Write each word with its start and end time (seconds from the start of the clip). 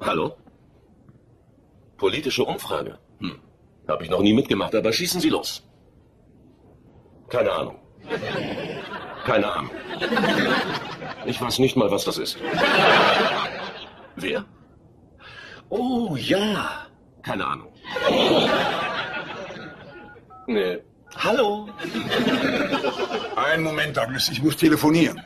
Hallo? 0.00 0.36
Politische 1.96 2.44
Umfrage? 2.44 2.98
Hm. 3.20 3.38
Habe 3.88 4.04
ich 4.04 4.10
noch 4.10 4.20
nie 4.20 4.32
mitgemacht, 4.32 4.74
aber 4.74 4.92
schießen 4.92 5.20
Sie 5.20 5.30
los. 5.30 5.62
Keine 7.28 7.50
Ahnung. 7.52 7.78
Keine 9.24 9.52
Ahnung. 9.52 9.70
Ich 11.26 11.40
weiß 11.40 11.58
nicht 11.58 11.76
mal, 11.76 11.90
was 11.90 12.04
das 12.04 12.18
ist. 12.18 12.38
Wer? 14.16 14.44
Oh, 15.68 16.16
ja. 16.16 16.86
Keine 17.22 17.46
Ahnung. 17.46 17.72
Nee. 20.46 20.78
Hallo. 21.16 21.68
Einen 23.36 23.64
Moment, 23.64 23.96
Douglas, 23.96 24.28
ich 24.30 24.42
muss 24.42 24.56
telefonieren. 24.56 25.20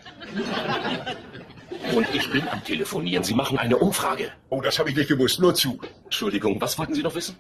Und 1.95 2.07
ich 2.15 2.31
bin 2.31 2.49
am 2.49 2.63
Telefonieren. 2.65 3.25
Sie 3.25 3.35
machen 3.35 3.59
eine 3.59 3.77
Umfrage. 3.77 4.31
Oh, 4.49 4.61
das 4.61 4.79
habe 4.79 4.91
ich 4.91 4.97
nicht 4.97 5.09
gewusst. 5.09 5.41
Nur 5.41 5.55
zu. 5.55 5.81
Entschuldigung, 6.05 6.61
was 6.61 6.79
wollten 6.79 6.95
Sie 6.95 7.03
noch 7.03 7.15
wissen? 7.15 7.37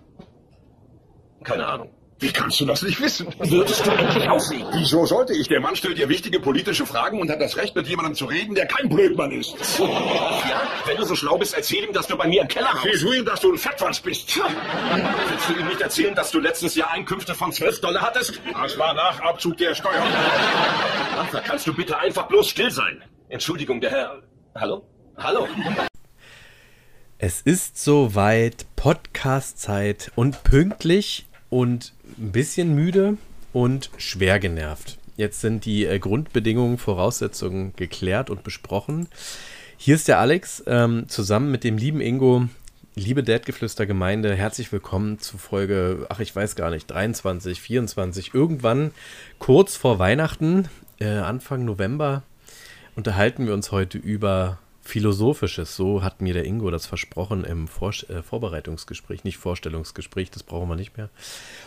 Keine 1.44 1.66
Ahnung. 1.66 1.90
Wie 2.22 2.30
kannst 2.30 2.60
du 2.60 2.66
das 2.66 2.82
nicht 2.82 3.00
wissen? 3.00 3.34
Würdest 3.40 3.84
du 3.84 3.90
endlich 3.90 4.28
auflegen? 4.28 4.68
Wieso 4.74 5.04
sollte 5.06 5.34
ich? 5.34 5.48
Der 5.48 5.58
Mann 5.60 5.74
stellt 5.74 5.98
dir 5.98 6.08
wichtige 6.08 6.38
politische 6.38 6.86
Fragen 6.86 7.20
und 7.20 7.28
hat 7.28 7.40
das 7.40 7.56
Recht, 7.56 7.74
mit 7.74 7.88
jemandem 7.88 8.14
zu 8.14 8.26
reden, 8.26 8.54
der 8.54 8.66
kein 8.66 8.88
Blödmann 8.88 9.32
ist. 9.32 9.56
Ja, 9.80 10.62
wenn 10.86 10.96
du 10.96 11.04
so 11.04 11.16
schlau 11.16 11.36
bist, 11.36 11.52
erzähl 11.56 11.82
ihm, 11.82 11.92
dass 11.92 12.06
du 12.06 12.16
bei 12.16 12.28
mir 12.28 12.42
im 12.42 12.48
Keller 12.48 12.70
Siehst 12.84 13.02
du 13.02 13.12
ihm, 13.12 13.24
dass 13.24 13.40
du 13.40 13.50
ein 13.50 13.58
Fettwanz 13.58 13.98
bist? 13.98 14.36
Willst 14.36 15.48
du 15.48 15.60
ihm 15.60 15.66
nicht 15.66 15.80
erzählen, 15.80 16.14
dass 16.14 16.30
du 16.30 16.38
letztes 16.38 16.76
Jahr 16.76 16.92
Einkünfte 16.92 17.34
von 17.34 17.50
12 17.50 17.80
Dollar 17.80 18.02
hattest? 18.02 18.40
Das 18.52 18.78
war 18.78 18.94
nach 18.94 19.18
Abzug 19.20 19.56
der 19.56 19.74
Steuern. 19.74 20.06
Arthur, 21.18 21.40
kannst 21.40 21.66
du 21.66 21.74
bitte 21.74 21.98
einfach 21.98 22.28
bloß 22.28 22.48
still 22.48 22.70
sein? 22.70 23.02
Entschuldigung, 23.30 23.80
der 23.80 23.90
Herr... 23.90 24.22
Hallo? 24.54 24.82
Hallo? 25.16 25.48
Es 27.16 27.40
ist 27.40 27.82
soweit 27.82 28.66
Podcast-Zeit 28.76 30.12
und 30.14 30.44
pünktlich 30.44 31.26
und 31.48 31.94
ein 32.18 32.32
bisschen 32.32 32.74
müde 32.74 33.16
und 33.54 33.90
schwer 33.96 34.38
genervt. 34.40 34.98
Jetzt 35.16 35.40
sind 35.40 35.64
die 35.64 35.86
äh, 35.86 35.98
Grundbedingungen, 35.98 36.76
Voraussetzungen 36.76 37.72
geklärt 37.76 38.28
und 38.28 38.44
besprochen. 38.44 39.08
Hier 39.78 39.94
ist 39.94 40.06
der 40.06 40.18
Alex 40.18 40.62
ähm, 40.66 41.08
zusammen 41.08 41.50
mit 41.50 41.64
dem 41.64 41.78
lieben 41.78 42.02
Ingo. 42.02 42.46
Liebe 42.94 43.22
Dadgeflüster-Gemeinde, 43.22 44.34
herzlich 44.34 44.70
willkommen 44.70 45.18
zu 45.18 45.38
Folge, 45.38 46.04
ach 46.10 46.20
ich 46.20 46.36
weiß 46.36 46.56
gar 46.56 46.70
nicht, 46.70 46.90
23, 46.90 47.58
24, 47.58 48.34
irgendwann 48.34 48.90
kurz 49.38 49.76
vor 49.76 49.98
Weihnachten, 49.98 50.68
äh, 51.00 51.06
Anfang 51.06 51.64
November, 51.64 52.22
unterhalten 52.96 53.46
wir 53.46 53.54
uns 53.54 53.72
heute 53.72 53.98
über 53.98 54.58
Philosophisches. 54.84 55.76
So 55.76 56.02
hat 56.02 56.20
mir 56.20 56.34
der 56.34 56.44
Ingo 56.44 56.70
das 56.70 56.86
versprochen 56.86 57.44
im 57.44 57.68
Vor 57.68 57.92
äh, 58.08 58.22
Vorbereitungsgespräch, 58.22 59.22
nicht 59.24 59.36
Vorstellungsgespräch, 59.36 60.30
das 60.30 60.42
brauchen 60.42 60.68
wir 60.68 60.76
nicht 60.76 60.96
mehr. 60.96 61.08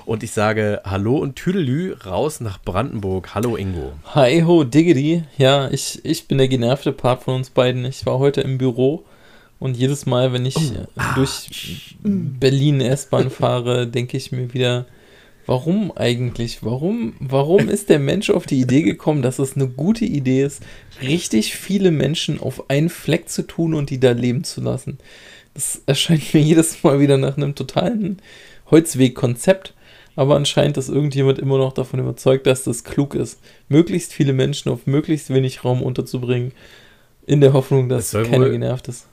Und 0.05 0.21
ich 0.21 0.31
sage 0.31 0.81
Hallo 0.83 1.17
und 1.17 1.35
Tüdelü 1.35 1.93
raus 2.05 2.41
nach 2.41 2.61
Brandenburg. 2.61 3.33
Hallo 3.33 3.55
Ingo. 3.55 3.93
Hi 4.13 4.41
ho, 4.41 4.63
Diggity. 4.63 5.23
Ja, 5.37 5.69
ich, 5.69 6.03
ich 6.03 6.27
bin 6.27 6.37
der 6.37 6.49
genervte 6.49 6.91
Part 6.91 7.23
von 7.23 7.35
uns 7.35 7.49
beiden. 7.49 7.85
Ich 7.85 8.05
war 8.05 8.19
heute 8.19 8.41
im 8.41 8.57
Büro 8.57 9.05
und 9.59 9.77
jedes 9.77 10.05
Mal, 10.05 10.33
wenn 10.33 10.45
ich 10.45 10.57
oh, 10.57 10.87
ah, 10.97 11.15
durch 11.15 11.95
Berlin 12.03 12.81
S-Bahn 12.81 13.29
fahre, 13.29 13.87
denke 13.87 14.17
ich 14.17 14.33
mir 14.33 14.53
wieder, 14.53 14.85
Warum 15.45 15.91
eigentlich? 15.95 16.63
Warum, 16.63 17.13
warum 17.19 17.69
ist 17.69 17.89
der 17.89 17.99
Mensch 17.99 18.29
auf 18.29 18.45
die 18.45 18.59
Idee 18.59 18.81
gekommen, 18.81 19.21
dass 19.21 19.39
es 19.39 19.55
eine 19.55 19.67
gute 19.67 20.05
Idee 20.05 20.43
ist, 20.43 20.63
richtig 21.01 21.55
viele 21.55 21.91
Menschen 21.91 22.39
auf 22.39 22.69
einen 22.69 22.89
Fleck 22.89 23.29
zu 23.29 23.43
tun 23.43 23.73
und 23.73 23.89
die 23.89 23.99
da 23.99 24.11
leben 24.11 24.43
zu 24.43 24.61
lassen? 24.61 24.97
Das 25.53 25.81
erscheint 25.85 26.33
mir 26.33 26.41
jedes 26.41 26.83
Mal 26.83 26.99
wieder 26.99 27.17
nach 27.17 27.37
einem 27.37 27.55
totalen 27.55 28.21
Holzweg-Konzept. 28.71 29.73
Aber 30.17 30.35
anscheinend 30.35 30.77
ist 30.77 30.89
irgendjemand 30.89 31.39
immer 31.39 31.57
noch 31.57 31.73
davon 31.73 31.99
überzeugt, 31.99 32.47
dass 32.47 32.63
das 32.63 32.83
klug 32.83 33.15
ist, 33.15 33.39
möglichst 33.67 34.13
viele 34.13 34.31
Menschen 34.31 34.71
auf 34.71 34.87
möglichst 34.87 35.29
wenig 35.29 35.65
Raum 35.65 35.81
unterzubringen, 35.81 36.53
in 37.27 37.41
der 37.41 37.53
Hoffnung, 37.53 37.89
dass 37.89 38.11
keiner 38.11 38.49
genervt 38.49 38.87
ist. 38.87 39.07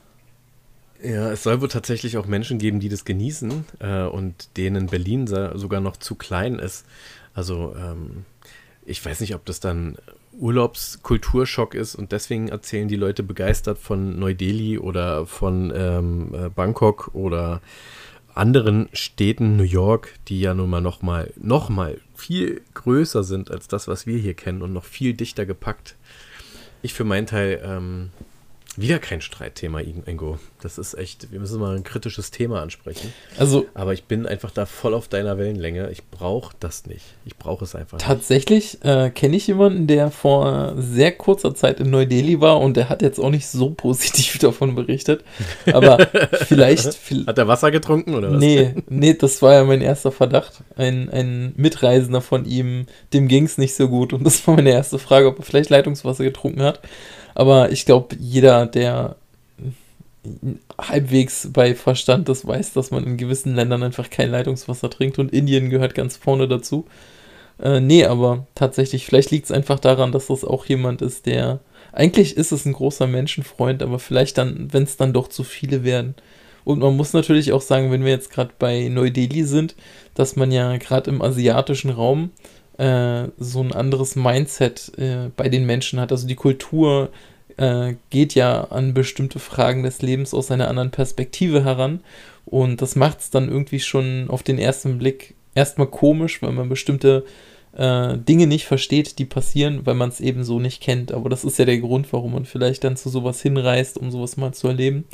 Ja, 1.03 1.31
es 1.31 1.43
soll 1.43 1.59
wohl 1.59 1.67
tatsächlich 1.67 2.17
auch 2.17 2.27
Menschen 2.27 2.59
geben, 2.59 2.79
die 2.79 2.87
das 2.87 3.03
genießen 3.03 3.65
äh, 3.79 4.03
und 4.03 4.55
denen 4.55 4.87
Berlin 4.87 5.27
sogar 5.27 5.81
noch 5.81 5.97
zu 5.97 6.15
klein 6.15 6.59
ist. 6.59 6.85
Also 7.33 7.75
ähm, 7.77 8.23
ich 8.85 9.05
weiß 9.05 9.19
nicht, 9.19 9.35
ob 9.35 9.43
das 9.45 9.59
dann 9.59 9.97
Urlaubskulturschock 10.39 11.75
ist 11.75 11.95
und 11.95 12.13
deswegen 12.13 12.47
erzählen 12.47 12.87
die 12.87 12.95
Leute 12.95 13.21
begeistert 13.21 13.79
von 13.79 14.17
Neu-Delhi 14.17 14.79
oder 14.79 15.25
von 15.25 15.73
ähm, 15.75 16.33
äh, 16.33 16.49
Bangkok 16.49 17.11
oder 17.13 17.61
anderen 18.33 18.87
Städten, 18.93 19.57
New 19.57 19.63
York, 19.63 20.13
die 20.29 20.39
ja 20.39 20.53
nun 20.53 20.69
mal 20.69 20.81
noch 20.81 21.01
mal, 21.01 21.33
noch 21.35 21.67
mal 21.67 21.99
viel 22.15 22.61
größer 22.75 23.23
sind 23.23 23.51
als 23.51 23.67
das, 23.67 23.89
was 23.89 24.07
wir 24.07 24.17
hier 24.17 24.35
kennen 24.35 24.61
und 24.61 24.71
noch 24.71 24.85
viel 24.85 25.13
dichter 25.13 25.45
gepackt. 25.45 25.95
Ich 26.81 26.93
für 26.93 27.03
meinen 27.03 27.27
Teil 27.27 27.61
ähm, 27.63 28.09
wieder 28.77 28.99
kein 28.99 29.21
Streitthema, 29.21 29.81
Ingo. 29.81 30.39
Das 30.61 30.77
ist 30.77 30.95
echt, 30.95 31.31
wir 31.31 31.39
müssen 31.39 31.59
mal 31.59 31.75
ein 31.75 31.83
kritisches 31.83 32.31
Thema 32.31 32.61
ansprechen. 32.61 33.13
Also, 33.37 33.65
aber 33.73 33.93
ich 33.93 34.05
bin 34.05 34.25
einfach 34.25 34.51
da 34.51 34.65
voll 34.65 34.93
auf 34.93 35.07
deiner 35.07 35.37
Wellenlänge. 35.37 35.91
Ich 35.91 36.05
brauche 36.05 36.55
das 36.59 36.85
nicht. 36.85 37.03
Ich 37.25 37.37
brauche 37.37 37.65
es 37.65 37.75
einfach 37.75 37.97
Tatsächlich 37.97 38.83
äh, 38.83 39.09
kenne 39.09 39.35
ich 39.35 39.47
jemanden, 39.47 39.87
der 39.87 40.09
vor 40.09 40.73
sehr 40.77 41.11
kurzer 41.11 41.53
Zeit 41.53 41.79
in 41.79 41.89
Neu-Delhi 41.89 42.41
war 42.41 42.59
und 42.61 42.77
der 42.77 42.89
hat 42.89 43.01
jetzt 43.01 43.19
auch 43.19 43.29
nicht 43.29 43.47
so 43.47 43.69
positiv 43.77 44.39
davon 44.39 44.73
berichtet. 44.73 45.23
Aber 45.71 45.97
vielleicht. 46.31 46.85
hat 47.27 47.37
er 47.37 47.47
Wasser 47.47 47.69
getrunken 47.69 48.15
oder 48.15 48.31
was? 48.31 48.39
Nee, 48.39 48.75
nee, 48.89 49.13
das 49.13 49.41
war 49.41 49.53
ja 49.53 49.63
mein 49.65 49.81
erster 49.81 50.11
Verdacht. 50.11 50.63
Ein, 50.75 51.09
ein 51.09 51.53
Mitreisender 51.57 52.21
von 52.21 52.45
ihm, 52.45 52.87
dem 53.13 53.27
ging 53.27 53.45
es 53.45 53.57
nicht 53.57 53.75
so 53.75 53.87
gut. 53.87 54.13
Und 54.13 54.23
das 54.23 54.45
war 54.47 54.55
meine 54.55 54.71
erste 54.71 54.97
Frage, 54.97 55.27
ob 55.27 55.39
er 55.39 55.45
vielleicht 55.45 55.69
Leitungswasser 55.69 56.23
getrunken 56.23 56.63
hat. 56.63 56.79
Aber 57.35 57.71
ich 57.71 57.85
glaube, 57.85 58.15
jeder, 58.19 58.65
der 58.65 59.15
halbwegs 60.77 61.49
bei 61.51 61.75
Verstand 61.75 62.29
das 62.29 62.47
weiß, 62.47 62.73
dass 62.73 62.91
man 62.91 63.03
in 63.03 63.17
gewissen 63.17 63.55
Ländern 63.55 63.83
einfach 63.83 64.09
kein 64.09 64.31
Leitungswasser 64.31 64.89
trinkt 64.89 65.19
und 65.19 65.33
Indien 65.33 65.69
gehört 65.69 65.95
ganz 65.95 66.15
vorne 66.15 66.47
dazu. 66.47 66.85
Äh, 67.61 67.81
nee, 67.81 68.05
aber 68.05 68.47
tatsächlich, 68.55 69.05
vielleicht 69.05 69.31
liegt 69.31 69.45
es 69.45 69.51
einfach 69.51 69.79
daran, 69.79 70.11
dass 70.11 70.27
das 70.27 70.43
auch 70.43 70.65
jemand 70.65 71.01
ist, 71.01 71.25
der. 71.25 71.59
Eigentlich 71.91 72.37
ist 72.37 72.51
es 72.51 72.65
ein 72.65 72.73
großer 72.73 73.05
Menschenfreund, 73.05 73.83
aber 73.83 73.99
vielleicht 73.99 74.39
dann, 74.39 74.69
wenn 74.71 74.83
es 74.83 74.97
dann 74.97 75.13
doch 75.13 75.27
zu 75.27 75.43
viele 75.43 75.83
werden. 75.83 76.15
Und 76.63 76.79
man 76.79 76.95
muss 76.97 77.13
natürlich 77.13 77.51
auch 77.51 77.61
sagen, 77.61 77.91
wenn 77.91 78.03
wir 78.03 78.11
jetzt 78.11 78.31
gerade 78.31 78.51
bei 78.57 78.87
Neu-Delhi 78.87 79.43
sind, 79.43 79.75
dass 80.15 80.35
man 80.35 80.51
ja 80.51 80.77
gerade 80.77 81.11
im 81.11 81.21
asiatischen 81.21 81.91
Raum 81.91 82.31
äh, 82.77 83.29
so 83.37 83.61
ein 83.61 83.71
anderes 83.71 84.15
Mindset 84.15 84.91
äh, 84.97 85.29
bei 85.35 85.49
den 85.49 85.65
Menschen 85.65 85.99
hat. 85.99 86.11
Also 86.11 86.27
die 86.27 86.35
Kultur 86.35 87.09
äh, 87.57 87.95
geht 88.09 88.35
ja 88.35 88.65
an 88.65 88.93
bestimmte 88.93 89.39
Fragen 89.39 89.83
des 89.83 90.01
Lebens 90.01 90.33
aus 90.33 90.51
einer 90.51 90.67
anderen 90.67 90.91
Perspektive 90.91 91.63
heran. 91.63 92.01
Und 92.45 92.81
das 92.81 92.95
macht 92.95 93.19
es 93.19 93.29
dann 93.29 93.49
irgendwie 93.49 93.79
schon 93.79 94.29
auf 94.29 94.43
den 94.43 94.59
ersten 94.59 94.97
Blick 94.97 95.35
erstmal 95.55 95.87
komisch, 95.87 96.41
weil 96.41 96.51
man 96.51 96.69
bestimmte 96.69 97.23
äh, 97.75 98.17
Dinge 98.17 98.47
nicht 98.47 98.65
versteht, 98.65 99.17
die 99.19 99.25
passieren, 99.25 99.85
weil 99.85 99.95
man 99.95 100.09
es 100.09 100.21
eben 100.21 100.43
so 100.43 100.59
nicht 100.59 100.81
kennt. 100.81 101.11
Aber 101.11 101.29
das 101.29 101.43
ist 101.43 101.57
ja 101.57 101.65
der 101.65 101.79
Grund, 101.79 102.11
warum 102.13 102.33
man 102.33 102.45
vielleicht 102.45 102.83
dann 102.83 102.97
zu 102.97 103.09
sowas 103.09 103.41
hinreist, 103.41 103.97
um 103.97 104.11
sowas 104.11 104.37
mal 104.37 104.53
zu 104.53 104.67
erleben. 104.67 105.05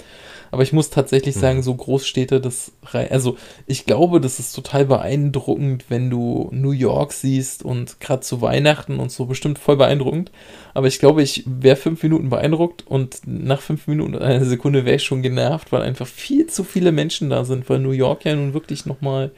Aber 0.51 0.63
ich 0.63 0.73
muss 0.73 0.89
tatsächlich 0.89 1.35
mhm. 1.35 1.39
sagen, 1.39 1.63
so 1.63 1.73
Großstädte, 1.73 2.41
das, 2.41 2.73
also 2.91 3.37
ich 3.65 3.85
glaube, 3.85 4.19
das 4.19 4.39
ist 4.39 4.53
total 4.53 4.85
beeindruckend, 4.85 5.85
wenn 5.89 6.09
du 6.09 6.49
New 6.51 6.71
York 6.71 7.13
siehst 7.13 7.63
und 7.63 7.99
gerade 7.99 8.21
zu 8.21 8.41
Weihnachten 8.41 8.99
und 8.99 9.11
so 9.11 9.25
bestimmt 9.25 9.59
voll 9.59 9.77
beeindruckend. 9.77 10.31
Aber 10.73 10.87
ich 10.87 10.99
glaube, 10.99 11.23
ich 11.23 11.43
wäre 11.45 11.75
fünf 11.75 12.03
Minuten 12.03 12.29
beeindruckt 12.29 12.85
und 12.85 13.21
nach 13.25 13.61
fünf 13.61 13.87
Minuten, 13.87 14.17
eine 14.17 14.45
Sekunde 14.45 14.85
wäre 14.85 14.97
ich 14.97 15.03
schon 15.03 15.21
genervt, 15.21 15.71
weil 15.71 15.81
einfach 15.81 16.07
viel 16.07 16.47
zu 16.47 16.63
viele 16.63 16.91
Menschen 16.91 17.29
da 17.29 17.45
sind, 17.45 17.69
weil 17.69 17.79
New 17.79 17.91
York 17.91 18.25
ja 18.25 18.35
nun 18.35 18.53
wirklich 18.53 18.85
nochmal 18.85 19.31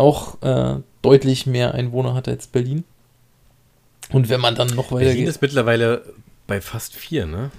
auch 0.00 0.42
äh, 0.42 0.80
deutlich 1.02 1.46
mehr 1.46 1.74
Einwohner 1.74 2.14
hat 2.14 2.26
als 2.28 2.46
Berlin. 2.46 2.84
Und 4.10 4.28
wenn 4.28 4.40
man 4.40 4.54
dann 4.54 4.68
noch 4.68 4.90
weiter 4.90 5.06
Berlin 5.06 5.26
ist 5.26 5.40
mittlerweile 5.40 6.04
bei 6.46 6.60
fast 6.60 6.96
vier, 6.96 7.26
ne? 7.26 7.50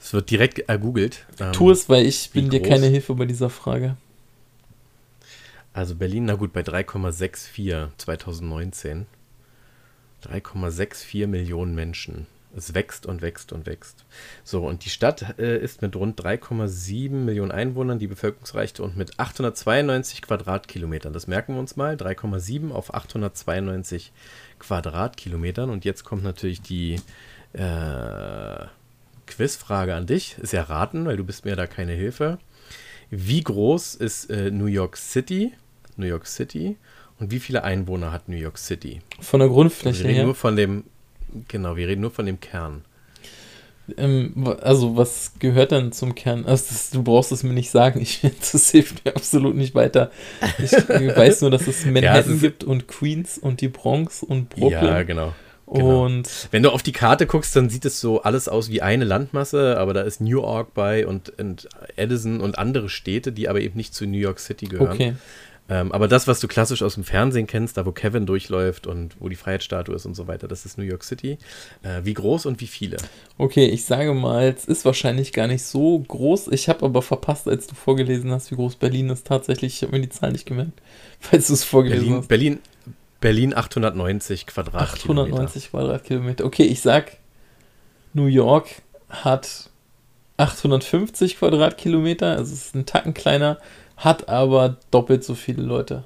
Es 0.00 0.12
wird 0.12 0.30
direkt 0.30 0.58
ergoogelt. 0.68 1.26
Ähm, 1.38 1.52
tu 1.52 1.70
es, 1.70 1.88
weil 1.88 2.06
ich 2.06 2.30
bin 2.30 2.48
groß. 2.48 2.50
dir 2.50 2.68
keine 2.68 2.86
Hilfe 2.86 3.14
bei 3.14 3.24
dieser 3.24 3.50
Frage. 3.50 3.96
Also 5.72 5.94
Berlin, 5.94 6.24
na 6.24 6.34
gut, 6.34 6.52
bei 6.52 6.62
3,64 6.62 7.88
2019. 7.96 9.06
3,64 10.24 11.26
Millionen 11.26 11.74
Menschen. 11.74 12.26
Es 12.54 12.74
wächst 12.74 13.06
und 13.06 13.22
wächst 13.22 13.52
und 13.52 13.66
wächst. 13.66 14.04
So, 14.44 14.66
und 14.66 14.84
die 14.84 14.90
Stadt 14.90 15.38
äh, 15.38 15.58
ist 15.58 15.80
mit 15.80 15.96
rund 15.96 16.20
3,7 16.20 17.10
Millionen 17.10 17.50
Einwohnern 17.50 17.98
die 17.98 18.06
bevölkerungsreichste 18.06 18.82
und 18.82 18.96
mit 18.96 19.18
892 19.18 20.22
Quadratkilometern. 20.22 21.12
Das 21.12 21.26
merken 21.26 21.54
wir 21.54 21.60
uns 21.60 21.76
mal. 21.76 21.94
3,7 21.94 22.70
auf 22.70 22.92
892 22.92 24.12
Quadratkilometern. 24.58 25.70
Und 25.70 25.84
jetzt 25.84 26.04
kommt 26.04 26.24
natürlich 26.24 26.60
die 26.60 27.00
äh, 27.54 28.66
Quizfrage 29.26 29.94
an 29.94 30.06
dich. 30.06 30.36
Ist 30.38 30.52
ja 30.52 30.62
raten, 30.62 31.06
weil 31.06 31.16
du 31.16 31.24
bist 31.24 31.44
mir 31.44 31.56
da 31.56 31.66
keine 31.66 31.92
Hilfe. 31.92 32.38
Wie 33.10 33.42
groß 33.42 33.94
ist 33.94 34.30
äh, 34.30 34.50
New 34.50 34.66
York 34.66 34.96
City? 34.96 35.52
New 35.96 36.06
York 36.06 36.26
City. 36.26 36.76
Und 37.18 37.30
wie 37.30 37.40
viele 37.40 37.62
Einwohner 37.62 38.10
hat 38.10 38.28
New 38.28 38.36
York 38.36 38.58
City? 38.58 39.00
Von 39.20 39.40
der 39.40 39.48
Grundfläche 39.48 40.04
reden 40.04 40.14
her. 40.14 40.24
nur 40.24 40.34
von 40.34 40.56
dem, 40.56 40.84
genau, 41.48 41.76
wir 41.76 41.88
reden 41.88 42.00
nur 42.02 42.10
von 42.10 42.26
dem 42.26 42.40
Kern. 42.40 42.84
Ähm, 43.96 44.32
also, 44.60 44.96
was 44.96 45.32
gehört 45.38 45.72
denn 45.72 45.90
zum 45.92 46.14
Kern? 46.14 46.44
Also, 46.46 46.66
das, 46.68 46.90
du 46.90 47.02
brauchst 47.02 47.32
es 47.32 47.42
mir 47.42 47.52
nicht 47.52 47.70
sagen. 47.70 48.00
Ich, 48.00 48.20
das 48.52 48.70
hilft 48.70 49.04
mir 49.04 49.16
absolut 49.16 49.56
nicht 49.56 49.74
weiter. 49.74 50.10
Ich 50.62 50.72
weiß 50.88 51.40
nur, 51.40 51.50
dass 51.50 51.66
es 51.66 51.84
Manhattan 51.84 52.34
ist- 52.36 52.40
gibt 52.40 52.64
und 52.64 52.86
Queens 52.88 53.38
und 53.38 53.60
die 53.60 53.68
Bronx 53.68 54.22
und 54.22 54.50
Brooklyn. 54.50 54.70
Ja, 54.84 55.02
genau. 55.02 55.34
genau. 55.66 56.04
Und 56.04 56.48
Wenn 56.52 56.62
du 56.62 56.70
auf 56.70 56.82
die 56.82 56.92
Karte 56.92 57.26
guckst, 57.26 57.56
dann 57.56 57.70
sieht 57.70 57.84
es 57.84 58.00
so 58.00 58.22
alles 58.22 58.48
aus 58.48 58.70
wie 58.70 58.82
eine 58.82 59.04
Landmasse, 59.04 59.76
aber 59.78 59.94
da 59.94 60.02
ist 60.02 60.20
New 60.20 60.40
York 60.40 60.74
bei 60.74 61.06
und, 61.06 61.36
und 61.40 61.68
Edison 61.96 62.40
und 62.40 62.58
andere 62.58 62.88
Städte, 62.88 63.32
die 63.32 63.48
aber 63.48 63.60
eben 63.60 63.76
nicht 63.76 63.94
zu 63.94 64.06
New 64.06 64.18
York 64.18 64.38
City 64.38 64.66
gehören. 64.66 64.92
okay. 64.92 65.14
Ähm, 65.68 65.92
aber 65.92 66.08
das, 66.08 66.26
was 66.26 66.40
du 66.40 66.48
klassisch 66.48 66.82
aus 66.82 66.94
dem 66.94 67.04
Fernsehen 67.04 67.46
kennst, 67.46 67.76
da 67.76 67.86
wo 67.86 67.92
Kevin 67.92 68.26
durchläuft 68.26 68.86
und 68.86 69.16
wo 69.20 69.28
die 69.28 69.36
Freiheitsstatue 69.36 69.94
ist 69.94 70.06
und 70.06 70.14
so 70.14 70.26
weiter, 70.26 70.48
das 70.48 70.66
ist 70.66 70.76
New 70.76 70.84
York 70.84 71.04
City. 71.04 71.38
Äh, 71.82 72.00
wie 72.02 72.14
groß 72.14 72.46
und 72.46 72.60
wie 72.60 72.66
viele? 72.66 72.96
Okay, 73.38 73.66
ich 73.66 73.84
sage 73.84 74.12
mal, 74.12 74.54
es 74.56 74.64
ist 74.64 74.84
wahrscheinlich 74.84 75.32
gar 75.32 75.46
nicht 75.46 75.62
so 75.62 76.00
groß. 76.00 76.48
Ich 76.48 76.68
habe 76.68 76.84
aber 76.84 77.00
verpasst, 77.00 77.48
als 77.48 77.68
du 77.68 77.74
vorgelesen 77.74 78.30
hast, 78.32 78.50
wie 78.50 78.56
groß 78.56 78.76
Berlin 78.76 79.10
ist. 79.10 79.26
Tatsächlich, 79.26 79.74
ich 79.74 79.82
habe 79.82 79.92
mir 79.92 80.02
die 80.02 80.08
Zahl 80.08 80.32
nicht 80.32 80.46
gemerkt, 80.46 80.82
falls 81.20 81.46
du 81.46 81.54
es 81.54 81.64
vorgelesen 81.64 82.04
Berlin, 82.04 82.18
hast. 82.18 82.28
Berlin, 82.28 82.58
Berlin 83.20 83.56
890 83.56 84.46
Quadratkilometer. 84.46 85.22
890 85.22 85.70
Quadratkilometer. 85.70 86.44
Okay, 86.44 86.64
ich 86.64 86.80
sag, 86.80 87.18
New 88.14 88.26
York 88.26 88.82
hat 89.08 89.70
850 90.38 91.38
Quadratkilometer, 91.38 92.36
also 92.36 92.52
es 92.52 92.66
ist 92.66 92.74
ein 92.74 92.86
Tacken 92.86 93.14
kleiner, 93.14 93.58
hat 94.04 94.28
aber 94.28 94.76
doppelt 94.90 95.24
so 95.24 95.34
viele 95.34 95.62
Leute. 95.62 96.04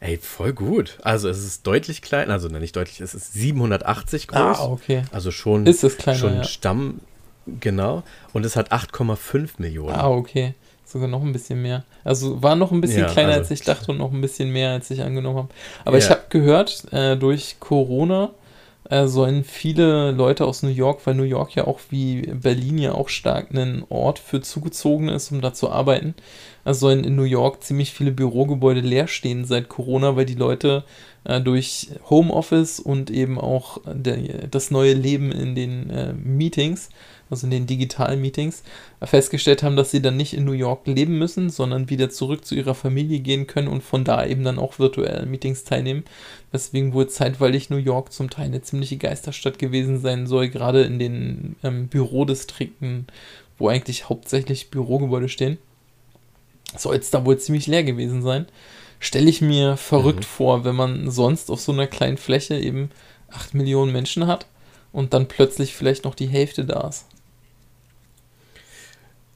Ey, 0.00 0.16
voll 0.18 0.52
gut. 0.52 0.98
Also 1.02 1.28
es 1.28 1.38
ist 1.44 1.64
deutlich 1.66 2.02
klein, 2.02 2.30
also 2.30 2.48
nicht 2.48 2.74
deutlich, 2.74 3.00
es 3.00 3.14
ist 3.14 3.34
780 3.34 4.26
groß. 4.28 4.58
Ah, 4.58 4.64
okay. 4.64 5.02
Also 5.12 5.30
schon, 5.30 5.64
Ist 5.66 5.84
es 5.84 5.96
kleiner, 5.96 6.18
schon 6.18 6.34
ja. 6.36 6.44
Stamm, 6.44 7.00
genau. 7.60 8.02
Und 8.32 8.44
es 8.44 8.56
hat 8.56 8.72
8,5 8.72 9.50
Millionen. 9.58 9.94
Ah, 9.94 10.08
okay. 10.08 10.54
Sogar 10.84 11.06
noch 11.08 11.22
ein 11.22 11.32
bisschen 11.32 11.62
mehr. 11.62 11.84
Also 12.04 12.42
war 12.42 12.56
noch 12.56 12.72
ein 12.72 12.80
bisschen 12.80 13.02
Ja, 13.02 13.06
kleiner, 13.08 13.28
also- 13.30 13.40
als 13.42 13.50
ich 13.52 13.62
dachte 13.62 13.92
und 13.92 13.98
noch 13.98 14.12
ein 14.12 14.20
bisschen 14.20 14.50
mehr, 14.50 14.70
als 14.72 14.90
ich 14.90 15.02
angenommen 15.02 15.36
habe. 15.38 15.48
Aber 15.84 15.98
ich 15.98 16.04
Ja. 16.04 16.10
habe 16.10 16.22
gehört, 16.30 16.84
äh, 16.92 17.16
durch 17.16 17.56
Corona 17.60 18.30
äh, 18.90 19.06
sollen 19.06 19.44
viele 19.44 20.10
Leute 20.10 20.44
aus 20.44 20.62
New 20.62 20.68
York, 20.68 21.06
weil 21.06 21.14
New 21.14 21.22
York 21.22 21.54
ja 21.54 21.66
auch 21.66 21.80
wie 21.90 22.22
Berlin 22.22 22.78
ja 22.78 22.92
auch 22.92 23.08
stark 23.08 23.50
ein 23.52 23.84
Ort 23.88 24.18
für 24.18 24.40
Zugezogene 24.40 25.12
ist, 25.12 25.30
um 25.30 25.40
da 25.40 25.52
zu 25.52 25.70
arbeiten, 25.70 26.14
äh, 26.64 26.74
sollen 26.74 27.04
in 27.04 27.16
New 27.16 27.22
York 27.22 27.62
ziemlich 27.62 27.92
viele 27.92 28.10
Bürogebäude 28.10 28.80
leer 28.80 29.08
stehen 29.08 29.44
seit 29.44 29.68
Corona, 29.68 30.16
weil 30.16 30.26
die 30.26 30.34
Leute 30.34 30.84
äh, 31.24 31.40
durch 31.40 31.88
Homeoffice 32.10 32.80
und 32.80 33.10
eben 33.10 33.38
auch 33.38 33.78
der, 33.86 34.48
das 34.48 34.70
neue 34.70 34.94
Leben 34.94 35.30
in 35.32 35.54
den 35.54 35.90
äh, 35.90 36.12
Meetings, 36.12 36.88
also 37.32 37.46
in 37.46 37.50
den 37.50 37.66
digitalen 37.66 38.20
Meetings, 38.20 38.62
festgestellt 39.02 39.62
haben, 39.62 39.74
dass 39.74 39.90
sie 39.90 40.02
dann 40.02 40.16
nicht 40.16 40.34
in 40.34 40.44
New 40.44 40.52
York 40.52 40.86
leben 40.86 41.18
müssen, 41.18 41.50
sondern 41.50 41.90
wieder 41.90 42.10
zurück 42.10 42.44
zu 42.44 42.54
ihrer 42.54 42.74
Familie 42.74 43.20
gehen 43.20 43.46
können 43.46 43.68
und 43.68 43.82
von 43.82 44.04
da 44.04 44.24
eben 44.24 44.44
dann 44.44 44.58
auch 44.58 44.78
virtuell 44.78 45.26
Meetings 45.26 45.64
teilnehmen. 45.64 46.04
Weswegen 46.52 46.92
wohl 46.92 47.08
zeitweilig 47.08 47.70
New 47.70 47.78
York 47.78 48.12
zum 48.12 48.30
Teil 48.30 48.46
eine 48.46 48.62
ziemliche 48.62 48.98
Geisterstadt 48.98 49.58
gewesen 49.58 49.98
sein 49.98 50.26
soll, 50.26 50.48
gerade 50.48 50.82
in 50.82 50.98
den 50.98 51.56
ähm, 51.64 51.88
Bürodistrikten, 51.88 53.06
wo 53.58 53.68
eigentlich 53.68 54.08
hauptsächlich 54.08 54.70
Bürogebäude 54.70 55.28
stehen. 55.28 55.58
Soll 56.76 56.96
es 56.96 57.10
da 57.10 57.24
wohl 57.24 57.38
ziemlich 57.38 57.66
leer 57.66 57.82
gewesen 57.82 58.22
sein. 58.22 58.46
Stelle 59.00 59.28
ich 59.28 59.40
mir 59.40 59.76
verrückt 59.76 60.24
vor, 60.24 60.64
wenn 60.64 60.76
man 60.76 61.10
sonst 61.10 61.50
auf 61.50 61.60
so 61.60 61.72
einer 61.72 61.86
kleinen 61.86 62.18
Fläche 62.18 62.58
eben 62.58 62.90
8 63.30 63.54
Millionen 63.54 63.90
Menschen 63.90 64.26
hat 64.26 64.46
und 64.92 65.14
dann 65.14 65.26
plötzlich 65.26 65.74
vielleicht 65.74 66.04
noch 66.04 66.14
die 66.14 66.28
Hälfte 66.28 66.64
da 66.64 66.88
ist. 66.88 67.06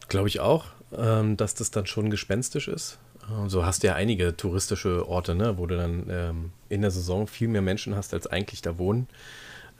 Glaube 0.09 0.29
ich 0.29 0.41
auch, 0.41 0.67
ähm, 0.97 1.37
dass 1.37 1.55
das 1.55 1.71
dann 1.71 1.87
schon 1.87 2.11
gespenstisch 2.11 2.69
ist. 2.69 2.99
Äh, 3.23 3.49
So 3.49 3.65
hast 3.65 3.83
du 3.83 3.89
ja 3.89 3.95
einige 3.95 4.37
touristische 4.37 5.09
Orte, 5.09 5.35
ne, 5.35 5.59
wo 5.59 5.67
du 5.67 5.77
dann 5.77 6.07
ähm, 6.11 6.53
in 6.69 6.83
der 6.83 6.91
Saison 6.91 7.27
viel 7.27 7.49
mehr 7.49 7.63
Menschen 7.63 7.95
hast, 7.97 8.15
als 8.15 8.27
eigentlich 8.27 8.63
da 8.63 8.79
wohnen. 8.79 9.09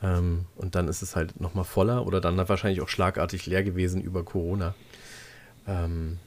Ähm, 0.03 0.45
und 0.55 0.75
dann 0.75 0.87
ist 0.87 1.01
es 1.01 1.15
halt 1.15 1.39
nochmal 1.39 1.63
voller 1.65 2.05
oder 2.05 2.21
dann 2.21 2.37
wahrscheinlich 2.37 2.81
auch 2.81 2.89
schlagartig 2.89 3.45
leer 3.45 3.63
gewesen 3.63 4.01
über 4.01 4.23
Corona. 4.23 4.75
Ähm, 5.67 6.19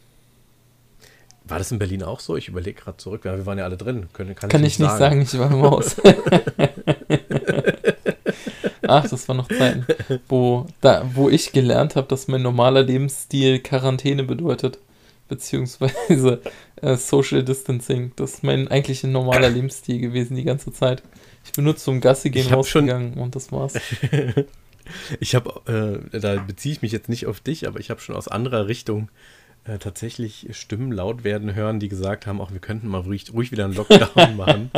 war 1.45 1.59
das 1.59 1.73
in 1.73 1.79
Berlin 1.79 2.03
auch 2.03 2.21
so? 2.21 2.37
Ich 2.37 2.49
überlege 2.49 2.81
gerade 2.81 2.97
zurück. 2.99 3.25
Ja, 3.25 3.37
wir 3.37 3.47
waren 3.47 3.59
ja 3.59 3.65
alle 3.65 3.77
drin. 3.77 4.09
Können, 4.13 4.35
kann, 4.35 4.51
Kann 4.51 4.65
ich 4.65 4.79
nicht 4.79 4.91
sagen, 4.91 5.23
ich 5.23 5.39
war 5.39 5.51
im 5.51 5.63
Haus. 5.63 5.97
Ach, 8.91 9.09
das 9.09 9.29
waren 9.29 9.37
noch 9.39 9.49
Zeiten, 9.49 9.87
wo, 10.29 10.67
da, 10.81 11.09
wo 11.15 11.29
ich 11.31 11.53
gelernt 11.53 11.97
habe, 11.97 12.09
dass 12.09 12.29
mein 12.29 12.43
normaler 12.43 12.83
Lebensstil 12.83 13.61
Quarantäne 13.61 14.25
bedeutet. 14.25 14.79
Beziehungsweise 15.29 16.41
äh, 16.83 16.97
Social 16.97 17.45
Distancing. 17.45 18.13
Das 18.17 18.35
ist 18.35 18.43
mein 18.45 18.67
eigentlich 18.69 19.05
ein 19.05 19.13
normaler 19.13 19.49
Lebensstil 19.49 20.01
gewesen 20.01 20.35
die 20.37 20.43
ganze 20.45 20.73
Zeit. 20.73 21.03
Ich 21.45 21.53
bin 21.53 21.65
nur 21.65 21.77
zum 21.77 22.01
Gassi 22.01 22.31
gehen 22.31 22.51
hab 22.51 22.67
schon- 22.67 22.89
rausgegangen 22.91 23.15
und 23.15 23.35
das 23.37 23.53
war's. 23.53 23.75
Ich 25.21 25.37
habe, 25.37 26.01
äh, 26.13 26.19
da 26.19 26.35
beziehe 26.45 26.73
ich 26.73 26.83
mich 26.83 26.91
jetzt 26.91 27.09
nicht 27.09 27.27
auf 27.29 27.39
dich, 27.39 27.69
aber 27.69 27.79
ich 27.79 27.91
habe 27.91 28.01
schon 28.01 28.17
aus 28.17 28.27
anderer 28.27 28.67
Richtung 28.67 29.09
äh, 29.63 29.79
tatsächlich 29.79 30.49
Stimmen 30.51 30.91
laut 30.91 31.23
werden 31.23 31.55
hören, 31.55 31.79
die 31.79 31.89
gesagt 31.89 32.27
haben, 32.27 32.41
auch 32.41 32.51
wir 32.51 32.59
könnten 32.59 32.89
mal 32.89 33.03
ruhig, 33.03 33.33
ruhig 33.33 33.53
wieder 33.53 33.67
einen 33.67 33.75
Lockdown 33.75 34.35
machen. 34.37 34.71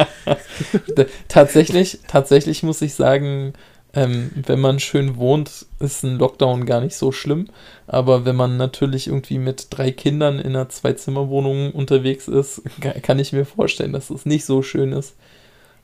Tatsächlich, 1.28 2.00
tatsächlich 2.08 2.62
muss 2.62 2.82
ich 2.82 2.92
sagen, 2.94 3.54
ähm, 3.94 4.30
wenn 4.46 4.60
man 4.60 4.80
schön 4.80 5.16
wohnt, 5.16 5.66
ist 5.78 6.02
ein 6.04 6.18
Lockdown 6.18 6.66
gar 6.66 6.80
nicht 6.80 6.96
so 6.96 7.12
schlimm. 7.12 7.48
Aber 7.86 8.24
wenn 8.24 8.36
man 8.36 8.56
natürlich 8.56 9.06
irgendwie 9.08 9.38
mit 9.38 9.66
drei 9.70 9.92
Kindern 9.92 10.38
in 10.38 10.48
einer 10.56 10.68
Zwei-Zimmer-Wohnung 10.68 11.72
unterwegs 11.72 12.28
ist, 12.28 12.62
ka- 12.80 13.00
kann 13.00 13.18
ich 13.18 13.32
mir 13.32 13.44
vorstellen, 13.44 13.92
dass 13.92 14.10
es 14.10 14.26
nicht 14.26 14.44
so 14.44 14.62
schön 14.62 14.92
ist. 14.92 15.14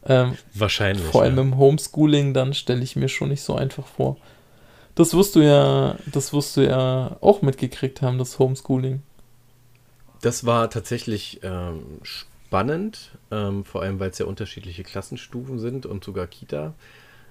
Ähm, 0.07 0.39
Wahrscheinlich. 0.55 1.05
vor 1.05 1.23
allem 1.23 1.37
ja. 1.37 1.43
im 1.43 1.59
Homeschooling, 1.59 2.35
dann 2.35 2.55
stelle 2.55 2.83
ich 2.83 2.97
mir 2.97 3.09
schon 3.09 3.29
nicht 3.31 3.43
so 3.43 3.55
einfach 3.57 3.87
vor. 3.87 4.17
Das 4.95 5.15
wirst 5.15 5.37
du 5.37 5.41
ja, 5.41 5.97
das 6.07 6.33
wirst 6.33 6.57
du 6.57 6.63
ja 6.63 7.17
auch 7.21 7.43
mitgekriegt 7.43 8.03
haben, 8.03 8.19
das 8.19 8.39
Homeschooling. 8.39 9.03
Das 10.21 10.45
war 10.47 10.69
tatsächlich 10.71 11.41
ähm, 11.43 12.01
spannend, 12.03 13.13
ähm, 13.31 13.65
vor 13.65 13.83
allem 13.83 14.01
weil 14.01 14.11
es 14.11 14.19
ja 14.19 14.27
unterschiedliche 14.27 14.83
Klassenstufen 14.83 15.59
sind 15.61 15.87
und 15.87 16.03
sogar 16.05 16.27
Kita. 16.27 16.75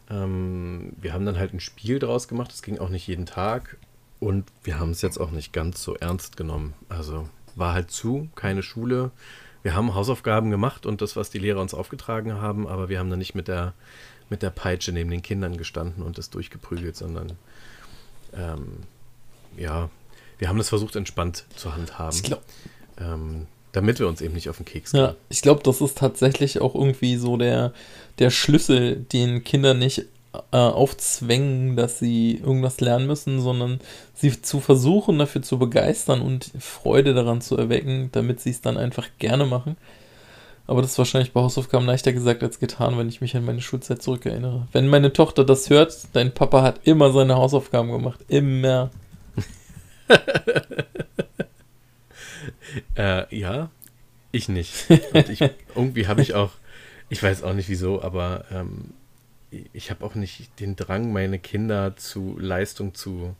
Ähm, 0.09 0.93
wir 0.99 1.13
haben 1.13 1.25
dann 1.25 1.37
halt 1.37 1.53
ein 1.53 1.59
Spiel 1.59 1.99
draus 1.99 2.27
gemacht, 2.27 2.51
das 2.51 2.61
ging 2.61 2.79
auch 2.79 2.89
nicht 2.89 3.07
jeden 3.07 3.25
Tag 3.25 3.77
und 4.19 4.45
wir 4.63 4.79
haben 4.79 4.91
es 4.91 5.01
jetzt 5.01 5.17
auch 5.17 5.31
nicht 5.31 5.53
ganz 5.53 5.83
so 5.83 5.95
ernst 5.95 6.37
genommen. 6.37 6.73
Also 6.89 7.29
war 7.55 7.73
halt 7.73 7.91
zu, 7.91 8.29
keine 8.35 8.63
Schule. 8.63 9.11
Wir 9.63 9.75
haben 9.75 9.95
Hausaufgaben 9.95 10.49
gemacht 10.49 10.85
und 10.85 11.01
das, 11.01 11.15
was 11.15 11.29
die 11.29 11.39
Lehrer 11.39 11.59
uns 11.59 11.73
aufgetragen 11.73 12.33
haben, 12.33 12.67
aber 12.67 12.89
wir 12.89 12.99
haben 12.99 13.09
dann 13.09 13.19
nicht 13.19 13.35
mit 13.35 13.47
der, 13.47 13.73
mit 14.29 14.41
der 14.41 14.49
Peitsche 14.49 14.91
neben 14.91 15.09
den 15.09 15.21
Kindern 15.21 15.57
gestanden 15.57 16.03
und 16.03 16.17
das 16.17 16.29
durchgeprügelt, 16.29 16.95
sondern 16.95 17.33
ähm, 18.33 18.83
ja, 19.57 19.89
wir 20.37 20.49
haben 20.49 20.57
das 20.57 20.69
versucht 20.69 20.95
entspannt 20.95 21.45
zu 21.55 21.75
handhaben 21.75 22.15
Ich 22.15 22.23
glaube, 22.23 22.43
ähm, 22.99 23.47
damit 23.71 23.99
wir 23.99 24.07
uns 24.07 24.21
eben 24.21 24.33
nicht 24.33 24.49
auf 24.49 24.57
den 24.57 24.65
Keks 24.65 24.91
gehen. 24.91 25.01
Ja, 25.01 25.15
ich 25.29 25.41
glaube, 25.41 25.61
das 25.63 25.81
ist 25.81 25.97
tatsächlich 25.97 26.61
auch 26.61 26.75
irgendwie 26.75 27.17
so 27.17 27.37
der, 27.37 27.73
der 28.19 28.29
Schlüssel, 28.29 29.05
den 29.11 29.43
Kinder 29.43 29.73
nicht 29.73 30.05
äh, 30.51 30.57
aufzwängen, 30.57 31.75
dass 31.75 31.99
sie 31.99 32.35
irgendwas 32.35 32.79
lernen 32.79 33.07
müssen, 33.07 33.41
sondern 33.41 33.79
sie 34.13 34.41
zu 34.41 34.59
versuchen, 34.59 35.19
dafür 35.19 35.41
zu 35.41 35.57
begeistern 35.57 36.21
und 36.21 36.51
Freude 36.59 37.13
daran 37.13 37.41
zu 37.41 37.57
erwecken, 37.57 38.09
damit 38.11 38.39
sie 38.39 38.51
es 38.51 38.61
dann 38.61 38.77
einfach 38.77 39.07
gerne 39.19 39.45
machen. 39.45 39.77
Aber 40.67 40.81
das 40.81 40.91
ist 40.91 40.97
wahrscheinlich 40.97 41.31
bei 41.31 41.41
Hausaufgaben 41.41 41.85
leichter 41.85 42.11
gesagt 42.11 42.43
als 42.43 42.59
getan, 42.59 42.97
wenn 42.97 43.07
ich 43.07 43.21
mich 43.21 43.37
an 43.37 43.45
meine 43.45 43.61
Schulzeit 43.61 44.01
zurückerinnere. 44.01 44.67
Wenn 44.73 44.89
meine 44.89 45.13
Tochter 45.13 45.45
das 45.45 45.69
hört, 45.69 45.95
dein 46.13 46.33
Papa 46.33 46.61
hat 46.61 46.81
immer 46.83 47.13
seine 47.13 47.35
Hausaufgaben 47.35 47.89
gemacht. 47.89 48.19
Immer. 48.27 48.91
Äh, 52.95 53.35
ja, 53.35 53.69
ich 54.31 54.49
nicht. 54.49 54.89
Und 55.13 55.29
ich, 55.29 55.41
irgendwie 55.75 56.07
habe 56.07 56.21
ich 56.21 56.33
auch, 56.33 56.51
ich 57.09 57.21
weiß 57.21 57.43
auch 57.43 57.53
nicht 57.53 57.69
wieso, 57.69 58.01
aber 58.01 58.45
ähm, 58.51 58.93
ich 59.73 59.89
habe 59.91 60.03
auch 60.05 60.15
nicht 60.15 60.59
den 60.59 60.75
Drang, 60.75 61.11
meine 61.11 61.39
Kinder 61.39 61.95
zu 61.95 62.37
Leistung 62.39 62.93
zu, 62.93 63.35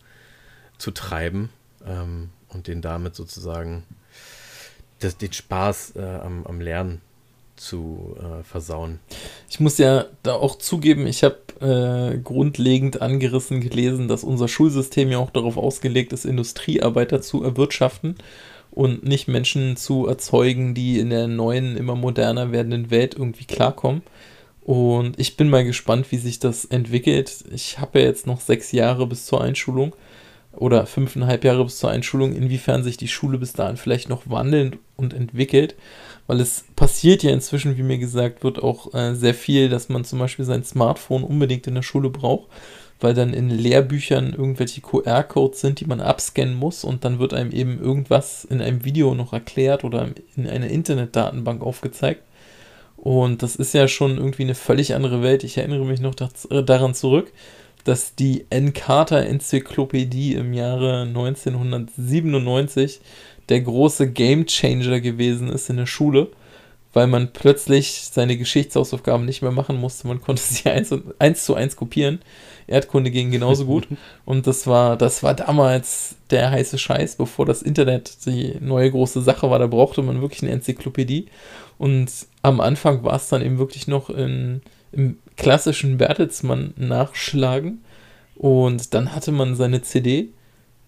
zu 0.78 0.92
treiben 0.92 1.50
ähm, 1.86 2.30
und 2.50 2.68
den 2.68 2.82
damit 2.82 3.16
sozusagen 3.16 3.84
das, 5.00 5.18
den 5.18 5.34
Spaß 5.34 5.96
äh, 5.96 6.02
am, 6.02 6.46
am 6.46 6.62
Lernen 6.62 7.02
zu 7.56 8.16
äh, 8.20 8.44
versauen. 8.44 9.00
Ich 9.50 9.60
muss 9.60 9.78
ja 9.78 10.06
da 10.24 10.34
auch 10.36 10.58
zugeben, 10.58 11.08
ich 11.08 11.24
habe 11.24 11.38
äh, 11.60 12.18
grundlegend 12.20 13.02
angerissen 13.02 13.62
gelesen, 13.62 14.08
dass 14.08 14.24
unser 14.24 14.48
Schulsystem 14.48 15.10
ja 15.12 15.18
auch 15.18 15.32
darauf 15.32 15.58
ausgelegt 15.58 16.14
ist, 16.14 16.26
Industriearbeiter 16.26 17.22
zu 17.22 17.44
erwirtschaften 17.44 18.16
und 18.78 19.04
nicht 19.04 19.28
Menschen 19.28 19.76
zu 19.76 20.06
erzeugen, 20.06 20.76
die 20.76 21.00
in 21.00 21.10
der 21.10 21.28
neuen, 21.28 21.78
immer 21.78 21.96
moderner 21.96 22.52
werdenden 22.52 22.92
Welt 22.92 23.16
irgendwie 23.16 23.46
klarkommen. 23.46 24.04
Und 24.62 25.20
ich 25.20 25.36
bin 25.36 25.50
mal 25.50 25.66
gespannt, 25.66 26.12
wie 26.12 26.18
sich 26.18 26.38
das 26.38 26.64
entwickelt. 26.64 27.44
Ich 27.52 27.80
habe 27.80 28.00
ja 28.00 28.06
jetzt 28.06 28.28
noch 28.28 28.40
sechs 28.40 28.72
Jahre 28.72 29.08
bis 29.08 29.26
zur 29.26 29.42
Einschulung 29.42 29.96
oder 30.52 30.86
fünfeinhalb 30.86 31.44
Jahre 31.44 31.64
bis 31.64 31.80
zur 31.80 31.90
Einschulung, 31.90 32.36
inwiefern 32.36 32.84
sich 32.84 32.98
die 32.98 33.08
Schule 33.08 33.40
bis 33.40 33.54
dahin 33.54 33.78
vielleicht 33.78 34.10
noch 34.10 34.30
wandelt 34.30 34.78
und 34.96 35.16
entwickelt. 35.16 35.74
Weil 36.28 36.40
es 36.40 36.66
passiert 36.76 37.24
ja 37.24 37.32
inzwischen, 37.32 37.78
wie 37.78 37.84
mir 37.84 37.98
gesagt 37.98 38.44
wird, 38.44 38.62
auch 38.62 38.94
äh, 38.94 39.16
sehr 39.16 39.34
viel, 39.34 39.70
dass 39.70 39.90
man 39.90 40.06
zum 40.06 40.20
Beispiel 40.20 40.46
sein 40.46 40.64
Smartphone 40.64 41.24
unbedingt 41.24 41.66
in 41.66 41.74
der 41.74 41.82
Schule 41.82 42.12
braucht, 42.12 42.48
weil 43.00 43.14
dann 43.14 43.34
in 43.34 43.50
Lehrbüchern 43.50 44.34
irgendwelche 44.34 44.82
QR-Codes 44.82 45.62
sind, 45.62 45.80
die 45.80 45.86
man 45.86 46.02
abscannen 46.02 46.56
muss 46.56 46.84
und 46.84 47.06
dann 47.06 47.20
wird 47.20 47.34
einem 47.34 47.52
eben 47.52 47.80
irgendwas 47.80 48.46
in 48.46 48.62
einem 48.62 48.84
Video 48.84 49.14
noch 49.14 49.34
erklärt 49.34 49.84
oder 49.84 50.10
in 50.36 50.48
einer 50.48 50.68
Internetdatenbank 50.68 51.62
aufgezeigt. 51.62 52.24
Und 52.98 53.44
das 53.44 53.56
ist 53.56 53.74
ja 53.74 53.88
schon 53.88 54.18
irgendwie 54.18 54.44
eine 54.44 54.56
völlig 54.56 54.96
andere 54.96 55.22
Welt. 55.22 55.44
Ich 55.44 55.58
erinnere 55.58 55.86
mich 55.86 56.02
noch 56.02 56.16
äh, 56.50 56.64
daran 56.64 56.96
zurück, 56.96 57.32
dass 57.84 58.16
die 58.16 58.46
Encarta-Enzyklopädie 58.50 60.34
im 60.34 60.54
Jahre 60.54 61.04
1997 61.04 63.00
der 63.50 63.62
große 63.62 64.12
Gamechanger 64.12 65.00
gewesen 65.00 65.48
ist 65.50 65.70
in 65.70 65.78
der 65.78 65.86
Schule, 65.86 66.28
weil 66.92 67.08
man 67.08 67.32
plötzlich 67.32 68.10
seine 68.12 68.36
Geschichtshausaufgaben 68.36 69.26
nicht 69.26 69.42
mehr 69.42 69.52
machen 69.52 69.78
musste. 69.78 70.08
Man 70.08 70.20
konnte 70.20 70.42
sie 70.42 70.70
eins, 70.70 70.94
eins 71.20 71.46
zu 71.46 71.56
eins 71.56 71.76
kopieren. 71.76 72.20
Erdkunde 72.68 73.12
ging 73.12 73.32
genauso 73.32 73.66
gut. 73.66 73.88
Und 74.26 74.46
das 74.48 74.68
war, 74.68 74.98
das 74.98 75.24
war 75.24 75.34
damals 75.34 76.16
der 76.30 76.52
heiße 76.52 76.78
Scheiß, 76.78 77.16
bevor 77.16 77.46
das 77.46 77.62
Internet 77.62 78.26
die 78.26 78.56
neue 78.60 78.92
große 78.92 79.22
Sache 79.22 79.50
war. 79.50 79.60
Da 79.60 79.68
brauchte 79.68 80.02
man 80.02 80.22
wirklich 80.22 80.44
eine 80.44 80.52
Enzyklopädie. 80.52 81.28
Und 81.78 82.12
am 82.42 82.60
Anfang 82.60 83.04
war 83.04 83.16
es 83.16 83.30
dann 83.30 83.42
eben 83.42 83.58
wirklich 83.58 83.88
noch 83.88 84.10
in, 84.10 84.62
im 84.92 85.18
klassischen 85.38 85.98
Bertelsmann 85.98 86.74
nachschlagen. 86.76 87.84
Und 88.36 88.94
dann 88.94 89.16
hatte 89.16 89.32
man 89.32 89.56
seine 89.56 89.82
CD 89.82 90.30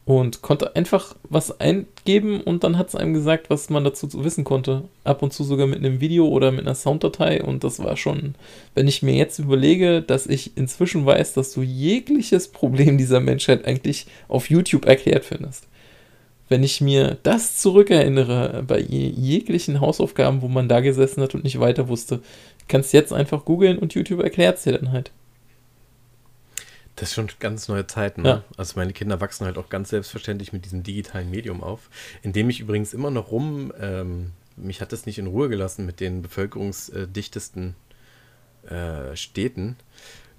und 0.09 0.41
konnte 0.41 0.75
einfach 0.75 1.15
was 1.29 1.59
eingeben 1.61 2.41
und 2.41 2.63
dann 2.63 2.79
hat 2.79 2.87
es 2.87 2.95
einem 2.95 3.13
gesagt, 3.13 3.51
was 3.51 3.69
man 3.69 3.83
dazu 3.83 4.07
wissen 4.23 4.43
konnte. 4.43 4.85
Ab 5.03 5.21
und 5.21 5.33
zu 5.33 5.43
sogar 5.43 5.67
mit 5.67 5.77
einem 5.77 6.01
Video 6.01 6.27
oder 6.27 6.51
mit 6.51 6.61
einer 6.61 6.73
Sounddatei 6.73 7.43
und 7.43 7.63
das 7.63 7.77
war 7.77 7.95
schon, 7.95 8.33
wenn 8.73 8.87
ich 8.87 9.03
mir 9.03 9.13
jetzt 9.13 9.37
überlege, 9.37 10.01
dass 10.01 10.25
ich 10.25 10.57
inzwischen 10.57 11.05
weiß, 11.05 11.33
dass 11.33 11.53
du 11.53 11.61
jegliches 11.61 12.47
Problem 12.51 12.97
dieser 12.97 13.19
Menschheit 13.19 13.65
eigentlich 13.65 14.07
auf 14.27 14.49
YouTube 14.49 14.85
erklärt 14.85 15.25
findest. 15.25 15.67
Wenn 16.47 16.63
ich 16.63 16.81
mir 16.81 17.19
das 17.21 17.57
zurückerinnere 17.57 18.63
bei 18.65 18.79
jeglichen 18.79 19.79
Hausaufgaben, 19.79 20.41
wo 20.41 20.47
man 20.47 20.67
da 20.67 20.79
gesessen 20.79 21.21
hat 21.21 21.35
und 21.35 21.43
nicht 21.43 21.59
weiter 21.59 21.87
wusste, 21.87 22.21
kannst 22.67 22.93
jetzt 22.93 23.13
einfach 23.13 23.45
googeln 23.45 23.77
und 23.77 23.93
YouTube 23.93 24.23
erklärt 24.23 24.57
es 24.57 24.63
dir 24.63 24.71
dann 24.71 24.91
halt. 24.91 25.11
Das 26.99 27.09
ist 27.09 27.15
schon 27.15 27.29
ganz 27.39 27.69
neue 27.69 27.87
Zeiten. 27.87 28.23
Ne? 28.23 28.29
Ja. 28.29 28.43
Also 28.57 28.73
meine 28.75 28.91
Kinder 28.91 29.21
wachsen 29.21 29.45
halt 29.45 29.57
auch 29.57 29.69
ganz 29.69 29.89
selbstverständlich 29.89 30.51
mit 30.51 30.65
diesem 30.65 30.83
digitalen 30.83 31.29
Medium 31.29 31.63
auf, 31.63 31.89
in 32.21 32.33
dem 32.33 32.49
ich 32.49 32.59
übrigens 32.59 32.93
immer 32.93 33.09
noch 33.09 33.31
rum, 33.31 33.71
ähm, 33.79 34.31
mich 34.57 34.81
hat 34.81 34.91
das 34.91 35.05
nicht 35.05 35.17
in 35.17 35.27
Ruhe 35.27 35.47
gelassen 35.47 35.85
mit 35.85 36.01
den 36.01 36.21
bevölkerungsdichtesten 36.21 37.75
äh, 38.69 39.15
Städten. 39.15 39.77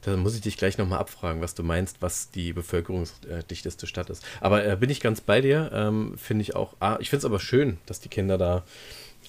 Da 0.03 0.17
muss 0.17 0.35
ich 0.35 0.43
dich 0.43 0.59
gleich 0.59 0.77
nochmal 0.77 0.99
abfragen, 0.99 1.41
was 1.41 1.55
du 1.55 1.63
meinst, 1.63 2.01
was 2.01 2.31
die 2.31 2.53
bevölkerungsdichteste 2.53 3.87
Stadt 3.87 4.11
ist. 4.11 4.25
Aber 4.41 4.65
äh, 4.65 4.77
bin 4.77 4.91
ich 4.91 5.01
ganz 5.01 5.23
bei 5.23 5.41
dir. 5.41 5.71
Ähm, 5.73 6.17
finde 6.19 6.43
ich 6.43 6.55
auch. 6.57 6.75
Ah, 6.81 6.99
ich 7.01 7.09
finde 7.09 7.21
es 7.21 7.25
aber 7.25 7.41
schön, 7.41 7.79
dass 7.87 8.01
die 8.01 8.09
Kinder 8.09 8.37
da 8.37 8.65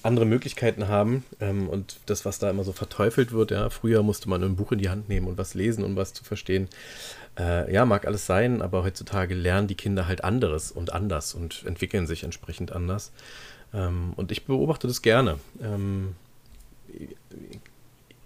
andere 0.02 0.24
Möglichkeiten 0.24 0.88
haben 0.88 1.24
ähm, 1.40 1.68
und 1.68 1.96
das, 2.06 2.24
was 2.24 2.38
da 2.38 2.50
immer 2.50 2.64
so 2.64 2.72
verteufelt 2.72 3.32
wird, 3.32 3.50
ja, 3.50 3.70
früher 3.70 4.02
musste 4.02 4.28
man 4.28 4.42
ein 4.42 4.56
Buch 4.56 4.72
in 4.72 4.78
die 4.78 4.88
Hand 4.88 5.08
nehmen 5.08 5.28
und 5.28 5.38
was 5.38 5.54
lesen, 5.54 5.84
um 5.84 5.96
was 5.96 6.12
zu 6.12 6.24
verstehen. 6.24 6.68
Äh, 7.38 7.72
ja, 7.72 7.84
mag 7.84 8.06
alles 8.06 8.26
sein, 8.26 8.60
aber 8.60 8.82
heutzutage 8.82 9.34
lernen 9.34 9.68
die 9.68 9.74
Kinder 9.74 10.06
halt 10.06 10.22
anderes 10.22 10.70
und 10.70 10.92
anders 10.92 11.34
und 11.34 11.64
entwickeln 11.64 12.06
sich 12.06 12.24
entsprechend 12.24 12.72
anders. 12.72 13.12
Ähm, 13.72 14.12
und 14.16 14.30
ich 14.32 14.44
beobachte 14.44 14.86
das 14.86 15.02
gerne. 15.02 15.38
Ähm, 15.62 16.14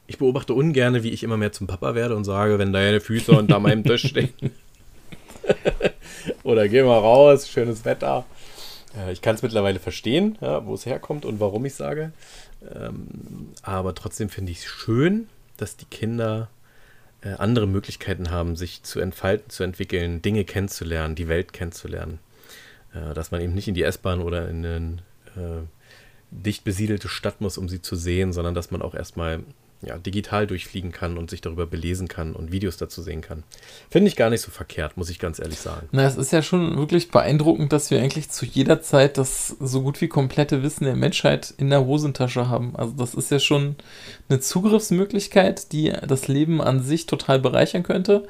ich 0.08 0.18
beobachte 0.18 0.54
ungern, 0.54 1.02
wie 1.02 1.10
ich 1.10 1.22
immer 1.22 1.36
mehr 1.36 1.52
zum 1.52 1.66
Papa 1.66 1.94
werde 1.94 2.16
und 2.16 2.24
sage, 2.24 2.58
wenn 2.58 2.72
deine 2.72 3.00
Füße 3.00 3.32
unter 3.32 3.60
meinem 3.60 3.84
Tisch 3.84 4.06
stehen. 4.08 4.32
Oder 6.42 6.68
geh 6.68 6.82
mal 6.82 6.98
raus, 6.98 7.48
schönes 7.48 7.84
Wetter. 7.84 8.24
Äh, 8.96 9.12
ich 9.12 9.22
kann 9.22 9.36
es 9.36 9.42
mittlerweile 9.42 9.78
verstehen, 9.78 10.36
ja, 10.40 10.64
wo 10.66 10.74
es 10.74 10.86
herkommt 10.86 11.24
und 11.24 11.38
warum 11.38 11.64
ich 11.64 11.74
sage. 11.74 12.12
Ähm, 12.74 13.50
aber 13.62 13.94
trotzdem 13.94 14.28
finde 14.28 14.52
ich 14.52 14.58
es 14.58 14.64
schön, 14.64 15.28
dass 15.56 15.76
die 15.76 15.84
Kinder 15.86 16.48
äh, 17.26 17.34
andere 17.38 17.66
Möglichkeiten 17.66 18.30
haben, 18.30 18.56
sich 18.56 18.82
zu 18.82 19.00
entfalten, 19.00 19.50
zu 19.50 19.64
entwickeln, 19.64 20.22
Dinge 20.22 20.44
kennenzulernen, 20.44 21.14
die 21.14 21.28
Welt 21.28 21.52
kennenzulernen. 21.52 22.18
Äh, 22.94 23.14
dass 23.14 23.30
man 23.30 23.40
eben 23.40 23.54
nicht 23.54 23.68
in 23.68 23.74
die 23.74 23.82
S-Bahn 23.82 24.20
oder 24.20 24.48
in 24.48 24.64
eine 24.64 24.96
äh, 25.36 25.62
dicht 26.30 26.64
besiedelte 26.64 27.08
Stadt 27.08 27.40
muss, 27.40 27.58
um 27.58 27.68
sie 27.68 27.82
zu 27.82 27.96
sehen, 27.96 28.32
sondern 28.32 28.54
dass 28.54 28.70
man 28.70 28.82
auch 28.82 28.94
erstmal 28.94 29.40
ja, 29.82 29.98
digital 29.98 30.46
durchfliegen 30.46 30.90
kann 30.90 31.18
und 31.18 31.30
sich 31.30 31.40
darüber 31.40 31.66
belesen 31.66 32.08
kann 32.08 32.34
und 32.34 32.52
Videos 32.52 32.76
dazu 32.76 33.02
sehen 33.02 33.20
kann. 33.20 33.42
Finde 33.90 34.08
ich 34.08 34.16
gar 34.16 34.30
nicht 34.30 34.40
so 34.40 34.50
verkehrt, 34.50 34.96
muss 34.96 35.10
ich 35.10 35.18
ganz 35.18 35.38
ehrlich 35.38 35.58
sagen. 35.58 35.88
Na, 35.92 36.06
es 36.06 36.16
ist 36.16 36.32
ja 36.32 36.42
schon 36.42 36.76
wirklich 36.76 37.10
beeindruckend, 37.10 37.72
dass 37.72 37.90
wir 37.90 38.00
eigentlich 38.00 38.30
zu 38.30 38.46
jeder 38.46 38.80
Zeit 38.80 39.18
das 39.18 39.48
so 39.60 39.82
gut 39.82 40.00
wie 40.00 40.08
komplette 40.08 40.62
Wissen 40.62 40.84
der 40.84 40.96
Menschheit 40.96 41.54
in 41.58 41.70
der 41.70 41.84
Hosentasche 41.84 42.48
haben. 42.48 42.74
Also 42.76 42.94
das 42.94 43.14
ist 43.14 43.30
ja 43.30 43.38
schon 43.38 43.76
eine 44.28 44.40
Zugriffsmöglichkeit, 44.40 45.72
die 45.72 45.92
das 46.06 46.28
Leben 46.28 46.60
an 46.60 46.82
sich 46.82 47.06
total 47.06 47.38
bereichern 47.38 47.82
könnte. 47.82 48.26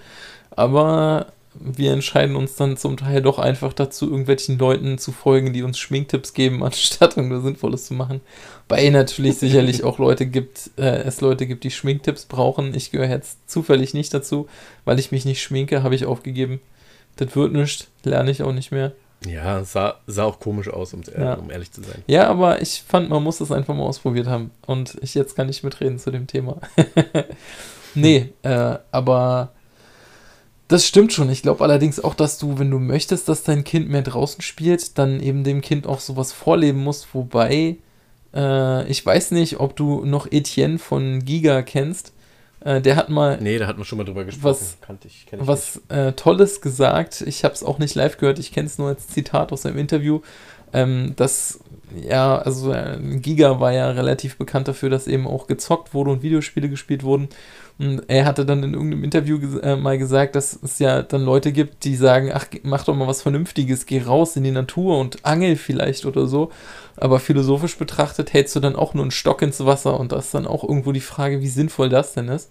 Aber 0.51 1.33
wir 1.61 1.93
entscheiden 1.93 2.37
uns 2.37 2.57
dann 2.57 2.77
zum 2.77 2.97
Teil 2.97 3.23
doch 3.23 3.39
einfach 3.39 3.73
dazu, 3.73 4.11
irgendwelchen 4.11 4.59
Leuten 4.59 4.99
zu 4.99 5.13
folgen, 5.13 5.53
die 5.53 5.63
uns 5.63 5.79
Schminktipps 5.79 6.35
geben, 6.35 6.63
anstatt 6.65 7.17
irgendwas 7.17 7.43
Sinnvolles 7.43 7.87
zu 7.87 7.95
machen. 7.95 8.21
Bei 8.69 8.89
natürlich 8.89 9.39
sicherlich 9.39 9.85
auch 9.85 9.99
Leute 9.99 10.27
gibt, 10.27 10.71
äh, 10.77 11.03
es 11.03 11.21
Leute 11.21 11.47
gibt, 11.47 11.65
die 11.65 11.71
Schminktipps 11.71 12.27
brauchen. 12.27 12.75
Ich 12.75 12.91
gehöre 12.91 13.09
jetzt 13.09 13.49
zufällig 13.49 13.95
nicht 13.95 14.13
dazu, 14.13 14.49
weil 14.85 14.99
ich 14.99 15.13
mich 15.13 15.25
nicht 15.25 15.43
schminke, 15.43 15.83
habe 15.83 15.95
ich 15.95 16.07
aufgegeben. 16.07 16.61
Das 17.17 17.35
wird 17.35 17.53
nichts, 17.53 17.89
lerne 18.05 18.31
ich 18.31 18.43
auch 18.43 18.53
nicht 18.53 18.73
mehr. 18.73 18.93
Ja, 19.27 19.65
sah, 19.65 19.97
sah 20.07 20.25
auch 20.25 20.39
komisch 20.39 20.69
aus, 20.69 20.93
um, 20.95 21.03
ja. 21.17 21.35
um, 21.35 21.51
ehrlich 21.51 21.73
zu 21.73 21.83
sein. 21.83 22.03
Ja, 22.07 22.29
aber 22.29 22.61
ich 22.61 22.83
fand, 22.87 23.09
man 23.09 23.23
muss 23.23 23.39
das 23.39 23.51
einfach 23.51 23.75
mal 23.75 23.85
ausprobiert 23.85 24.27
haben. 24.27 24.51
Und 24.67 24.99
ich 25.01 25.15
jetzt 25.15 25.35
kann 25.35 25.47
nicht 25.47 25.65
mitreden 25.65 25.99
zu 25.99 26.11
dem 26.11 26.27
Thema. 26.27 26.59
nee, 27.95 28.33
äh, 28.43 28.77
aber 28.91 29.53
das 30.69 30.87
stimmt 30.87 31.13
schon. 31.13 31.31
Ich 31.31 31.43
glaube 31.43 31.63
allerdings 31.63 32.03
auch, 32.03 32.15
dass 32.15 32.39
du, 32.39 32.59
wenn 32.59 32.71
du 32.71 32.79
möchtest, 32.79 33.29
dass 33.29 33.45
dein 33.45 33.65
Kind 33.65 33.89
mehr 33.89 34.03
draußen 34.03 34.43
spielt, 34.43 34.99
dann 34.99 35.21
eben 35.21 35.45
dem 35.45 35.61
Kind 35.61 35.87
auch 35.87 36.01
sowas 36.01 36.33
vorleben 36.33 36.83
musst. 36.83 37.15
Wobei, 37.15 37.77
äh, 38.35 38.89
ich 38.89 39.05
weiß 39.05 39.31
nicht, 39.31 39.61
ob 39.61 39.77
du 39.77 40.05
noch 40.05 40.27
Etienne 40.31 40.79
von 40.79 41.25
Giga 41.25 41.63
kennst. 41.63 42.13
Äh, 42.61 42.81
der 42.81 42.97
hat 42.97 43.11
mal. 43.11 43.39
Nee, 43.41 43.59
da 43.59 43.69
hat 43.69 43.77
man 43.77 43.85
schon 43.85 43.99
mal 43.99 44.05
drüber 44.05 44.25
gesprochen. 44.25 44.45
Was, 44.45 44.79
Kannte 44.81 45.07
ich, 45.07 45.27
ich 45.31 45.39
was 45.39 45.83
äh, 45.89 46.13
Tolles 46.13 46.61
gesagt. 46.61 47.21
Ich 47.21 47.45
habe 47.45 47.55
es 47.55 47.63
auch 47.63 47.79
nicht 47.79 47.95
live 47.95 48.19
gehört. 48.19 48.41
Ich 48.41 48.53
kenne 48.53 48.67
es 48.67 48.77
nur 48.77 48.89
als 48.89 49.07
Zitat 49.07 49.53
aus 49.53 49.67
einem 49.67 49.79
Interview. 49.79 50.21
Ähm, 50.73 51.13
dass, 51.15 51.61
ja, 51.95 52.39
also 52.39 52.73
äh, 52.73 52.99
Giga 53.19 53.61
war 53.61 53.73
ja 53.73 53.91
relativ 53.91 54.37
bekannt 54.37 54.67
dafür, 54.67 54.91
dass 54.91 55.07
eben 55.07 55.29
auch 55.29 55.47
gezockt 55.47 55.95
wurde 55.95 56.11
und 56.11 56.23
Videospiele 56.23 56.69
gespielt 56.69 57.05
wurden. 57.05 57.29
Er 58.09 58.25
hatte 58.25 58.47
dann 58.47 58.63
in 58.63 58.73
irgendeinem 58.73 59.05
Interview 59.05 59.39
äh, 59.59 59.77
mal 59.77 59.99
gesagt, 59.99 60.35
dass 60.35 60.59
es 60.63 60.79
ja 60.79 61.03
dann 61.03 61.23
Leute 61.23 61.53
gibt, 61.53 61.85
die 61.85 61.95
sagen, 61.95 62.31
ach, 62.33 62.47
mach 62.63 62.85
doch 62.85 62.97
mal 62.97 63.07
was 63.07 63.21
Vernünftiges, 63.21 63.85
geh 63.85 64.01
raus 64.01 64.35
in 64.37 64.45
die 64.45 64.51
Natur 64.51 64.99
und 64.99 65.27
angel 65.27 65.57
vielleicht 65.57 66.07
oder 66.07 66.27
so. 66.27 66.51
Aber 66.97 67.21
philosophisch 67.21 67.77
betrachtet 67.77 68.33
hältst 68.33 68.57
du 68.57 68.61
dann 68.61 68.77
auch 68.77 68.95
nur 68.95 69.05
einen 69.05 69.11
Stock 69.11 69.43
ins 69.43 69.65
Wasser 69.67 70.01
und 70.01 70.13
das 70.13 70.27
ist 70.27 70.35
dann 70.35 70.47
auch 70.47 70.65
irgendwo 70.65 70.93
die 70.93 71.01
Frage, 71.01 71.43
wie 71.43 71.49
sinnvoll 71.49 71.91
das 71.91 72.15
denn 72.15 72.29
ist. 72.29 72.51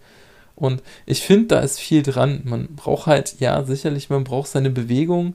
Und 0.55 0.83
ich 1.07 1.21
finde, 1.21 1.47
da 1.47 1.59
ist 1.59 1.79
viel 1.79 2.03
dran. 2.03 2.41
Man 2.45 2.75
braucht 2.75 3.07
halt, 3.07 3.39
ja, 3.39 3.63
sicherlich, 3.63 4.11
man 4.11 4.23
braucht 4.23 4.47
seine 4.49 4.69
Bewegung, 4.69 5.33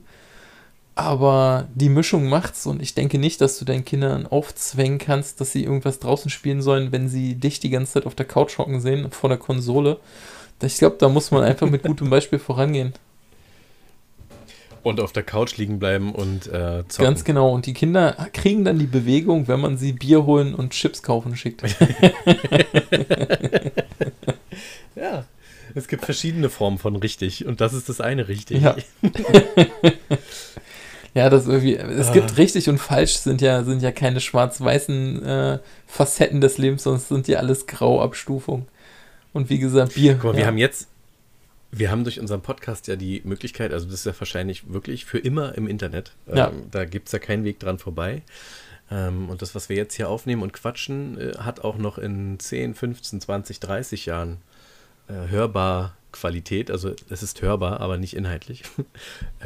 aber 0.95 1.67
die 1.73 1.89
Mischung 1.89 2.27
macht's 2.27 2.65
und 2.65 2.81
ich 2.81 2.93
denke 2.93 3.17
nicht, 3.17 3.39
dass 3.41 3.57
du 3.57 3.65
deinen 3.65 3.85
Kindern 3.85 4.27
aufzwängen 4.27 4.99
kannst, 4.99 5.39
dass 5.39 5.51
sie 5.51 5.63
irgendwas 5.63 5.99
draußen 5.99 6.29
spielen 6.29 6.61
sollen, 6.61 6.91
wenn 6.91 7.07
sie 7.07 7.35
dich 7.35 7.59
die 7.59 7.69
ganze 7.69 7.93
Zeit 7.93 8.05
auf 8.05 8.15
der 8.15 8.25
Couch 8.25 8.57
hocken 8.57 8.81
sehen, 8.81 9.09
vor 9.11 9.29
der 9.29 9.37
Konsole. 9.37 9.99
Ich 10.61 10.77
glaube, 10.77 10.97
da 10.99 11.09
muss 11.09 11.31
man 11.31 11.43
einfach 11.43 11.69
mit 11.69 11.83
gutem 11.87 12.09
Beispiel 12.09 12.39
vorangehen. 12.39 12.93
Und 14.83 14.99
auf 14.99 15.11
der 15.11 15.23
Couch 15.23 15.57
liegen 15.57 15.77
bleiben 15.79 16.13
und 16.13 16.47
äh, 16.47 16.83
zocken. 16.87 17.05
Ganz 17.05 17.23
genau. 17.23 17.51
Und 17.51 17.67
die 17.67 17.73
Kinder 17.73 18.27
kriegen 18.33 18.65
dann 18.65 18.79
die 18.79 18.87
Bewegung, 18.87 19.47
wenn 19.47 19.59
man 19.59 19.77
sie 19.77 19.93
Bier 19.93 20.25
holen 20.25 20.55
und 20.55 20.71
Chips 20.71 21.03
kaufen 21.03 21.35
schickt. 21.35 21.61
ja. 24.95 25.25
Es 25.73 25.87
gibt 25.87 26.03
verschiedene 26.03 26.49
Formen 26.49 26.77
von 26.77 26.95
richtig 26.97 27.45
und 27.45 27.61
das 27.61 27.73
ist 27.73 27.87
das 27.89 28.01
eine 28.01 28.27
richtig. 28.27 28.61
Ja, 28.61 28.75
ja 31.13 31.29
das 31.29 31.47
irgendwie. 31.47 31.75
Es 31.75 32.09
ah. 32.09 32.13
gibt 32.13 32.37
richtig 32.37 32.69
und 32.69 32.77
falsch 32.77 33.17
sind 33.17 33.41
ja, 33.41 33.63
sind 33.63 33.81
ja 33.81 33.91
keine 33.91 34.19
schwarz-weißen 34.19 35.25
äh, 35.25 35.59
Facetten 35.87 36.41
des 36.41 36.57
Lebens, 36.57 36.85
es 36.85 37.07
sind 37.07 37.27
ja 37.27 37.39
alles 37.39 37.67
Grauabstufungen. 37.67 38.67
Und 39.33 39.49
wie 39.49 39.59
gesagt, 39.59 39.95
Bier. 39.95 40.13
Guck 40.15 40.23
mal, 40.23 40.31
ja. 40.33 40.37
wir 40.39 40.47
haben 40.47 40.57
jetzt, 40.57 40.87
wir 41.71 41.89
haben 41.91 42.03
durch 42.03 42.19
unseren 42.19 42.41
Podcast 42.41 42.87
ja 42.87 42.95
die 42.95 43.21
Möglichkeit, 43.23 43.73
also 43.73 43.85
das 43.85 43.95
ist 43.95 44.05
ja 44.05 44.13
wahrscheinlich 44.17 44.71
wirklich 44.73 45.05
für 45.05 45.19
immer 45.19 45.55
im 45.55 45.67
Internet. 45.67 46.11
Ja. 46.33 46.49
Ähm, 46.49 46.63
da 46.71 46.85
gibt 46.85 47.07
es 47.07 47.13
ja 47.13 47.19
keinen 47.19 47.43
Weg 47.43 47.59
dran 47.59 47.79
vorbei. 47.79 48.23
Ähm, 48.91 49.29
und 49.29 49.41
das, 49.41 49.55
was 49.55 49.69
wir 49.69 49.77
jetzt 49.77 49.95
hier 49.95 50.09
aufnehmen 50.09 50.43
und 50.43 50.51
quatschen, 50.51 51.17
äh, 51.17 51.37
hat 51.37 51.61
auch 51.61 51.77
noch 51.77 51.97
in 51.97 52.39
10, 52.39 52.75
15, 52.75 53.21
20, 53.21 53.59
30 53.61 54.05
Jahren 54.05 54.37
äh, 55.07 55.29
hörbar 55.29 55.95
Qualität. 56.11 56.69
Also 56.69 56.93
es 57.09 57.23
ist 57.23 57.41
hörbar, 57.41 57.79
aber 57.79 57.97
nicht 57.97 58.15
inhaltlich. 58.15 58.63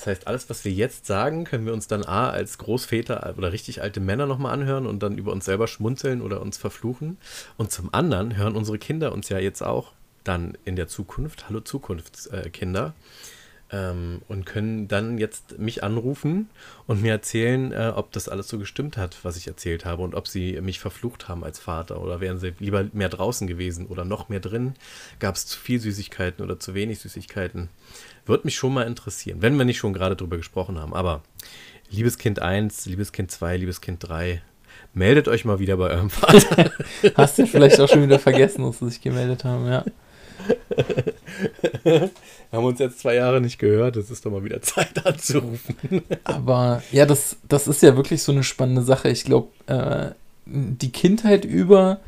das 0.00 0.06
heißt, 0.06 0.26
alles, 0.28 0.48
was 0.48 0.64
wir 0.64 0.72
jetzt 0.72 1.04
sagen, 1.04 1.44
können 1.44 1.66
wir 1.66 1.74
uns 1.74 1.86
dann 1.86 2.06
A 2.06 2.30
als 2.30 2.56
Großväter 2.56 3.34
oder 3.36 3.52
richtig 3.52 3.82
alte 3.82 4.00
Männer 4.00 4.24
nochmal 4.24 4.54
anhören 4.54 4.86
und 4.86 5.02
dann 5.02 5.18
über 5.18 5.30
uns 5.30 5.44
selber 5.44 5.68
schmunzeln 5.68 6.22
oder 6.22 6.40
uns 6.40 6.56
verfluchen. 6.56 7.18
Und 7.58 7.70
zum 7.70 7.92
anderen 7.92 8.34
hören 8.34 8.56
unsere 8.56 8.78
Kinder 8.78 9.12
uns 9.12 9.28
ja 9.28 9.38
jetzt 9.38 9.62
auch 9.62 9.92
dann 10.24 10.56
in 10.64 10.76
der 10.76 10.88
Zukunft, 10.88 11.50
hallo 11.50 11.60
Zukunftskinder, 11.60 12.94
ähm, 13.72 14.22
und 14.26 14.46
können 14.46 14.88
dann 14.88 15.18
jetzt 15.18 15.58
mich 15.58 15.84
anrufen 15.84 16.48
und 16.86 17.02
mir 17.02 17.12
erzählen, 17.12 17.70
äh, 17.72 17.92
ob 17.94 18.10
das 18.12 18.30
alles 18.30 18.48
so 18.48 18.58
gestimmt 18.58 18.96
hat, 18.96 19.18
was 19.22 19.36
ich 19.36 19.48
erzählt 19.48 19.84
habe 19.84 20.02
und 20.02 20.14
ob 20.14 20.28
sie 20.28 20.58
mich 20.62 20.80
verflucht 20.80 21.28
haben 21.28 21.44
als 21.44 21.58
Vater 21.58 22.00
oder 22.00 22.20
wären 22.20 22.38
sie 22.38 22.54
lieber 22.58 22.86
mehr 22.94 23.10
draußen 23.10 23.46
gewesen 23.46 23.86
oder 23.86 24.06
noch 24.06 24.30
mehr 24.30 24.40
drin. 24.40 24.72
Gab 25.18 25.34
es 25.34 25.46
zu 25.46 25.58
viel 25.58 25.78
Süßigkeiten 25.78 26.42
oder 26.42 26.58
zu 26.58 26.72
wenig 26.72 27.00
Süßigkeiten? 27.00 27.68
Würde 28.30 28.44
mich 28.44 28.54
schon 28.54 28.72
mal 28.72 28.86
interessieren, 28.86 29.38
wenn 29.40 29.58
wir 29.58 29.64
nicht 29.64 29.78
schon 29.78 29.92
gerade 29.92 30.14
drüber 30.14 30.36
gesprochen 30.36 30.78
haben. 30.78 30.94
Aber 30.94 31.22
liebes 31.90 32.16
Kind 32.16 32.40
1, 32.40 32.86
liebes 32.86 33.10
Kind 33.10 33.32
2, 33.32 33.56
liebes 33.56 33.80
Kind 33.80 34.08
3, 34.08 34.40
meldet 34.94 35.26
euch 35.26 35.44
mal 35.44 35.58
wieder 35.58 35.76
bei 35.76 35.90
eurem 35.90 36.10
Vater. 36.10 36.70
Hast 37.16 37.38
du 37.38 37.46
vielleicht 37.48 37.80
auch 37.80 37.88
schon 37.88 38.04
wieder 38.04 38.20
vergessen, 38.20 38.62
dass 38.62 38.78
sie 38.78 38.88
sich 38.88 39.00
gemeldet 39.00 39.42
haben, 39.42 39.66
ja. 39.66 39.84
Wir 41.82 42.10
haben 42.52 42.64
uns 42.64 42.78
jetzt 42.78 43.00
zwei 43.00 43.16
Jahre 43.16 43.40
nicht 43.40 43.58
gehört, 43.58 43.96
es 43.96 44.12
ist 44.12 44.24
doch 44.24 44.30
mal 44.30 44.44
wieder 44.44 44.62
Zeit 44.62 45.04
anzurufen. 45.04 46.02
Aber 46.22 46.84
ja, 46.92 47.06
das, 47.06 47.36
das 47.48 47.66
ist 47.66 47.82
ja 47.82 47.96
wirklich 47.96 48.22
so 48.22 48.30
eine 48.30 48.44
spannende 48.44 48.82
Sache. 48.82 49.08
Ich 49.08 49.24
glaube, 49.24 49.48
äh, 49.66 50.14
die 50.46 50.92
Kindheit 50.92 51.44
über 51.44 51.98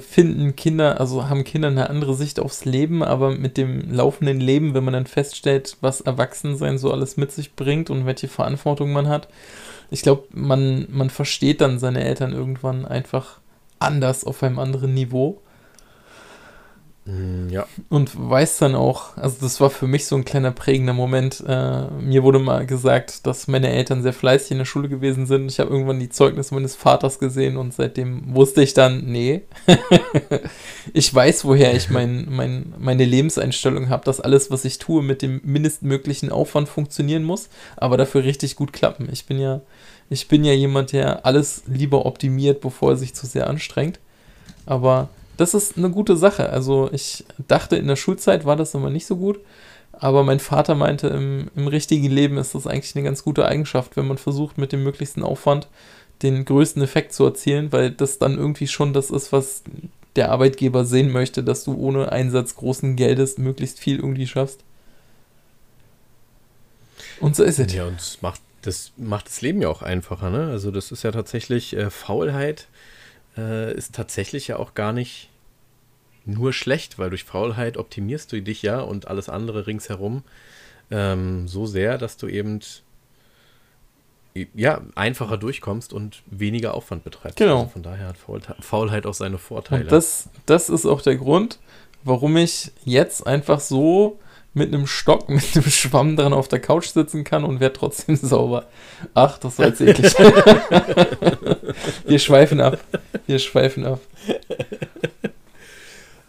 finden 0.00 0.56
Kinder, 0.56 0.98
also 1.00 1.28
haben 1.28 1.44
Kinder 1.44 1.68
eine 1.68 1.88
andere 1.90 2.14
Sicht 2.14 2.40
aufs 2.40 2.64
Leben, 2.64 3.02
aber 3.04 3.30
mit 3.30 3.56
dem 3.56 3.92
laufenden 3.92 4.40
Leben, 4.40 4.74
wenn 4.74 4.84
man 4.84 4.94
dann 4.94 5.06
feststellt, 5.06 5.76
was 5.80 6.00
Erwachsensein 6.00 6.76
so 6.78 6.90
alles 6.92 7.16
mit 7.16 7.30
sich 7.30 7.54
bringt 7.54 7.88
und 7.88 8.04
welche 8.04 8.28
Verantwortung 8.28 8.92
man 8.92 9.08
hat, 9.08 9.28
ich 9.90 10.02
glaube, 10.02 10.24
man, 10.32 10.86
man 10.90 11.10
versteht 11.10 11.60
dann 11.60 11.78
seine 11.78 12.02
Eltern 12.04 12.32
irgendwann 12.32 12.84
einfach 12.84 13.40
anders 13.78 14.24
auf 14.24 14.42
einem 14.42 14.58
anderen 14.58 14.94
Niveau. 14.94 15.40
Mm, 17.10 17.48
ja. 17.48 17.66
Und 17.88 18.12
weiß 18.16 18.58
dann 18.58 18.74
auch, 18.74 19.16
also 19.16 19.36
das 19.40 19.60
war 19.60 19.70
für 19.70 19.86
mich 19.86 20.06
so 20.06 20.16
ein 20.16 20.24
kleiner 20.24 20.52
prägender 20.52 20.92
Moment. 20.92 21.42
Äh, 21.46 21.88
mir 22.00 22.22
wurde 22.22 22.38
mal 22.38 22.66
gesagt, 22.66 23.26
dass 23.26 23.48
meine 23.48 23.70
Eltern 23.70 24.02
sehr 24.02 24.12
fleißig 24.12 24.52
in 24.52 24.58
der 24.58 24.64
Schule 24.64 24.88
gewesen 24.88 25.26
sind. 25.26 25.50
Ich 25.50 25.58
habe 25.58 25.70
irgendwann 25.70 25.98
die 25.98 26.08
Zeugnisse 26.08 26.54
meines 26.54 26.76
Vaters 26.76 27.18
gesehen 27.18 27.56
und 27.56 27.74
seitdem 27.74 28.34
wusste 28.34 28.62
ich 28.62 28.74
dann, 28.74 29.04
nee, 29.06 29.42
ich 30.92 31.12
weiß, 31.12 31.44
woher 31.44 31.74
ich 31.74 31.90
mein, 31.90 32.26
mein, 32.30 32.74
meine 32.78 33.04
Lebenseinstellung 33.04 33.88
habe, 33.88 34.04
dass 34.04 34.20
alles, 34.20 34.50
was 34.50 34.64
ich 34.64 34.78
tue, 34.78 35.02
mit 35.02 35.22
dem 35.22 35.40
mindestmöglichen 35.42 36.30
Aufwand 36.30 36.68
funktionieren 36.68 37.24
muss, 37.24 37.48
aber 37.76 37.96
dafür 37.96 38.24
richtig 38.24 38.56
gut 38.56 38.72
klappen. 38.72 39.08
Ich 39.10 39.26
bin 39.26 39.38
ja, 39.40 39.62
ich 40.08 40.28
bin 40.28 40.44
ja 40.44 40.52
jemand, 40.52 40.92
der 40.92 41.26
alles 41.26 41.64
lieber 41.66 42.06
optimiert, 42.06 42.60
bevor 42.60 42.90
er 42.90 42.96
sich 42.96 43.14
zu 43.14 43.26
sehr 43.26 43.48
anstrengt. 43.48 43.98
Aber 44.66 45.08
das 45.40 45.54
ist 45.54 45.78
eine 45.78 45.90
gute 45.90 46.16
Sache. 46.16 46.50
Also 46.50 46.90
ich 46.92 47.24
dachte, 47.48 47.76
in 47.76 47.86
der 47.86 47.96
Schulzeit 47.96 48.44
war 48.44 48.56
das 48.56 48.74
immer 48.74 48.90
nicht 48.90 49.06
so 49.06 49.16
gut. 49.16 49.40
Aber 49.92 50.22
mein 50.22 50.38
Vater 50.38 50.74
meinte, 50.74 51.08
im, 51.08 51.50
im 51.56 51.66
richtigen 51.66 52.10
Leben 52.10 52.36
ist 52.38 52.54
das 52.54 52.66
eigentlich 52.66 52.94
eine 52.94 53.04
ganz 53.04 53.24
gute 53.24 53.46
Eigenschaft, 53.46 53.96
wenn 53.96 54.06
man 54.06 54.18
versucht, 54.18 54.58
mit 54.58 54.72
dem 54.72 54.84
möglichsten 54.84 55.22
Aufwand 55.22 55.68
den 56.22 56.44
größten 56.44 56.82
Effekt 56.82 57.14
zu 57.14 57.24
erzielen, 57.24 57.72
weil 57.72 57.90
das 57.90 58.18
dann 58.18 58.36
irgendwie 58.36 58.66
schon 58.66 58.92
das 58.92 59.10
ist, 59.10 59.32
was 59.32 59.62
der 60.16 60.30
Arbeitgeber 60.30 60.84
sehen 60.84 61.10
möchte, 61.10 61.42
dass 61.42 61.64
du 61.64 61.74
ohne 61.74 62.12
Einsatz 62.12 62.56
großen 62.56 62.96
Geldes 62.96 63.38
möglichst 63.38 63.78
viel 63.78 63.96
irgendwie 63.96 64.26
schaffst. 64.26 64.60
Und 67.20 67.36
so 67.36 67.44
ist 67.44 67.58
es. 67.58 67.72
Ja, 67.72 67.86
und 67.86 67.98
das 67.98 68.20
macht 68.20 68.40
das, 68.62 68.92
macht 68.98 69.26
das 69.26 69.40
Leben 69.40 69.62
ja 69.62 69.68
auch 69.68 69.80
einfacher. 69.80 70.28
Ne? 70.28 70.48
Also 70.48 70.70
das 70.70 70.92
ist 70.92 71.02
ja 71.02 71.12
tatsächlich 71.12 71.74
äh, 71.74 71.88
Faulheit 71.88 72.66
äh, 73.36 73.74
ist 73.74 73.94
tatsächlich 73.94 74.48
ja 74.48 74.56
auch 74.56 74.74
gar 74.74 74.92
nicht 74.92 75.30
nur 76.24 76.52
schlecht, 76.52 76.98
weil 76.98 77.10
durch 77.10 77.24
Faulheit 77.24 77.76
optimierst 77.76 78.32
du 78.32 78.42
dich 78.42 78.62
ja 78.62 78.80
und 78.80 79.08
alles 79.08 79.28
andere 79.28 79.66
ringsherum 79.66 80.22
ähm, 80.90 81.48
so 81.48 81.66
sehr, 81.66 81.98
dass 81.98 82.16
du 82.16 82.26
eben 82.26 82.60
ja, 84.54 84.80
einfacher 84.94 85.36
durchkommst 85.36 85.92
und 85.92 86.22
weniger 86.26 86.74
Aufwand 86.74 87.02
betreibst. 87.04 87.36
Genau. 87.36 87.60
Also 87.60 87.70
von 87.70 87.82
daher 87.82 88.06
hat 88.06 88.16
Faulheit 88.60 89.06
auch 89.06 89.14
seine 89.14 89.38
Vorteile. 89.38 89.82
Und 89.82 89.92
das, 89.92 90.28
das 90.46 90.68
ist 90.68 90.86
auch 90.86 91.02
der 91.02 91.16
Grund, 91.16 91.58
warum 92.04 92.36
ich 92.36 92.70
jetzt 92.84 93.26
einfach 93.26 93.60
so 93.60 94.18
mit 94.52 94.72
einem 94.72 94.86
Stock, 94.86 95.28
mit 95.28 95.44
einem 95.54 95.70
Schwamm 95.70 96.16
dran 96.16 96.32
auf 96.32 96.48
der 96.48 96.60
Couch 96.60 96.88
sitzen 96.88 97.24
kann 97.24 97.44
und 97.44 97.60
werde 97.60 97.76
trotzdem 97.78 98.16
sauber. 98.22 98.66
Ach, 99.14 99.38
das 99.38 99.58
war 99.58 99.66
jetzt 99.66 99.80
eklig. 99.80 100.14
Wir 102.06 102.18
schweifen 102.18 102.60
ab. 102.60 102.78
Wir 103.26 103.38
schweifen 103.38 103.86
ab. 103.86 104.00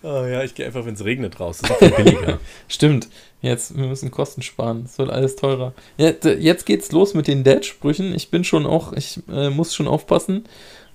Oh 0.04 0.26
ja, 0.26 0.44
ich 0.44 0.56
gehe 0.56 0.66
einfach, 0.66 0.86
wenn 0.86 0.96
es 0.96 1.06
regnet 1.06 1.40
raus. 1.40 1.60
Das 1.62 1.70
ist 1.70 1.78
viel 1.78 1.92
billiger. 1.92 2.40
Stimmt. 2.68 3.08
Jetzt, 3.44 3.76
wir 3.76 3.88
müssen 3.88 4.12
Kosten 4.12 4.42
sparen. 4.42 4.84
Es 4.86 4.98
wird 5.00 5.10
alles 5.10 5.36
teurer. 5.36 5.74
Jetzt, 5.98 6.26
jetzt 6.26 6.66
geht's 6.66 6.92
los 6.92 7.14
mit 7.14 7.28
den 7.28 7.44
Dad-Sprüchen. 7.44 8.14
Ich 8.16 8.30
bin 8.30 8.44
schon 8.44 8.66
auch, 8.68 8.94
ich 8.94 9.20
äh, 9.32 9.50
muss 9.50 9.74
schon 9.76 9.88
aufpassen. 9.88 10.46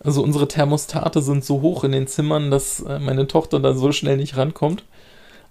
Also 0.00 0.22
unsere 0.22 0.46
Thermostate 0.46 1.22
sind 1.22 1.44
so 1.44 1.60
hoch 1.60 1.82
in 1.82 1.92
den 1.92 2.06
Zimmern, 2.06 2.50
dass 2.50 2.80
äh, 2.80 2.98
meine 2.98 3.26
Tochter 3.26 3.58
da 3.58 3.74
so 3.74 3.90
schnell 3.90 4.16
nicht 4.16 4.36
rankommt. 4.36 4.84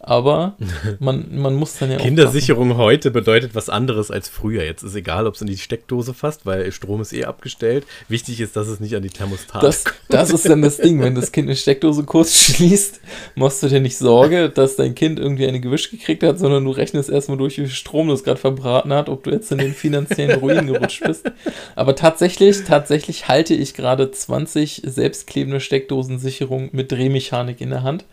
Aber 0.08 0.56
man, 1.00 1.36
man 1.36 1.56
muss 1.56 1.80
dann 1.80 1.90
ja 1.90 1.98
auch. 1.98 2.02
Kindersicherung 2.02 2.78
heute 2.78 3.10
bedeutet 3.10 3.56
was 3.56 3.70
anderes 3.70 4.12
als 4.12 4.30
früher. 4.30 4.64
Jetzt 4.64 4.84
ist 4.84 4.94
egal, 4.94 5.26
ob 5.26 5.34
es 5.34 5.42
in 5.42 5.48
die 5.48 5.58
Steckdose 5.58 6.14
fasst, 6.14 6.46
weil 6.46 6.72
Strom 6.72 7.02
ist 7.02 7.12
eh 7.12 7.26
abgestellt. 7.26 7.88
Wichtig 8.08 8.40
ist, 8.40 8.56
dass 8.56 8.68
es 8.68 8.80
nicht 8.80 8.96
an 8.96 9.02
die 9.02 9.10
Thermostat 9.10 9.64
das, 9.64 9.84
das 10.10 10.30
ist 10.30 10.48
dann 10.48 10.62
das 10.62 10.78
Ding. 10.78 11.02
Wenn 11.02 11.16
das 11.16 11.32
Kind 11.32 11.48
eine 11.48 11.56
Steckdose 11.56 12.04
kurz 12.04 12.36
schließt, 12.40 13.02
machst 13.34 13.64
du 13.64 13.68
dir 13.68 13.80
nicht 13.80 13.98
Sorge, 13.98 14.50
dass 14.50 14.76
dein 14.76 14.94
Kind 14.94 15.18
irgendwie 15.18 15.48
eine 15.48 15.60
Gewisch 15.60 15.90
gekriegt 15.90 16.22
hat, 16.22 16.38
sondern 16.38 16.64
du 16.66 16.72
rechnest 16.72 17.10
erstmal 17.10 17.40
durch, 17.40 17.58
wie 17.58 17.62
viel 17.62 17.72
Strom 17.72 18.08
das 18.08 18.24
gerade 18.24 18.40
verbraten 18.40 18.94
hat, 18.94 19.10
ob 19.10 19.24
du 19.24 19.32
jetzt 19.32 19.52
in 19.52 19.58
den 19.58 19.74
finanziellen 19.74 20.40
Ruin 20.40 20.68
gerutscht 20.68 21.04
bist. 21.04 21.32
Aber 21.76 21.96
tatsächlich, 21.96 22.64
tatsächlich 22.64 23.28
halte 23.28 23.56
ich 23.56 23.74
gerade 23.74 24.12
20 24.12 24.84
selbstklebende 24.86 25.60
Steckdosensicherungen 25.60 26.70
mit 26.74 26.92
Drehmechanik 26.92 27.60
in 27.60 27.72
der 27.72 27.82
Hand. 27.82 28.06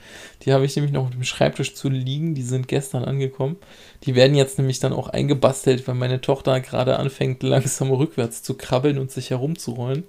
Die 0.43 0.53
habe 0.53 0.65
ich 0.65 0.75
nämlich 0.75 0.93
noch 0.93 1.05
auf 1.05 1.11
dem 1.11 1.25
Schreibtisch 1.25 1.75
zu 1.75 1.89
liegen. 1.89 2.35
Die 2.35 2.43
sind 2.43 2.69
gestern 2.69 3.05
angekommen. 3.05 3.57
Die 4.05 4.15
werden 4.15 4.35
jetzt 4.35 4.59
nämlich 4.59 4.81
dann 4.81 4.93
auch 4.93 5.09
eingebastelt, 5.09 5.87
weil 5.87 5.95
meine 5.95 6.21
Tochter 6.21 6.61
gerade 6.61 6.99
anfängt, 6.99 7.43
langsam 7.43 7.91
rückwärts 7.93 8.43
zu 8.43 8.55
krabbeln 8.55 8.99
und 8.99 9.11
sich 9.11 9.31
herumzurollen. 9.31 10.05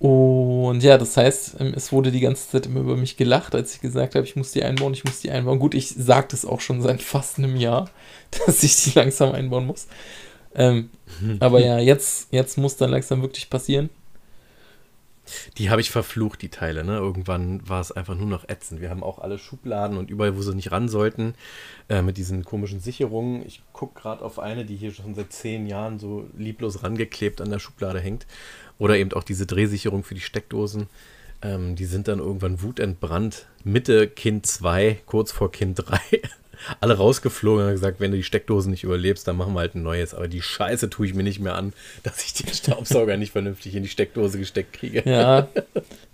Und 0.00 0.82
ja, 0.82 0.96
das 0.96 1.16
heißt, 1.18 1.56
ähm, 1.60 1.74
es 1.76 1.92
wurde 1.92 2.10
die 2.10 2.20
ganze 2.20 2.48
Zeit 2.48 2.64
immer 2.64 2.80
über 2.80 2.96
mich 2.96 3.18
gelacht, 3.18 3.54
als 3.54 3.74
ich 3.74 3.80
gesagt 3.82 4.14
habe, 4.14 4.26
ich 4.26 4.34
muss 4.34 4.50
die 4.50 4.62
einbauen, 4.62 4.94
ich 4.94 5.04
muss 5.04 5.20
die 5.20 5.30
einbauen. 5.30 5.58
Gut, 5.58 5.74
ich 5.74 5.90
sagte 5.90 6.34
es 6.34 6.46
auch 6.46 6.62
schon 6.62 6.80
seit 6.80 7.02
fast 7.02 7.36
einem 7.38 7.56
Jahr, 7.56 7.90
dass 8.46 8.62
ich 8.62 8.76
die 8.82 8.92
langsam 8.98 9.32
einbauen 9.32 9.66
muss. 9.66 9.86
Ähm, 10.54 10.88
aber 11.38 11.60
ja, 11.60 11.78
jetzt, 11.78 12.28
jetzt 12.30 12.56
muss 12.56 12.76
dann 12.76 12.90
langsam 12.90 13.20
wirklich 13.20 13.50
passieren. 13.50 13.90
Die 15.58 15.70
habe 15.70 15.80
ich 15.80 15.90
verflucht, 15.90 16.42
die 16.42 16.48
Teile. 16.48 16.84
Ne? 16.84 16.96
Irgendwann 16.96 17.68
war 17.68 17.80
es 17.80 17.92
einfach 17.92 18.14
nur 18.14 18.26
noch 18.26 18.48
ätzend. 18.48 18.80
Wir 18.80 18.90
haben 18.90 19.02
auch 19.02 19.18
alle 19.18 19.38
Schubladen 19.38 19.96
und 19.96 20.10
überall, 20.10 20.36
wo 20.36 20.42
sie 20.42 20.54
nicht 20.54 20.72
ran 20.72 20.88
sollten, 20.88 21.34
äh, 21.88 22.02
mit 22.02 22.16
diesen 22.16 22.44
komischen 22.44 22.80
Sicherungen. 22.80 23.44
Ich 23.46 23.62
gucke 23.72 24.00
gerade 24.00 24.24
auf 24.24 24.38
eine, 24.38 24.64
die 24.64 24.76
hier 24.76 24.92
schon 24.92 25.14
seit 25.14 25.32
zehn 25.32 25.66
Jahren 25.66 25.98
so 25.98 26.28
lieblos 26.36 26.82
rangeklebt 26.82 27.40
an 27.40 27.50
der 27.50 27.58
Schublade 27.58 28.00
hängt. 28.00 28.26
Oder 28.78 28.96
eben 28.96 29.12
auch 29.12 29.24
diese 29.24 29.46
Drehsicherung 29.46 30.04
für 30.04 30.14
die 30.14 30.20
Steckdosen. 30.20 30.86
Ähm, 31.42 31.76
die 31.76 31.86
sind 31.86 32.08
dann 32.08 32.18
irgendwann 32.18 32.62
wutentbrannt. 32.62 33.46
Mitte 33.64 34.08
Kind 34.08 34.46
2, 34.46 35.00
kurz 35.06 35.32
vor 35.32 35.50
Kind 35.52 35.82
3. 35.86 35.98
alle 36.80 36.96
rausgeflogen 36.96 37.66
und 37.66 37.72
gesagt, 37.72 38.00
wenn 38.00 38.10
du 38.10 38.16
die 38.16 38.22
Steckdosen 38.22 38.70
nicht 38.70 38.84
überlebst, 38.84 39.26
dann 39.26 39.36
machen 39.36 39.54
wir 39.54 39.60
halt 39.60 39.74
ein 39.74 39.82
neues. 39.82 40.14
Aber 40.14 40.28
die 40.28 40.42
Scheiße 40.42 40.90
tue 40.90 41.06
ich 41.06 41.14
mir 41.14 41.22
nicht 41.22 41.40
mehr 41.40 41.54
an, 41.54 41.72
dass 42.02 42.24
ich 42.24 42.34
den 42.34 42.52
Staubsauger 42.52 43.16
nicht 43.16 43.32
vernünftig 43.32 43.74
in 43.74 43.82
die 43.82 43.88
Steckdose 43.88 44.38
gesteckt 44.38 44.72
kriege. 44.72 45.02
Ja, 45.04 45.48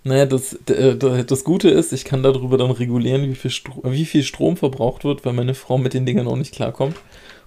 naja, 0.03 0.25
das, 0.25 0.53
äh, 0.69 0.95
das 0.95 1.43
Gute 1.43 1.69
ist, 1.69 1.93
ich 1.93 2.05
kann 2.05 2.23
darüber 2.23 2.57
dann 2.57 2.71
regulieren, 2.71 3.29
wie 3.29 3.35
viel, 3.35 3.51
wie 3.83 4.05
viel 4.05 4.23
Strom 4.23 4.57
verbraucht 4.57 5.03
wird, 5.03 5.25
weil 5.25 5.33
meine 5.33 5.53
Frau 5.53 5.77
mit 5.77 5.93
den 5.93 6.05
Dingern 6.05 6.27
auch 6.27 6.37
nicht 6.37 6.53
klarkommt. 6.53 6.95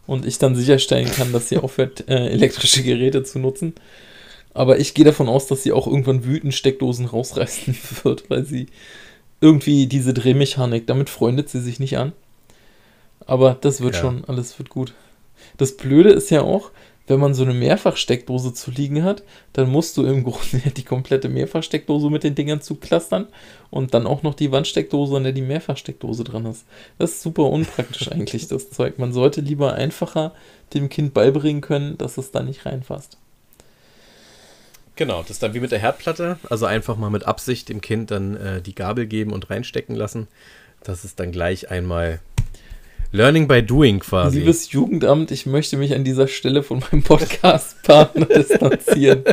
Und 0.07 0.27
ich 0.27 0.39
dann 0.39 0.57
sicherstellen 0.57 1.11
kann, 1.11 1.33
dass 1.33 1.49
sie 1.49 1.59
aufhört, 1.59 2.09
äh, 2.09 2.29
elektrische 2.29 2.83
Geräte 2.83 3.23
zu 3.23 3.39
nutzen. 3.39 3.75
Aber 4.53 4.79
ich 4.79 4.95
gehe 4.95 5.05
davon 5.05 5.29
aus, 5.29 5.47
dass 5.47 5.63
sie 5.63 5.73
auch 5.73 5.87
irgendwann 5.87 6.25
wütend 6.25 6.55
Steckdosen 6.55 7.07
rausreißen 7.07 7.77
wird, 8.03 8.29
weil 8.29 8.45
sie 8.45 8.67
irgendwie 9.41 9.87
diese 9.87 10.13
Drehmechanik, 10.13 10.87
damit 10.87 11.09
freundet 11.09 11.49
sie 11.49 11.61
sich 11.61 11.81
nicht 11.81 11.97
an. 11.97 12.13
Aber 13.31 13.57
das 13.61 13.81
wird 13.81 13.95
ja. 13.95 14.01
schon, 14.01 14.25
alles 14.25 14.59
wird 14.59 14.71
gut. 14.71 14.93
Das 15.57 15.77
Blöde 15.77 16.11
ist 16.11 16.31
ja 16.31 16.43
auch, 16.43 16.73
wenn 17.07 17.21
man 17.21 17.33
so 17.33 17.45
eine 17.45 17.55
Mehrfachsteckdose 17.55 18.53
zu 18.55 18.73
liegen 18.73 19.05
hat, 19.05 19.23
dann 19.53 19.71
musst 19.71 19.97
du 19.97 20.05
im 20.05 20.25
Grunde 20.25 20.73
die 20.77 20.83
komplette 20.83 21.29
Mehrfachsteckdose 21.29 22.11
mit 22.11 22.25
den 22.25 22.35
Dingern 22.35 22.61
zuklastern 22.61 23.29
und 23.71 23.95
dann 23.95 24.09
auch 24.09 24.25
noch 24.25 24.35
die 24.35 24.51
Wandsteckdose, 24.51 25.17
an 25.17 25.23
der 25.23 25.33
die 25.33 25.43
Mehrfachsteckdose 25.43 26.25
dran 26.25 26.45
ist. 26.45 26.65
Das 26.99 27.13
ist 27.13 27.23
super 27.23 27.45
unpraktisch 27.45 28.11
eigentlich, 28.13 28.49
das 28.49 28.71
Zeug. 28.71 28.99
Man 28.99 29.13
sollte 29.13 29.43
lieber 29.43 29.75
einfacher 29.75 30.33
dem 30.75 30.89
Kind 30.89 31.15
beibringen 31.15 31.63
können, 31.63 31.97
dass 31.99 32.19
es 32.19 32.33
da 32.33 32.43
nicht 32.43 32.67
reinfasst. 32.67 33.17
Genau, 34.97 35.21
das 35.21 35.31
ist 35.31 35.43
dann 35.45 35.55
wie 35.55 35.61
mit 35.61 35.71
der 35.71 35.79
Herdplatte. 35.79 36.41
Also 36.49 36.67
einfach 36.67 36.97
mal 36.97 37.11
mit 37.11 37.29
Absicht 37.29 37.69
dem 37.69 37.81
Kind 37.81 38.11
dann 38.11 38.37
äh, 38.37 38.61
die 38.61 38.75
Gabel 38.75 39.07
geben 39.07 39.33
und 39.33 39.51
reinstecken 39.51 39.95
lassen. 39.95 40.27
Das 40.83 41.05
ist 41.05 41.21
dann 41.21 41.31
gleich 41.31 41.71
einmal 41.71 42.19
Learning 43.13 43.49
by 43.49 43.61
Doing 43.61 43.99
quasi. 43.99 44.39
Liebes 44.39 44.71
Jugendamt, 44.71 45.33
ich 45.33 45.45
möchte 45.45 45.77
mich 45.77 45.93
an 45.95 46.05
dieser 46.05 46.29
Stelle 46.29 46.63
von 46.63 46.79
meinem 46.79 47.03
Podcast-Partner 47.03 48.27
distanzieren. 48.37 49.25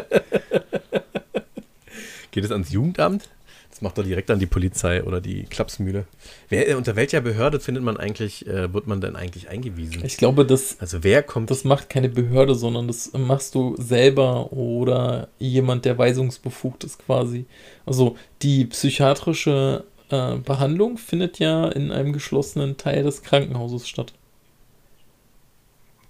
Geht 2.31 2.43
es 2.43 2.51
ans 2.51 2.71
Jugendamt? 2.71 3.29
Das 3.69 3.83
macht 3.83 3.99
doch 3.99 4.03
direkt 4.03 4.31
an 4.31 4.39
die 4.39 4.47
Polizei 4.47 5.03
oder 5.03 5.21
die 5.21 5.43
Klapsmühle. 5.43 6.05
Wer, 6.49 6.69
äh, 6.69 6.73
unter 6.73 6.95
welcher 6.95 7.21
Behörde 7.21 7.59
findet 7.59 7.83
man 7.83 7.97
eigentlich, 7.97 8.47
äh, 8.47 8.73
wird 8.73 8.87
man 8.87 8.99
denn 8.99 9.15
eigentlich 9.15 9.49
eingewiesen? 9.49 10.03
Ich 10.03 10.17
glaube, 10.17 10.43
das, 10.43 10.77
also 10.79 11.03
wer 11.03 11.21
kommt? 11.21 11.51
Das 11.51 11.63
macht 11.63 11.87
keine 11.87 12.09
Behörde, 12.09 12.55
sondern 12.55 12.87
das 12.87 13.13
machst 13.13 13.53
du 13.53 13.75
selber 13.77 14.51
oder 14.51 15.27
jemand, 15.37 15.85
der 15.85 15.99
weisungsbefugt 15.99 16.83
ist 16.83 16.97
quasi. 17.05 17.45
Also 17.85 18.17
die 18.41 18.65
psychiatrische 18.65 19.83
äh, 20.09 20.35
Behandlung 20.37 20.97
findet 20.97 21.39
ja 21.39 21.67
in 21.67 21.91
einem 21.91 22.13
geschlossenen 22.13 22.77
Teil 22.77 23.03
des 23.03 23.23
Krankenhauses 23.23 23.87
statt. 23.87 24.13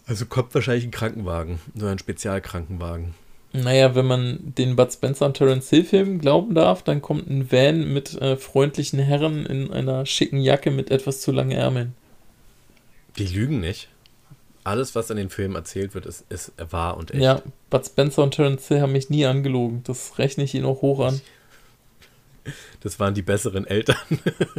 Also 0.06 0.26
kommt 0.26 0.56
wahrscheinlich 0.56 0.86
ein 0.86 0.92
Krankenwagen, 0.92 1.60
so 1.76 1.86
ein 1.86 2.00
Spezialkrankenwagen. 2.00 3.14
Naja, 3.54 3.96
wenn 3.96 4.06
man 4.06 4.54
den 4.58 4.76
Bud 4.76 4.92
Spencer 4.92 5.26
und 5.26 5.36
Terence 5.36 5.70
Hill 5.70 5.84
Film 5.84 6.20
glauben 6.20 6.54
darf, 6.54 6.84
dann 6.84 7.02
kommt 7.02 7.30
ein 7.30 7.52
Van 7.52 7.94
mit 7.94 8.14
äh, 8.22 8.38
freundlichen 8.38 9.00
Herren 9.00 9.46
in 9.46 9.72
einer 9.72 10.06
schicken 10.06 10.40
Jacke 10.40 10.72
mit 10.72 10.92
etwas 10.92 11.22
zu 11.22 11.32
langen 11.32 11.52
Ärmeln. 11.52 11.94
Die 13.18 13.26
lügen 13.26 13.60
nicht. 13.60 13.90
Alles, 14.64 14.96
was 14.96 15.10
in 15.10 15.18
den 15.18 15.30
Filmen 15.30 15.56
erzählt 15.56 15.96
wird, 15.96 16.06
ist, 16.06 16.26
ist 16.30 16.52
wahr 16.70 16.98
und 16.98 17.12
echt. 17.12 17.24
Ja, 17.24 17.42
Bud 17.70 17.86
Spencer 17.86 18.24
und 18.24 18.32
Terence 18.32 18.68
Hill 18.68 18.82
haben 18.82 18.92
mich 18.92 19.10
nie 19.10 19.26
angelogen. 19.26 19.82
Das 19.86 20.18
rechne 20.20 20.44
ich 20.44 20.54
ihnen 20.54 20.66
auch 20.66 20.82
hoch 20.82 21.00
an. 21.00 21.22
Das 22.82 23.00
waren 23.00 23.14
die 23.14 23.22
besseren 23.22 23.66
Eltern. 23.66 23.98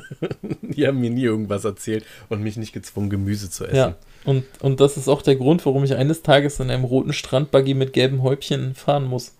die 0.62 0.86
haben 0.86 1.00
mir 1.00 1.10
nie 1.10 1.24
irgendwas 1.24 1.64
erzählt 1.64 2.04
und 2.28 2.42
mich 2.42 2.56
nicht 2.56 2.72
gezwungen, 2.72 3.10
Gemüse 3.10 3.50
zu 3.50 3.64
essen. 3.64 3.76
Ja, 3.76 3.96
und, 4.24 4.44
und 4.60 4.80
das 4.80 4.96
ist 4.96 5.08
auch 5.08 5.22
der 5.22 5.36
Grund, 5.36 5.64
warum 5.66 5.84
ich 5.84 5.94
eines 5.94 6.22
Tages 6.22 6.60
in 6.60 6.70
einem 6.70 6.84
roten 6.84 7.12
Strandbuggy 7.12 7.74
mit 7.74 7.92
gelben 7.92 8.22
Häubchen 8.22 8.74
fahren 8.74 9.04
muss. 9.04 9.32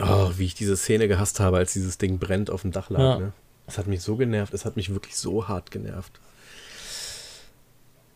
Oh, 0.00 0.30
wie 0.36 0.46
ich 0.46 0.54
diese 0.54 0.76
Szene 0.76 1.06
gehasst 1.08 1.38
habe, 1.38 1.58
als 1.58 1.72
dieses 1.72 1.98
Ding 1.98 2.18
brennt 2.18 2.50
auf 2.50 2.62
dem 2.62 2.72
Dach 2.72 2.90
lag. 2.90 3.00
Ja. 3.00 3.18
Ne? 3.18 3.32
Es 3.66 3.78
hat 3.78 3.86
mich 3.86 4.02
so 4.02 4.16
genervt, 4.16 4.52
es 4.54 4.64
hat 4.64 4.76
mich 4.76 4.92
wirklich 4.92 5.16
so 5.16 5.48
hart 5.48 5.70
genervt. 5.70 6.20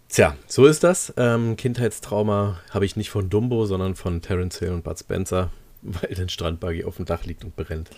Tja, 0.09 0.37
so 0.47 0.67
ist 0.67 0.85
das. 0.85 1.13
Ähm, 1.17 1.57
Kindheitstrauma 1.57 2.61
habe 2.71 2.85
ich 2.85 2.97
nicht 2.97 3.11
von 3.11 3.29
Dumbo, 3.29 3.67
sondern 3.67 3.95
von 3.95 4.23
Terence 4.23 4.59
Hill 4.59 4.73
und 4.73 4.85
Bud 4.85 4.99
Spencer, 4.99 5.51
weil 5.83 6.15
der 6.15 6.29
Strandbuggy 6.29 6.85
auf 6.85 6.97
dem 6.97 7.05
Dach 7.05 7.25
liegt 7.25 7.45
und 7.45 7.57
brennt. 7.57 7.91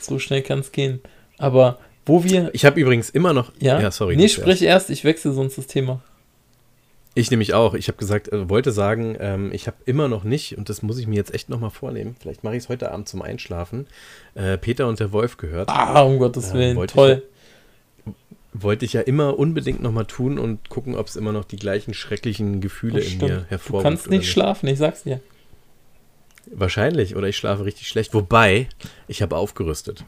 So 0.00 0.18
schnell 0.18 0.42
kann 0.42 0.60
es 0.60 0.72
gehen. 0.72 1.00
Aber 1.38 1.78
wo 2.04 2.22
wir. 2.24 2.50
Ich 2.52 2.64
habe 2.64 2.80
übrigens 2.80 3.10
immer 3.10 3.32
noch. 3.32 3.52
Ja, 3.58 3.80
ja 3.80 3.90
sorry. 3.90 4.16
Nee, 4.16 4.28
sprich 4.28 4.62
erst. 4.62 4.88
erst, 4.88 4.90
ich 4.90 5.04
wechsle 5.04 5.32
sonst 5.32 5.58
das 5.58 5.66
Thema. 5.66 6.00
Ich 7.14 7.30
nämlich 7.30 7.54
auch. 7.54 7.74
Ich 7.74 7.88
habe 7.88 7.96
gesagt, 7.96 8.30
äh, 8.32 8.48
wollte 8.48 8.72
sagen, 8.72 9.16
ähm, 9.18 9.50
ich 9.52 9.66
habe 9.66 9.78
immer 9.86 10.06
noch 10.06 10.22
nicht, 10.22 10.58
und 10.58 10.68
das 10.68 10.82
muss 10.82 10.98
ich 10.98 11.06
mir 11.06 11.16
jetzt 11.16 11.34
echt 11.34 11.48
nochmal 11.48 11.70
vornehmen, 11.70 12.14
vielleicht 12.20 12.44
mache 12.44 12.56
ich 12.56 12.64
es 12.64 12.68
heute 12.68 12.92
Abend 12.92 13.08
zum 13.08 13.22
Einschlafen, 13.22 13.86
äh, 14.34 14.58
Peter 14.58 14.86
und 14.86 15.00
der 15.00 15.12
Wolf 15.12 15.38
gehört. 15.38 15.70
Ah, 15.70 16.02
um 16.02 16.18
Gottes 16.18 16.50
äh, 16.50 16.54
Willen, 16.54 16.86
toll. 16.86 17.22
Ich, 18.04 18.12
wollte 18.62 18.84
ich 18.84 18.92
ja 18.92 19.00
immer 19.00 19.38
unbedingt 19.38 19.82
nochmal 19.82 20.04
tun 20.04 20.38
und 20.38 20.68
gucken, 20.68 20.94
ob 20.94 21.08
es 21.08 21.16
immer 21.16 21.32
noch 21.32 21.44
die 21.44 21.56
gleichen 21.56 21.94
schrecklichen 21.94 22.60
Gefühle 22.60 23.00
in 23.00 23.18
mir 23.18 23.46
hervorruft. 23.48 23.84
Du 23.84 23.88
kannst 23.88 24.10
nicht, 24.10 24.20
nicht 24.20 24.30
schlafen, 24.30 24.66
ich 24.68 24.78
sag's 24.78 25.02
dir. 25.02 25.20
Wahrscheinlich, 26.48 27.16
oder 27.16 27.28
ich 27.28 27.36
schlafe 27.36 27.64
richtig 27.64 27.88
schlecht. 27.88 28.14
Wobei, 28.14 28.68
ich 29.08 29.20
habe 29.20 29.36
aufgerüstet. 29.36 30.04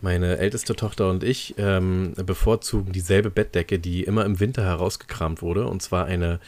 Meine 0.00 0.38
älteste 0.38 0.76
Tochter 0.76 1.10
und 1.10 1.24
ich 1.24 1.54
ähm, 1.58 2.14
bevorzugen 2.14 2.92
dieselbe 2.92 3.30
Bettdecke, 3.30 3.78
die 3.78 4.04
immer 4.04 4.24
im 4.24 4.38
Winter 4.38 4.62
herausgekramt 4.64 5.42
wurde. 5.42 5.66
Und 5.66 5.82
zwar 5.82 6.06
eine 6.06 6.38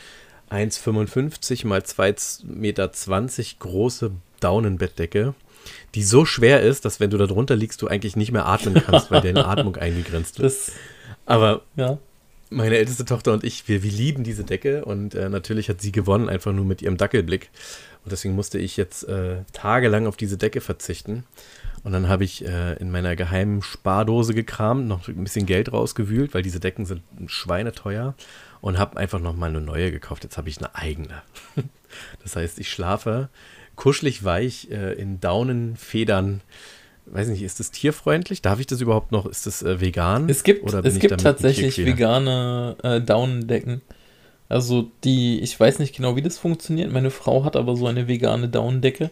1,55 0.51 1.67
mal 1.67 1.81
2,20 1.81 2.47
Meter 2.47 2.91
große 3.59 4.13
Daunenbettdecke, 4.41 5.35
die 5.95 6.03
so 6.03 6.25
schwer 6.25 6.63
ist, 6.63 6.85
dass 6.85 7.01
wenn 7.01 7.11
du 7.11 7.19
da 7.19 7.27
drunter 7.27 7.57
liegst, 7.57 7.83
du 7.83 7.89
eigentlich 7.89 8.17
nicht 8.17 8.33
mehr 8.33 8.47
atmen 8.47 8.75
kannst, 8.75 9.11
weil 9.11 9.21
deine 9.21 9.47
Atmung 9.47 9.77
eingegrenzt 9.77 10.39
wird. 10.39 10.53
Das, 10.53 10.73
Aber 11.27 11.63
ja. 11.77 11.99
meine 12.51 12.77
älteste 12.77 13.05
Tochter 13.05 13.33
und 13.33 13.43
ich, 13.43 13.67
wir, 13.69 13.83
wir 13.83 13.91
lieben 13.91 14.23
diese 14.23 14.45
Decke 14.45 14.85
und 14.85 15.15
äh, 15.15 15.29
natürlich 15.29 15.69
hat 15.69 15.81
sie 15.81 15.93
gewonnen, 15.93 16.29
einfach 16.29 16.53
nur 16.53 16.65
mit 16.65 16.83
ihrem 16.83 16.97
Dackelblick. 16.97 17.51
Und 18.05 18.13
deswegen 18.13 18.35
musste 18.35 18.59
ich 18.59 18.77
jetzt 18.77 19.09
äh, 19.09 19.45
tagelang 19.53 20.07
auf 20.07 20.17
diese 20.17 20.37
Decke 20.37 20.61
verzichten. 20.61 21.25
Und 21.85 21.93
dann 21.93 22.09
habe 22.09 22.25
ich 22.25 22.45
äh, 22.45 22.75
in 22.75 22.91
meiner 22.91 23.17
geheimen 23.17 23.63
Spardose 23.63 24.35
gekramt, 24.35 24.87
noch 24.87 25.09
ein 25.09 25.25
bisschen 25.25 25.47
Geld 25.47 25.73
rausgewühlt, 25.73 26.35
weil 26.35 26.43
diese 26.43 26.61
Decken 26.61 26.87
sind 26.87 27.03
schweineteuer. 27.27 28.15
Und 28.61 28.79
habe 28.79 28.97
einfach 28.97 29.21
nochmal 29.21 29.51
eine 29.51 29.61
neue 29.61 29.91
gekauft. 29.91 30.25
Jetzt 30.25 30.39
habe 30.39 30.49
ich 30.49 30.57
eine 30.57 30.75
eigene. 30.75 31.23
das 32.23 32.37
heißt, 32.37 32.59
ich 32.59 32.71
schlafe 32.71 33.29
kuschelig 33.77 34.25
weich 34.25 34.71
äh, 34.71 34.95
in 34.95 35.21
Daunenfedern. 35.21 36.41
Weiß 37.07 37.29
nicht, 37.29 37.43
ist 37.43 37.61
das 37.61 37.71
tierfreundlich? 37.71 38.41
Darf 38.41 38.61
ich 38.61 38.67
das 38.67 38.81
überhaupt 38.81 39.13
noch? 39.13 39.27
Ist 39.27 39.47
das 39.47 39.63
äh, 39.63 39.81
vegan? 39.81 40.29
Es 40.29 40.43
gibt, 40.43 40.73
es 40.73 40.99
gibt 40.99 41.21
tatsächlich 41.21 41.85
vegane 41.85 42.77
äh, 42.83 43.01
Daunendecken. 43.01 43.83
Also 44.49 44.91
die, 45.05 45.41
ich 45.41 45.59
weiß 45.59 45.79
nicht 45.79 45.97
genau, 45.97 46.17
wie 46.17 46.23
das 46.23 46.39
funktioniert. 46.39 46.93
Meine 46.93 47.11
Frau 47.11 47.45
hat 47.45 47.57
aber 47.57 47.77
so 47.77 47.87
eine 47.87 48.09
vegane 48.09 48.49
Daunendecke. 48.49 49.11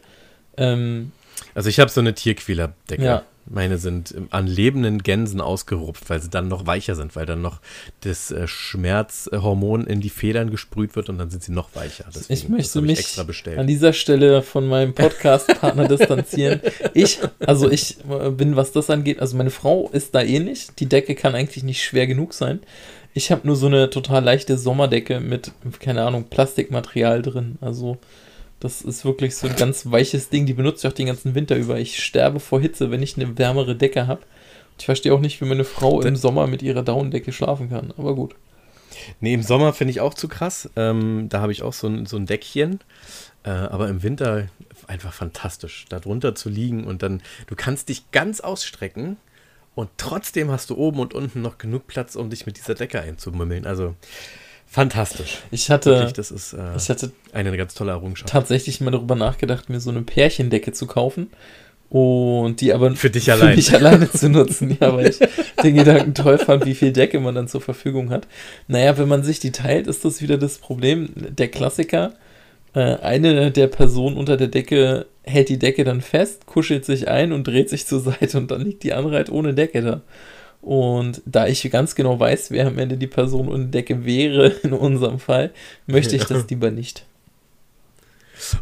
Ähm, 0.56 1.12
also 1.54 1.68
ich 1.68 1.80
habe 1.80 1.90
so 1.90 2.00
eine 2.00 2.14
Tierquälerdecke. 2.14 3.02
Ja. 3.02 3.22
Meine 3.44 3.76
sind 3.78 4.14
an 4.30 4.46
lebenden 4.46 5.02
Gänsen 5.02 5.40
ausgerupft, 5.40 6.08
weil 6.08 6.22
sie 6.22 6.30
dann 6.30 6.46
noch 6.46 6.66
weicher 6.66 6.94
sind, 6.94 7.16
weil 7.16 7.26
dann 7.26 7.42
noch 7.42 7.60
das 8.02 8.30
äh, 8.30 8.46
Schmerzhormon 8.46 9.84
in 9.88 10.00
die 10.00 10.10
Federn 10.10 10.50
gesprüht 10.50 10.94
wird 10.94 11.08
und 11.08 11.18
dann 11.18 11.28
sind 11.28 11.42
sie 11.42 11.50
noch 11.50 11.74
weicher. 11.74 12.04
Deswegen, 12.14 12.32
ich 12.32 12.48
möchte 12.48 12.80
mich 12.80 13.00
extra 13.00 13.26
an 13.56 13.66
dieser 13.66 13.92
Stelle 13.94 14.42
von 14.42 14.68
meinem 14.68 14.94
Podcast-Partner 14.94 15.88
distanzieren. 15.88 16.60
Ich, 16.94 17.18
also 17.40 17.68
ich 17.68 17.96
äh, 18.08 18.30
bin, 18.30 18.54
was 18.54 18.70
das 18.70 18.90
angeht, 18.90 19.18
also 19.18 19.36
meine 19.36 19.50
Frau 19.50 19.90
ist 19.92 20.14
da 20.14 20.22
ähnlich. 20.22 20.68
Die 20.78 20.86
Decke 20.86 21.16
kann 21.16 21.34
eigentlich 21.34 21.64
nicht 21.64 21.82
schwer 21.82 22.06
genug 22.06 22.34
sein. 22.34 22.60
Ich 23.14 23.30
habe 23.30 23.46
nur 23.46 23.56
so 23.56 23.66
eine 23.66 23.90
total 23.90 24.24
leichte 24.24 24.56
Sommerdecke 24.56 25.20
mit, 25.20 25.52
keine 25.80 26.04
Ahnung, 26.04 26.24
Plastikmaterial 26.24 27.22
drin. 27.22 27.58
Also, 27.60 27.98
das 28.58 28.82
ist 28.82 29.04
wirklich 29.04 29.36
so 29.36 29.48
ein 29.48 29.56
ganz 29.56 29.90
weiches 29.90 30.30
Ding. 30.30 30.46
Die 30.46 30.54
benutze 30.54 30.86
ich 30.86 30.92
auch 30.92 30.96
den 30.96 31.06
ganzen 31.06 31.34
Winter 31.34 31.56
über. 31.56 31.78
Ich 31.78 32.02
sterbe 32.02 32.40
vor 32.40 32.60
Hitze, 32.60 32.90
wenn 32.90 33.02
ich 33.02 33.16
eine 33.16 33.36
wärmere 33.38 33.76
Decke 33.76 34.06
habe. 34.06 34.22
Ich 34.78 34.86
verstehe 34.86 35.12
auch 35.12 35.20
nicht, 35.20 35.40
wie 35.40 35.44
meine 35.44 35.64
Frau 35.64 36.00
im 36.00 36.16
Sommer 36.16 36.46
mit 36.46 36.62
ihrer 36.62 36.82
Daunendecke 36.82 37.32
schlafen 37.32 37.68
kann. 37.68 37.92
Aber 37.98 38.14
gut. 38.14 38.34
Nee, 39.20 39.34
im 39.34 39.42
Sommer 39.42 39.72
finde 39.72 39.90
ich 39.90 40.00
auch 40.00 40.14
zu 40.14 40.28
krass. 40.28 40.70
Ähm, 40.76 41.28
da 41.28 41.40
habe 41.40 41.52
ich 41.52 41.62
auch 41.62 41.72
so 41.72 41.88
ein, 41.88 42.06
so 42.06 42.16
ein 42.16 42.26
Deckchen. 42.26 42.80
Äh, 43.44 43.50
aber 43.50 43.88
im 43.88 44.02
Winter 44.02 44.48
einfach 44.86 45.12
fantastisch, 45.12 45.86
da 45.88 46.00
drunter 46.00 46.34
zu 46.34 46.48
liegen 46.48 46.84
und 46.84 47.02
dann, 47.02 47.22
du 47.46 47.56
kannst 47.56 47.88
dich 47.88 48.10
ganz 48.10 48.40
ausstrecken 48.40 49.16
und 49.74 49.90
trotzdem 49.96 50.50
hast 50.50 50.70
du 50.70 50.76
oben 50.76 51.00
und 51.00 51.14
unten 51.14 51.40
noch 51.40 51.58
genug 51.58 51.86
Platz, 51.86 52.16
um 52.16 52.30
dich 52.30 52.46
mit 52.46 52.58
dieser 52.58 52.74
Decke 52.74 53.00
einzumümmeln. 53.00 53.66
Also 53.66 53.94
fantastisch. 54.66 55.38
Ich 55.50 55.70
hatte, 55.70 55.90
Wirklich, 55.90 56.12
das 56.12 56.30
ist 56.30 56.52
äh, 56.52 56.76
ich 56.76 56.88
hatte 56.88 57.12
eine 57.32 57.56
ganz 57.56 57.74
tolle 57.74 57.92
Errungenschaft. 57.92 58.30
Tatsächlich 58.30 58.80
mal 58.80 58.90
darüber 58.90 59.14
nachgedacht, 59.14 59.70
mir 59.70 59.80
so 59.80 59.90
eine 59.90 60.02
Pärchendecke 60.02 60.72
zu 60.72 60.86
kaufen 60.86 61.30
Und 61.88 62.62
die 62.62 62.72
aber 62.72 62.96
für 62.96 63.10
dich 63.10 63.30
allein. 63.30 63.50
Für 63.50 63.56
mich 63.56 63.74
alleine 63.74 64.10
zu 64.10 64.30
nutzen, 64.30 64.76
ja, 64.80 64.94
weil 64.94 65.08
ich 65.08 65.18
den 65.62 65.74
Gedanken 65.74 66.14
toll 66.14 66.38
fand, 66.38 66.64
wie 66.64 66.74
viel 66.74 66.92
Decke 66.92 67.20
man 67.20 67.34
dann 67.34 67.48
zur 67.48 67.60
Verfügung 67.60 68.08
hat. 68.10 68.26
Naja, 68.66 68.96
wenn 68.96 69.08
man 69.08 69.22
sich 69.22 69.40
die 69.40 69.52
teilt, 69.52 69.86
ist 69.86 70.04
das 70.04 70.22
wieder 70.22 70.38
das 70.38 70.56
Problem. 70.56 71.10
Der 71.14 71.48
Klassiker, 71.48 72.14
äh, 72.74 72.96
eine 72.96 73.50
der 73.50 73.66
Personen 73.66 74.16
unter 74.16 74.36
der 74.36 74.48
Decke 74.48 75.06
hält 75.24 75.48
die 75.48 75.58
Decke 75.58 75.84
dann 75.84 76.00
fest, 76.00 76.46
kuschelt 76.46 76.84
sich 76.84 77.08
ein 77.08 77.32
und 77.32 77.46
dreht 77.46 77.70
sich 77.70 77.86
zur 77.86 78.00
Seite 78.00 78.38
und 78.38 78.50
dann 78.50 78.62
liegt 78.62 78.82
die 78.82 78.92
andere 78.92 79.16
halt 79.16 79.30
ohne 79.30 79.54
Decke 79.54 79.82
da. 79.82 80.00
Und 80.60 81.22
da 81.26 81.48
ich 81.48 81.68
ganz 81.70 81.94
genau 81.96 82.18
weiß, 82.18 82.52
wer 82.52 82.68
am 82.68 82.78
Ende 82.78 82.96
die 82.96 83.08
Person 83.08 83.48
ohne 83.48 83.66
Decke 83.66 84.04
wäre, 84.04 84.46
in 84.62 84.72
unserem 84.72 85.18
Fall, 85.18 85.50
möchte 85.86 86.16
ich 86.16 86.24
das 86.24 86.48
lieber 86.50 86.70
nicht. 86.70 87.04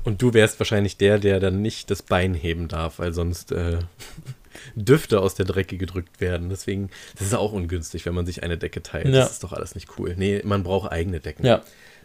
Und 0.04 0.20
du 0.20 0.34
wärst 0.34 0.58
wahrscheinlich 0.60 0.96
der, 0.96 1.18
der 1.18 1.40
dann 1.40 1.62
nicht 1.62 1.90
das 1.90 2.02
Bein 2.02 2.34
heben 2.34 2.68
darf, 2.68 2.98
weil 2.98 3.14
sonst 3.14 3.52
äh, 3.52 3.78
Düfte 4.74 5.20
aus 5.20 5.34
der 5.34 5.46
Drecke 5.46 5.76
gedrückt 5.76 6.20
werden. 6.20 6.48
Deswegen, 6.50 6.90
das 7.18 7.28
ist 7.28 7.34
auch 7.34 7.52
ungünstig, 7.52 8.04
wenn 8.06 8.14
man 8.14 8.26
sich 8.26 8.42
eine 8.42 8.58
Decke 8.58 8.82
teilt. 8.82 9.06
Ja. 9.06 9.12
Das 9.12 9.32
ist 9.32 9.44
doch 9.44 9.52
alles 9.52 9.74
nicht 9.74 9.88
cool. 9.98 10.14
Nee, 10.18 10.42
man 10.44 10.62
braucht 10.62 10.92
eigene 10.92 11.20
Decken. 11.20 11.46
Ja. 11.46 11.62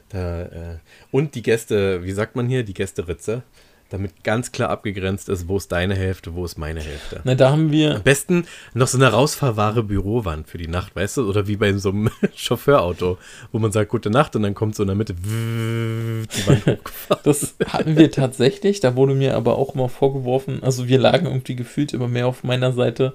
Da, 0.09 0.43
äh, 0.43 0.77
und 1.11 1.35
die 1.35 1.41
Gäste, 1.41 2.03
wie 2.03 2.11
sagt 2.11 2.35
man 2.35 2.47
hier, 2.47 2.63
die 2.63 2.73
Gästeritze 2.73 3.43
damit 3.89 4.23
ganz 4.23 4.51
klar 4.51 4.69
abgegrenzt 4.69 5.29
ist, 5.29 5.47
wo 5.47 5.57
ist 5.57 5.71
deine 5.71 5.95
Hälfte, 5.95 6.33
wo 6.33 6.43
ist 6.43 6.57
meine 6.57 6.79
Hälfte. 6.79 7.21
Na, 7.23 7.35
da 7.35 7.51
haben 7.51 7.71
wir. 7.71 7.95
Am 7.95 8.03
besten 8.03 8.45
noch 8.73 8.87
so 8.87 8.97
eine 8.97 9.07
rausfahrbare 9.07 9.83
Bürowand 9.83 10.47
für 10.47 10.57
die 10.57 10.67
Nacht, 10.67 10.95
weißt 10.95 11.17
du? 11.17 11.29
Oder 11.29 11.47
wie 11.47 11.55
bei 11.55 11.71
so 11.73 11.89
einem 11.89 12.09
Chauffeurauto, 12.35 13.17
wo 13.51 13.59
man 13.59 13.71
sagt, 13.71 13.91
gute 13.91 14.09
Nacht 14.09 14.35
und 14.35 14.43
dann 14.43 14.55
kommt 14.55 14.75
so 14.75 14.83
in 14.83 14.87
der 14.87 14.95
Mitte 14.95 15.13
die 15.23 16.47
Wand 16.47 16.65
hochgefahren. 16.65 17.21
Das 17.23 17.55
hatten 17.67 17.97
wir 17.97 18.11
tatsächlich, 18.11 18.79
da 18.79 18.95
wurde 18.95 19.13
mir 19.13 19.35
aber 19.35 19.57
auch 19.57 19.75
immer 19.75 19.89
vorgeworfen, 19.89 20.61
also 20.63 20.87
wir 20.87 20.99
lagen 20.99 21.25
irgendwie 21.25 21.55
gefühlt 21.55 21.93
immer 21.93 22.07
mehr 22.07 22.27
auf 22.27 22.43
meiner 22.43 22.71
Seite, 22.71 23.13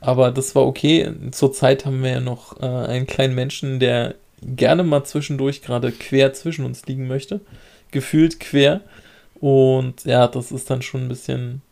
aber 0.00 0.30
das 0.30 0.54
war 0.54 0.66
okay. 0.66 1.12
Zurzeit 1.30 1.84
haben 1.84 2.02
wir 2.02 2.10
ja 2.10 2.20
noch 2.20 2.60
äh, 2.60 2.66
einen 2.66 3.06
kleinen 3.06 3.34
Menschen, 3.34 3.80
der 3.80 4.14
gerne 4.42 4.82
mal 4.82 5.04
zwischendurch 5.04 5.62
gerade 5.62 5.92
quer 5.92 6.32
zwischen 6.32 6.64
uns 6.64 6.86
liegen 6.86 7.06
möchte. 7.06 7.40
Gefühlt 7.90 8.40
quer. 8.40 8.80
Und 9.40 10.04
ja, 10.04 10.28
das 10.28 10.52
ist 10.52 10.70
dann 10.70 10.82
schon 10.82 11.02
ein 11.02 11.08
bisschen, 11.08 11.62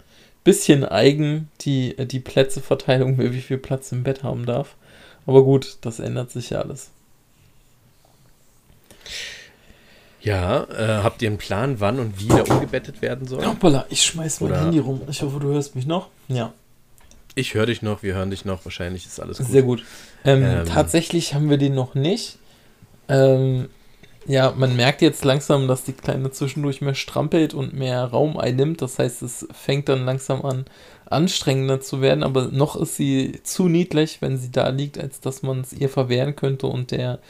bisschen 0.45 0.85
eigen, 0.85 1.49
die, 1.61 1.95
die 2.07 2.21
Plätzeverteilung, 2.21 3.19
wer 3.19 3.33
wie 3.33 3.41
viel 3.41 3.59
Platz 3.59 3.93
im 3.93 4.03
Bett 4.03 4.23
haben 4.23 4.47
darf. 4.47 4.77
Aber 5.27 5.45
gut, 5.45 5.77
das 5.83 6.01
ändert 6.01 6.31
sich 6.31 6.51
ja 6.51 6.61
alles. 6.61 6.91
Ja, 10.21 10.65
äh, 10.65 11.03
habt 11.03 11.23
ihr 11.23 11.29
einen 11.29 11.39
Plan, 11.39 11.81
wann 11.81 12.01
und 12.01 12.19
wie 12.19 12.29
der 12.29 12.49
umgebettet 12.51 13.03
werden 13.03 13.29
soll? 13.29 13.47
Hoppala, 13.47 13.87
ich 13.89 14.03
schmeiß 14.03 14.41
mein 14.41 14.51
Oder 14.51 14.61
Handy 14.63 14.79
rum. 14.79 15.03
Ich 15.09 15.23
hoffe, 15.23 15.39
du 15.39 15.49
hörst 15.49 15.77
mich 15.77 15.87
noch. 15.87 16.09
Ja. 16.29 16.53
Ich 17.35 17.55
höre 17.55 17.67
dich 17.67 17.83
noch, 17.83 18.03
wir 18.03 18.15
hören 18.15 18.31
dich 18.31 18.45
noch. 18.45 18.65
Wahrscheinlich 18.65 19.07
ist 19.07 19.21
alles 19.21 19.39
gut. 19.39 19.47
Sehr 19.47 19.63
gut. 19.63 19.85
Ähm, 20.25 20.43
ähm, 20.43 20.67
tatsächlich 20.67 21.35
haben 21.35 21.49
wir 21.51 21.57
den 21.57 21.75
noch 21.75 21.95
nicht. 21.95 22.39
Ähm, 23.09 23.68
ja, 24.27 24.53
man 24.55 24.77
merkt 24.77 25.01
jetzt 25.01 25.25
langsam, 25.25 25.68
dass 25.68 25.85
die 25.85 25.94
Kleine 25.94 26.31
zwischendurch 26.31 26.83
mehr 26.83 26.94
strampelt 26.94 27.55
und 27.55 27.73
mehr 27.73 28.05
Raum 28.05 28.37
einnimmt. 28.37 28.83
Das 28.83 28.99
heißt, 28.99 29.23
es 29.23 29.49
fängt 29.53 29.88
dann 29.88 30.05
langsam 30.05 30.44
an, 30.44 30.66
anstrengender 31.07 31.81
zu 31.81 32.03
werden. 32.03 32.23
Aber 32.23 32.49
noch 32.49 32.77
ist 32.77 32.97
sie 32.97 33.40
zu 33.42 33.68
niedlich, 33.68 34.21
wenn 34.21 34.37
sie 34.37 34.53
da 34.53 34.68
liegt, 34.68 34.99
als 34.99 35.21
dass 35.21 35.42
man 35.42 35.62
es 35.62 35.73
ihr 35.73 35.88
verwehren 35.88 36.37
könnte. 36.37 36.66
Und 36.66 36.90
der 36.90 37.21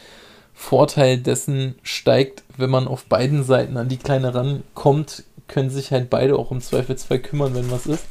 Vorteil 0.55 1.19
dessen 1.19 1.77
steigt, 1.85 2.43
wenn 2.57 2.71
man 2.71 2.89
auf 2.89 3.05
beiden 3.05 3.45
Seiten 3.45 3.77
an 3.77 3.89
die 3.89 3.99
Kleine 3.99 4.35
rankommt, 4.35 5.23
können 5.47 5.71
sich 5.71 5.93
halt 5.93 6.11
beide 6.11 6.37
auch 6.37 6.51
im 6.51 6.61
Zweifelsfall 6.61 7.21
kümmern, 7.21 7.55
wenn 7.55 7.71
was 7.71 7.87
ist. 7.87 8.05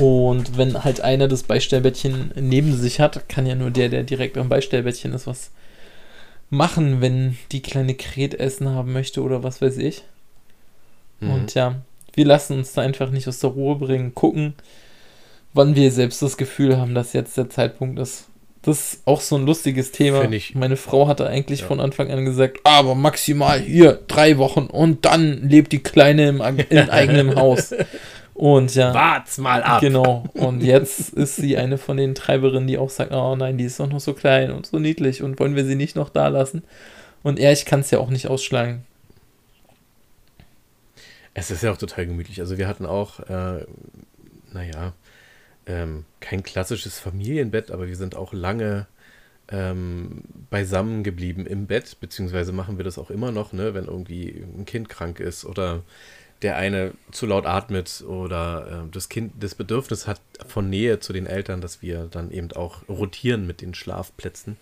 Und 0.00 0.56
wenn 0.56 0.82
halt 0.82 1.00
einer 1.00 1.28
das 1.28 1.44
Beistellbettchen 1.44 2.32
neben 2.34 2.76
sich 2.76 2.98
hat, 3.00 3.28
kann 3.28 3.46
ja 3.46 3.54
nur 3.54 3.70
der, 3.70 3.88
der 3.88 4.02
direkt 4.02 4.36
am 4.36 4.48
Beistellbettchen 4.48 5.12
ist, 5.12 5.28
was 5.28 5.52
machen, 6.50 7.00
wenn 7.00 7.38
die 7.52 7.62
kleine 7.62 7.94
Kret 7.94 8.34
Essen 8.34 8.68
haben 8.68 8.92
möchte 8.92 9.22
oder 9.22 9.42
was 9.42 9.62
weiß 9.62 9.78
ich. 9.78 10.02
Mhm. 11.20 11.30
Und 11.30 11.54
ja, 11.54 11.76
wir 12.14 12.24
lassen 12.24 12.58
uns 12.58 12.72
da 12.72 12.82
einfach 12.82 13.10
nicht 13.10 13.28
aus 13.28 13.38
der 13.38 13.50
Ruhe 13.50 13.76
bringen, 13.76 14.14
gucken, 14.14 14.54
wann 15.54 15.76
wir 15.76 15.90
selbst 15.92 16.20
das 16.22 16.36
Gefühl 16.36 16.76
haben, 16.76 16.94
dass 16.94 17.12
jetzt 17.12 17.36
der 17.36 17.48
Zeitpunkt 17.48 17.98
ist. 17.98 18.26
Das 18.62 18.92
ist 18.92 19.02
auch 19.06 19.22
so 19.22 19.36
ein 19.36 19.46
lustiges 19.46 19.90
Thema. 19.90 20.28
Meine 20.54 20.76
Frau 20.76 21.08
hatte 21.08 21.26
eigentlich 21.26 21.60
ja. 21.60 21.66
von 21.66 21.80
Anfang 21.80 22.10
an 22.10 22.26
gesagt, 22.26 22.58
aber 22.64 22.94
maximal 22.94 23.58
hier 23.58 24.00
drei 24.06 24.36
Wochen 24.36 24.66
und 24.66 25.06
dann 25.06 25.48
lebt 25.48 25.72
die 25.72 25.82
Kleine 25.82 26.28
im, 26.28 26.42
im 26.42 26.90
eigenen 26.90 27.36
Haus. 27.36 27.72
Und 28.40 28.74
ja. 28.74 28.94
Wart's 28.94 29.36
mal 29.36 29.62
ab. 29.62 29.82
Genau. 29.82 30.24
Und 30.32 30.62
jetzt 30.62 31.10
ist 31.10 31.36
sie 31.36 31.58
eine 31.58 31.76
von 31.76 31.98
den 31.98 32.14
Treiberinnen, 32.14 32.66
die 32.66 32.78
auch 32.78 32.88
sagt, 32.88 33.12
oh 33.12 33.36
nein, 33.36 33.58
die 33.58 33.64
ist 33.64 33.78
doch 33.78 33.86
noch 33.86 34.00
so 34.00 34.14
klein 34.14 34.50
und 34.50 34.64
so 34.64 34.78
niedlich 34.78 35.22
und 35.22 35.38
wollen 35.38 35.56
wir 35.56 35.66
sie 35.66 35.74
nicht 35.74 35.94
noch 35.94 36.08
da 36.08 36.28
lassen? 36.28 36.62
Und 37.22 37.38
er, 37.38 37.52
ich 37.52 37.66
kann 37.66 37.80
es 37.80 37.90
ja 37.90 37.98
auch 37.98 38.08
nicht 38.08 38.28
ausschlagen. 38.28 38.86
Es 41.34 41.50
ist 41.50 41.62
ja 41.62 41.70
auch 41.70 41.76
total 41.76 42.06
gemütlich. 42.06 42.40
Also 42.40 42.56
wir 42.56 42.66
hatten 42.66 42.86
auch, 42.86 43.20
äh, 43.28 43.66
naja, 44.54 44.94
ähm, 45.66 46.06
kein 46.20 46.42
klassisches 46.42 46.98
Familienbett, 46.98 47.70
aber 47.70 47.88
wir 47.88 47.96
sind 47.96 48.16
auch 48.16 48.32
lange 48.32 48.86
ähm, 49.48 50.22
beisammen 50.48 51.04
geblieben 51.04 51.44
im 51.44 51.66
Bett, 51.66 51.98
beziehungsweise 52.00 52.52
machen 52.52 52.78
wir 52.78 52.86
das 52.86 52.96
auch 52.96 53.10
immer 53.10 53.32
noch, 53.32 53.52
ne, 53.52 53.74
wenn 53.74 53.84
irgendwie 53.84 54.46
ein 54.56 54.64
Kind 54.64 54.88
krank 54.88 55.20
ist 55.20 55.44
oder 55.44 55.82
der 56.42 56.56
eine 56.56 56.92
zu 57.12 57.26
laut 57.26 57.46
atmet 57.46 58.02
oder 58.06 58.84
äh, 58.86 58.90
das 58.92 59.08
Kind 59.08 59.32
das 59.40 59.54
Bedürfnis 59.54 60.06
hat 60.06 60.20
von 60.46 60.70
Nähe 60.70 61.00
zu 61.00 61.12
den 61.12 61.26
Eltern, 61.26 61.60
dass 61.60 61.82
wir 61.82 62.08
dann 62.10 62.30
eben 62.30 62.52
auch 62.52 62.88
rotieren 62.88 63.46
mit 63.46 63.60
den 63.60 63.74
Schlafplätzen. 63.74 64.56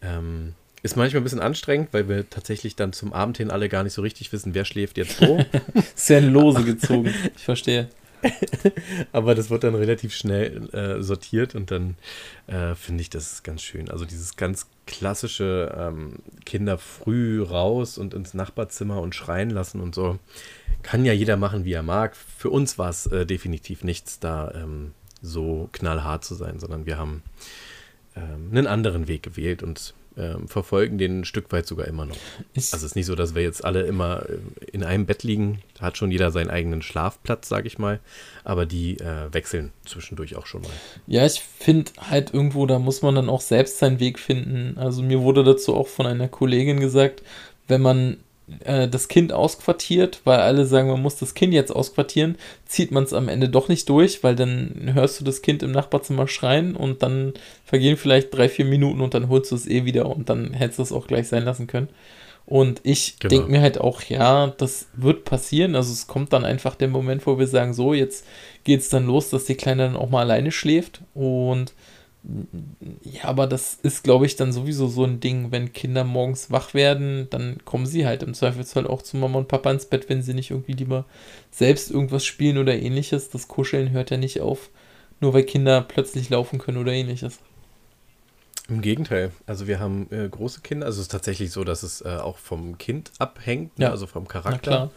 Ähm, 0.00 0.54
ist 0.82 0.96
manchmal 0.96 1.20
ein 1.20 1.24
bisschen 1.24 1.40
anstrengend, 1.40 1.88
weil 1.92 2.08
wir 2.08 2.28
tatsächlich 2.28 2.74
dann 2.74 2.92
zum 2.92 3.12
Abend 3.12 3.36
hin 3.36 3.50
alle 3.50 3.68
gar 3.68 3.84
nicht 3.84 3.92
so 3.92 4.02
richtig 4.02 4.32
wissen, 4.32 4.54
wer 4.54 4.64
schläft 4.64 4.98
jetzt 4.98 5.20
wo. 5.20 5.44
Sehr 5.94 6.20
lose 6.20 6.64
gezogen, 6.64 7.14
ich 7.36 7.44
verstehe. 7.44 7.88
Aber 9.12 9.34
das 9.34 9.50
wird 9.50 9.64
dann 9.64 9.74
relativ 9.74 10.14
schnell 10.14 10.68
äh, 10.72 11.02
sortiert 11.02 11.54
und 11.54 11.70
dann 11.70 11.96
äh, 12.46 12.74
finde 12.74 13.02
ich 13.02 13.10
das 13.10 13.42
ganz 13.42 13.62
schön. 13.62 13.90
Also 13.90 14.04
dieses 14.04 14.36
ganz 14.36 14.66
klassische 14.86 15.74
ähm, 15.76 16.16
Kinder 16.44 16.78
früh 16.78 17.42
raus 17.42 17.98
und 17.98 18.14
ins 18.14 18.34
Nachbarzimmer 18.34 19.00
und 19.00 19.14
schreien 19.14 19.50
lassen 19.50 19.80
und 19.80 19.94
so 19.94 20.18
kann 20.82 21.04
ja 21.04 21.12
jeder 21.12 21.36
machen, 21.36 21.64
wie 21.64 21.72
er 21.72 21.82
mag. 21.82 22.16
Für 22.16 22.50
uns 22.50 22.78
war 22.78 22.90
es 22.90 23.06
äh, 23.06 23.26
definitiv 23.26 23.84
nichts, 23.84 24.18
da 24.18 24.52
ähm, 24.54 24.92
so 25.20 25.68
knallhart 25.72 26.24
zu 26.24 26.34
sein, 26.34 26.58
sondern 26.58 26.86
wir 26.86 26.98
haben 26.98 27.22
ähm, 28.16 28.48
einen 28.50 28.66
anderen 28.66 29.08
Weg 29.08 29.22
gewählt 29.22 29.62
und 29.62 29.94
ähm, 30.16 30.46
verfolgen 30.46 30.98
den 30.98 31.20
ein 31.20 31.24
Stück 31.24 31.50
weit 31.52 31.66
sogar 31.66 31.86
immer 31.86 32.04
noch. 32.04 32.16
Ich 32.52 32.72
also 32.72 32.84
es 32.84 32.92
ist 32.92 32.96
nicht 32.96 33.06
so, 33.06 33.14
dass 33.14 33.34
wir 33.34 33.42
jetzt 33.42 33.64
alle 33.64 33.82
immer 33.82 34.28
äh, 34.28 34.66
in 34.70 34.84
einem 34.84 35.06
Bett 35.06 35.22
liegen. 35.22 35.62
Da 35.78 35.86
hat 35.86 35.96
schon 35.96 36.10
jeder 36.10 36.30
seinen 36.30 36.50
eigenen 36.50 36.82
Schlafplatz, 36.82 37.48
sage 37.48 37.66
ich 37.66 37.78
mal. 37.78 37.98
Aber 38.44 38.66
die 38.66 38.98
äh, 38.98 39.32
wechseln 39.32 39.72
zwischendurch 39.86 40.36
auch 40.36 40.44
schon 40.44 40.62
mal. 40.62 40.70
Ja, 41.06 41.24
ich 41.24 41.40
finde 41.40 41.92
halt 42.10 42.34
irgendwo, 42.34 42.66
da 42.66 42.78
muss 42.78 43.00
man 43.00 43.14
dann 43.14 43.30
auch 43.30 43.40
selbst 43.40 43.78
seinen 43.78 44.00
Weg 44.00 44.18
finden. 44.18 44.76
Also 44.76 45.02
mir 45.02 45.22
wurde 45.22 45.44
dazu 45.44 45.74
auch 45.74 45.88
von 45.88 46.06
einer 46.06 46.28
Kollegin 46.28 46.80
gesagt, 46.80 47.22
wenn 47.68 47.80
man 47.80 48.18
äh, 48.64 48.88
das 48.88 49.08
Kind 49.08 49.32
ausquartiert, 49.32 50.20
weil 50.24 50.40
alle 50.40 50.66
sagen, 50.66 50.88
man 50.88 51.02
muss 51.02 51.16
das 51.16 51.34
Kind 51.34 51.54
jetzt 51.54 51.70
ausquartieren, 51.70 52.36
zieht 52.66 52.90
man 52.90 53.04
es 53.04 53.12
am 53.12 53.28
Ende 53.28 53.48
doch 53.48 53.68
nicht 53.68 53.88
durch, 53.88 54.22
weil 54.22 54.34
dann 54.34 54.92
hörst 54.94 55.20
du 55.20 55.24
das 55.24 55.42
Kind 55.42 55.62
im 55.62 55.72
Nachbarzimmer 55.72 56.28
schreien 56.28 56.76
und 56.76 57.02
dann 57.02 57.34
vergehen 57.64 57.96
vielleicht 57.96 58.34
drei, 58.34 58.48
vier 58.48 58.64
Minuten 58.64 59.00
und 59.00 59.14
dann 59.14 59.28
holst 59.28 59.50
du 59.52 59.56
es 59.56 59.66
eh 59.66 59.84
wieder 59.84 60.06
und 60.06 60.28
dann 60.28 60.52
hättest 60.52 60.78
du 60.78 60.82
es 60.82 60.92
auch 60.92 61.06
gleich 61.06 61.28
sein 61.28 61.44
lassen 61.44 61.66
können. 61.66 61.88
Und 62.44 62.80
ich 62.82 63.18
genau. 63.18 63.30
denke 63.30 63.50
mir 63.50 63.60
halt 63.60 63.80
auch, 63.80 64.02
ja, 64.02 64.48
das 64.58 64.86
wird 64.94 65.24
passieren. 65.24 65.76
Also 65.76 65.92
es 65.92 66.06
kommt 66.06 66.32
dann 66.32 66.44
einfach 66.44 66.74
der 66.74 66.88
Moment, 66.88 67.26
wo 67.26 67.38
wir 67.38 67.46
sagen, 67.46 67.72
so, 67.72 67.94
jetzt 67.94 68.26
geht 68.64 68.80
es 68.80 68.88
dann 68.88 69.06
los, 69.06 69.30
dass 69.30 69.44
die 69.44 69.54
Kleine 69.54 69.84
dann 69.84 69.96
auch 69.96 70.10
mal 70.10 70.22
alleine 70.22 70.50
schläft. 70.50 71.00
Und 71.14 71.72
ja, 73.02 73.24
aber 73.24 73.46
das 73.48 73.78
ist, 73.82 74.04
glaube 74.04 74.26
ich, 74.26 74.36
dann 74.36 74.52
sowieso 74.52 74.86
so 74.86 75.04
ein 75.04 75.18
Ding, 75.18 75.50
wenn 75.50 75.72
Kinder 75.72 76.04
morgens 76.04 76.52
wach 76.52 76.72
werden, 76.72 77.26
dann 77.30 77.58
kommen 77.64 77.86
sie 77.86 78.06
halt 78.06 78.22
im 78.22 78.34
Zweifelsfall 78.34 78.86
auch 78.86 79.02
zu 79.02 79.16
Mama 79.16 79.38
und 79.38 79.48
Papa 79.48 79.70
ins 79.70 79.86
Bett, 79.86 80.08
wenn 80.08 80.22
sie 80.22 80.34
nicht 80.34 80.50
irgendwie 80.50 80.72
lieber 80.72 81.04
selbst 81.50 81.90
irgendwas 81.90 82.24
spielen 82.24 82.58
oder 82.58 82.74
ähnliches. 82.74 83.30
Das 83.30 83.48
Kuscheln 83.48 83.90
hört 83.90 84.10
ja 84.10 84.18
nicht 84.18 84.40
auf, 84.40 84.70
nur 85.20 85.34
weil 85.34 85.42
Kinder 85.42 85.82
plötzlich 85.82 86.30
laufen 86.30 86.58
können 86.58 86.78
oder 86.78 86.92
ähnliches. 86.92 87.40
Im 88.68 88.80
Gegenteil. 88.80 89.32
Also 89.46 89.66
wir 89.66 89.80
haben 89.80 90.06
äh, 90.12 90.28
große 90.28 90.60
Kinder. 90.60 90.86
Also 90.86 91.00
es 91.00 91.06
ist 91.06 91.12
tatsächlich 91.12 91.50
so, 91.50 91.64
dass 91.64 91.82
es 91.82 92.02
äh, 92.02 92.08
auch 92.08 92.38
vom 92.38 92.78
Kind 92.78 93.10
abhängt, 93.18 93.78
ne? 93.78 93.86
ja. 93.86 93.90
also 93.90 94.06
vom 94.06 94.28
Charakter. 94.28 94.90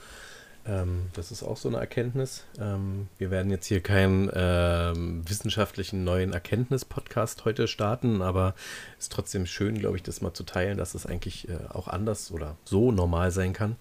Ähm, 0.67 1.09
das 1.13 1.31
ist 1.31 1.43
auch 1.43 1.57
so 1.57 1.69
eine 1.69 1.77
Erkenntnis. 1.77 2.43
Ähm, 2.59 3.07
wir 3.17 3.29
werden 3.29 3.51
jetzt 3.51 3.67
hier 3.67 3.81
keinen 3.81 4.31
ähm, 4.33 5.27
wissenschaftlichen 5.27 6.03
neuen 6.03 6.33
Erkenntnis-Podcast 6.33 7.45
heute 7.45 7.67
starten, 7.67 8.21
aber 8.21 8.55
es 8.97 9.05
ist 9.05 9.11
trotzdem 9.11 9.45
schön, 9.45 9.77
glaube 9.77 9.97
ich, 9.97 10.03
das 10.03 10.21
mal 10.21 10.33
zu 10.33 10.43
teilen, 10.43 10.77
dass 10.77 10.95
es 10.95 11.05
eigentlich 11.05 11.47
äh, 11.49 11.57
auch 11.69 11.87
anders 11.87 12.31
oder 12.31 12.57
so 12.65 12.91
normal 12.91 13.31
sein 13.31 13.53
kann, 13.53 13.75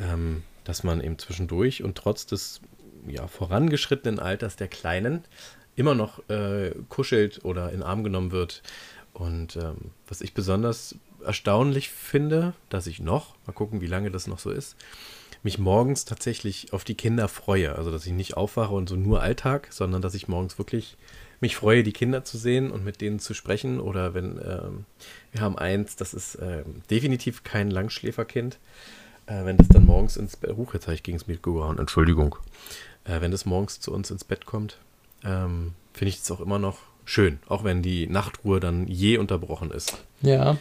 ähm, 0.00 0.42
dass 0.64 0.82
man 0.82 1.00
eben 1.00 1.18
zwischendurch 1.18 1.84
und 1.84 1.96
trotz 1.96 2.26
des 2.26 2.60
ja, 3.06 3.28
vorangeschrittenen 3.28 4.18
Alters 4.18 4.56
der 4.56 4.68
Kleinen 4.68 5.24
immer 5.76 5.94
noch 5.94 6.28
äh, 6.28 6.72
kuschelt 6.88 7.44
oder 7.44 7.70
in 7.72 7.84
Arm 7.84 8.02
genommen 8.02 8.32
wird. 8.32 8.62
Und 9.12 9.56
ähm, 9.56 9.92
was 10.08 10.20
ich 10.20 10.34
besonders 10.34 10.96
erstaunlich 11.24 11.90
finde, 11.90 12.54
dass 12.68 12.88
ich 12.88 13.00
noch, 13.00 13.36
mal 13.46 13.52
gucken, 13.52 13.80
wie 13.80 13.86
lange 13.86 14.10
das 14.10 14.26
noch 14.26 14.40
so 14.40 14.50
ist, 14.50 14.76
mich 15.42 15.58
morgens 15.58 16.04
tatsächlich 16.04 16.72
auf 16.72 16.84
die 16.84 16.94
Kinder 16.94 17.28
freue. 17.28 17.76
Also, 17.76 17.90
dass 17.90 18.06
ich 18.06 18.12
nicht 18.12 18.36
aufwache 18.36 18.74
und 18.74 18.88
so 18.88 18.96
nur 18.96 19.22
Alltag, 19.22 19.68
sondern 19.70 20.02
dass 20.02 20.14
ich 20.14 20.28
morgens 20.28 20.58
wirklich 20.58 20.96
mich 21.40 21.56
freue, 21.56 21.82
die 21.82 21.92
Kinder 21.92 22.24
zu 22.24 22.36
sehen 22.36 22.70
und 22.70 22.84
mit 22.84 23.00
denen 23.00 23.20
zu 23.20 23.34
sprechen. 23.34 23.80
Oder 23.80 24.14
wenn 24.14 24.38
ähm, 24.38 24.84
wir 25.32 25.40
haben 25.40 25.56
eins, 25.56 25.96
das 25.96 26.14
ist 26.14 26.38
ähm, 26.40 26.82
definitiv 26.90 27.44
kein 27.44 27.70
Langschläferkind. 27.70 28.58
Äh, 29.26 29.44
wenn 29.44 29.56
das 29.56 29.68
dann 29.68 29.84
morgens 29.84 30.16
ins 30.16 30.36
Bett, 30.36 30.56
huch, 30.56 30.74
jetzt 30.74 30.86
habe 30.86 30.94
ich 30.94 31.02
gegen 31.02 31.18
das 31.18 31.26
Mikro 31.26 31.54
gehauen, 31.54 31.78
Entschuldigung. 31.78 32.36
Äh, 33.04 33.20
wenn 33.20 33.30
das 33.30 33.44
morgens 33.46 33.80
zu 33.80 33.92
uns 33.92 34.10
ins 34.10 34.24
Bett 34.24 34.46
kommt, 34.46 34.78
ähm, 35.24 35.74
finde 35.92 36.10
ich 36.10 36.18
es 36.18 36.30
auch 36.30 36.40
immer 36.40 36.58
noch 36.58 36.78
schön, 37.04 37.38
auch 37.48 37.64
wenn 37.64 37.82
die 37.82 38.06
Nachtruhe 38.06 38.60
dann 38.60 38.86
je 38.86 39.18
unterbrochen 39.18 39.70
ist. 39.70 39.98
Ja. 40.20 40.58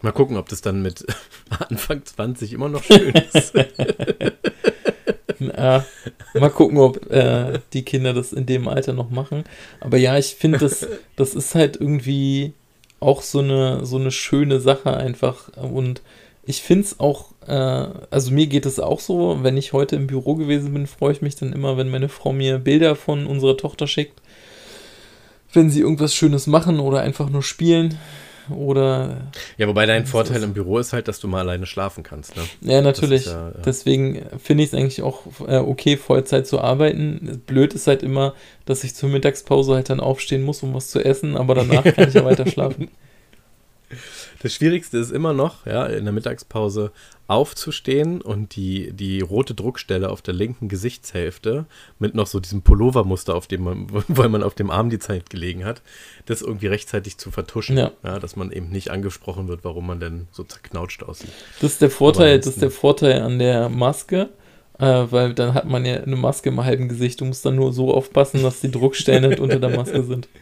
Mal 0.00 0.12
gucken, 0.12 0.36
ob 0.36 0.48
das 0.48 0.62
dann 0.62 0.82
mit 0.82 1.04
Anfang 1.68 2.04
20 2.04 2.52
immer 2.52 2.68
noch 2.68 2.82
schön 2.82 3.14
ist. 3.14 3.52
ja, 5.38 5.84
mal 6.34 6.50
gucken, 6.50 6.78
ob 6.78 7.10
äh, 7.10 7.60
die 7.72 7.84
Kinder 7.84 8.12
das 8.14 8.32
in 8.32 8.46
dem 8.46 8.68
Alter 8.68 8.92
noch 8.94 9.10
machen. 9.10 9.44
Aber 9.80 9.98
ja, 9.98 10.16
ich 10.18 10.34
finde, 10.34 10.58
das, 10.58 10.86
das 11.16 11.34
ist 11.34 11.54
halt 11.54 11.76
irgendwie 11.76 12.54
auch 13.00 13.22
so 13.22 13.40
eine, 13.40 13.84
so 13.84 13.96
eine 13.96 14.10
schöne 14.10 14.60
Sache 14.60 14.96
einfach. 14.96 15.48
Und 15.56 16.02
ich 16.44 16.62
finde 16.62 16.84
es 16.84 17.00
auch, 17.00 17.32
äh, 17.46 17.88
also 18.10 18.32
mir 18.32 18.46
geht 18.46 18.66
es 18.66 18.80
auch 18.80 19.00
so, 19.00 19.38
wenn 19.42 19.56
ich 19.56 19.72
heute 19.72 19.96
im 19.96 20.06
Büro 20.06 20.34
gewesen 20.34 20.72
bin, 20.72 20.86
freue 20.86 21.12
ich 21.12 21.22
mich 21.22 21.36
dann 21.36 21.52
immer, 21.52 21.76
wenn 21.76 21.90
meine 21.90 22.08
Frau 22.08 22.32
mir 22.32 22.58
Bilder 22.58 22.96
von 22.96 23.26
unserer 23.26 23.56
Tochter 23.56 23.86
schickt. 23.86 24.20
Wenn 25.52 25.70
sie 25.70 25.80
irgendwas 25.80 26.14
Schönes 26.14 26.46
machen 26.46 26.80
oder 26.80 27.02
einfach 27.02 27.28
nur 27.28 27.42
spielen 27.42 27.98
oder. 28.50 29.28
Ja, 29.56 29.68
wobei 29.68 29.86
dein 29.86 30.06
Vorteil 30.06 30.42
im 30.42 30.52
Büro 30.52 30.78
ist 30.78 30.92
halt, 30.92 31.08
dass 31.08 31.20
du 31.20 31.28
mal 31.28 31.40
alleine 31.40 31.66
schlafen 31.66 32.02
kannst. 32.02 32.36
Ne? 32.36 32.42
Ja, 32.60 32.80
natürlich. 32.80 33.26
Ja, 33.26 33.48
ja. 33.48 33.54
Deswegen 33.64 34.22
finde 34.38 34.64
ich 34.64 34.70
es 34.70 34.74
eigentlich 34.74 35.02
auch 35.02 35.22
äh, 35.46 35.56
okay, 35.56 35.96
Vollzeit 35.96 36.46
zu 36.46 36.60
arbeiten. 36.60 37.42
Blöd 37.46 37.74
ist 37.74 37.86
halt 37.86 38.02
immer, 38.02 38.34
dass 38.64 38.84
ich 38.84 38.94
zur 38.94 39.08
Mittagspause 39.08 39.74
halt 39.74 39.90
dann 39.90 40.00
aufstehen 40.00 40.42
muss, 40.42 40.62
um 40.62 40.74
was 40.74 40.88
zu 40.88 41.04
essen, 41.04 41.36
aber 41.36 41.54
danach 41.54 41.84
kann 41.84 42.08
ich 42.08 42.14
ja 42.14 42.24
weiter 42.24 42.46
schlafen. 42.46 42.90
Das 44.42 44.54
Schwierigste 44.54 44.98
ist 44.98 45.10
immer 45.10 45.32
noch, 45.32 45.66
ja, 45.66 45.86
in 45.86 46.04
der 46.04 46.12
Mittagspause 46.12 46.92
aufzustehen 47.28 48.20
und 48.20 48.56
die, 48.56 48.92
die 48.92 49.20
rote 49.20 49.54
Druckstelle 49.54 50.10
auf 50.10 50.20
der 50.20 50.34
linken 50.34 50.68
Gesichtshälfte 50.68 51.66
mit 51.98 52.14
noch 52.14 52.26
so 52.26 52.40
diesem 52.40 52.62
Pullovermuster, 52.62 53.34
auf 53.34 53.46
dem 53.46 53.62
man, 53.64 53.86
weil 54.08 54.28
man 54.28 54.42
auf 54.42 54.54
dem 54.54 54.70
Arm 54.70 54.90
die 54.90 54.98
Zeit 54.98 55.30
gelegen 55.30 55.64
hat, 55.64 55.82
das 56.26 56.42
irgendwie 56.42 56.66
rechtzeitig 56.66 57.18
zu 57.18 57.30
vertuschen. 57.30 57.78
Ja. 57.78 57.92
ja. 58.02 58.18
dass 58.18 58.36
man 58.36 58.52
eben 58.52 58.68
nicht 58.68 58.90
angesprochen 58.90 59.48
wird, 59.48 59.64
warum 59.64 59.86
man 59.86 60.00
denn 60.00 60.28
so 60.30 60.44
zerknautscht 60.44 61.02
aussieht. 61.02 61.30
Das 61.60 61.72
ist 61.72 61.82
der 61.82 61.90
Vorteil, 61.90 62.38
das 62.38 62.48
ist 62.48 62.62
der 62.62 62.70
Vorteil 62.70 63.22
an 63.22 63.38
der 63.38 63.68
Maske. 63.68 64.28
Äh, 64.78 65.06
weil 65.10 65.34
dann 65.34 65.54
hat 65.54 65.66
man 65.66 65.84
ja 65.84 66.02
eine 66.02 66.16
Maske 66.16 66.48
im 66.48 66.64
halben 66.64 66.88
Gesicht. 66.88 67.20
Du 67.20 67.24
musst 67.24 67.44
dann 67.46 67.56
nur 67.56 67.72
so 67.72 67.94
aufpassen, 67.94 68.42
dass 68.42 68.60
die 68.60 68.70
Druckstellen 68.70 69.28
nicht 69.28 69.40
unter 69.40 69.60
der 69.60 69.70
Maske 69.70 70.02
sind. 70.02 70.28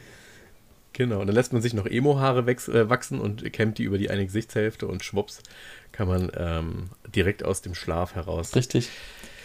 Genau, 1.00 1.18
und 1.18 1.28
dann 1.28 1.34
lässt 1.34 1.54
man 1.54 1.62
sich 1.62 1.72
noch 1.72 1.86
Emo-Haare 1.86 2.40
äh, 2.40 2.90
wachsen 2.90 3.20
und 3.20 3.50
kämmt 3.54 3.78
die 3.78 3.84
über 3.84 3.96
die 3.96 4.10
eine 4.10 4.26
Gesichtshälfte 4.26 4.86
und 4.86 5.02
schwupps 5.02 5.42
kann 5.92 6.08
man 6.08 6.30
ähm, 6.36 6.90
direkt 7.16 7.42
aus 7.42 7.62
dem 7.62 7.74
Schlaf 7.74 8.16
heraus. 8.16 8.54
Richtig. 8.54 8.90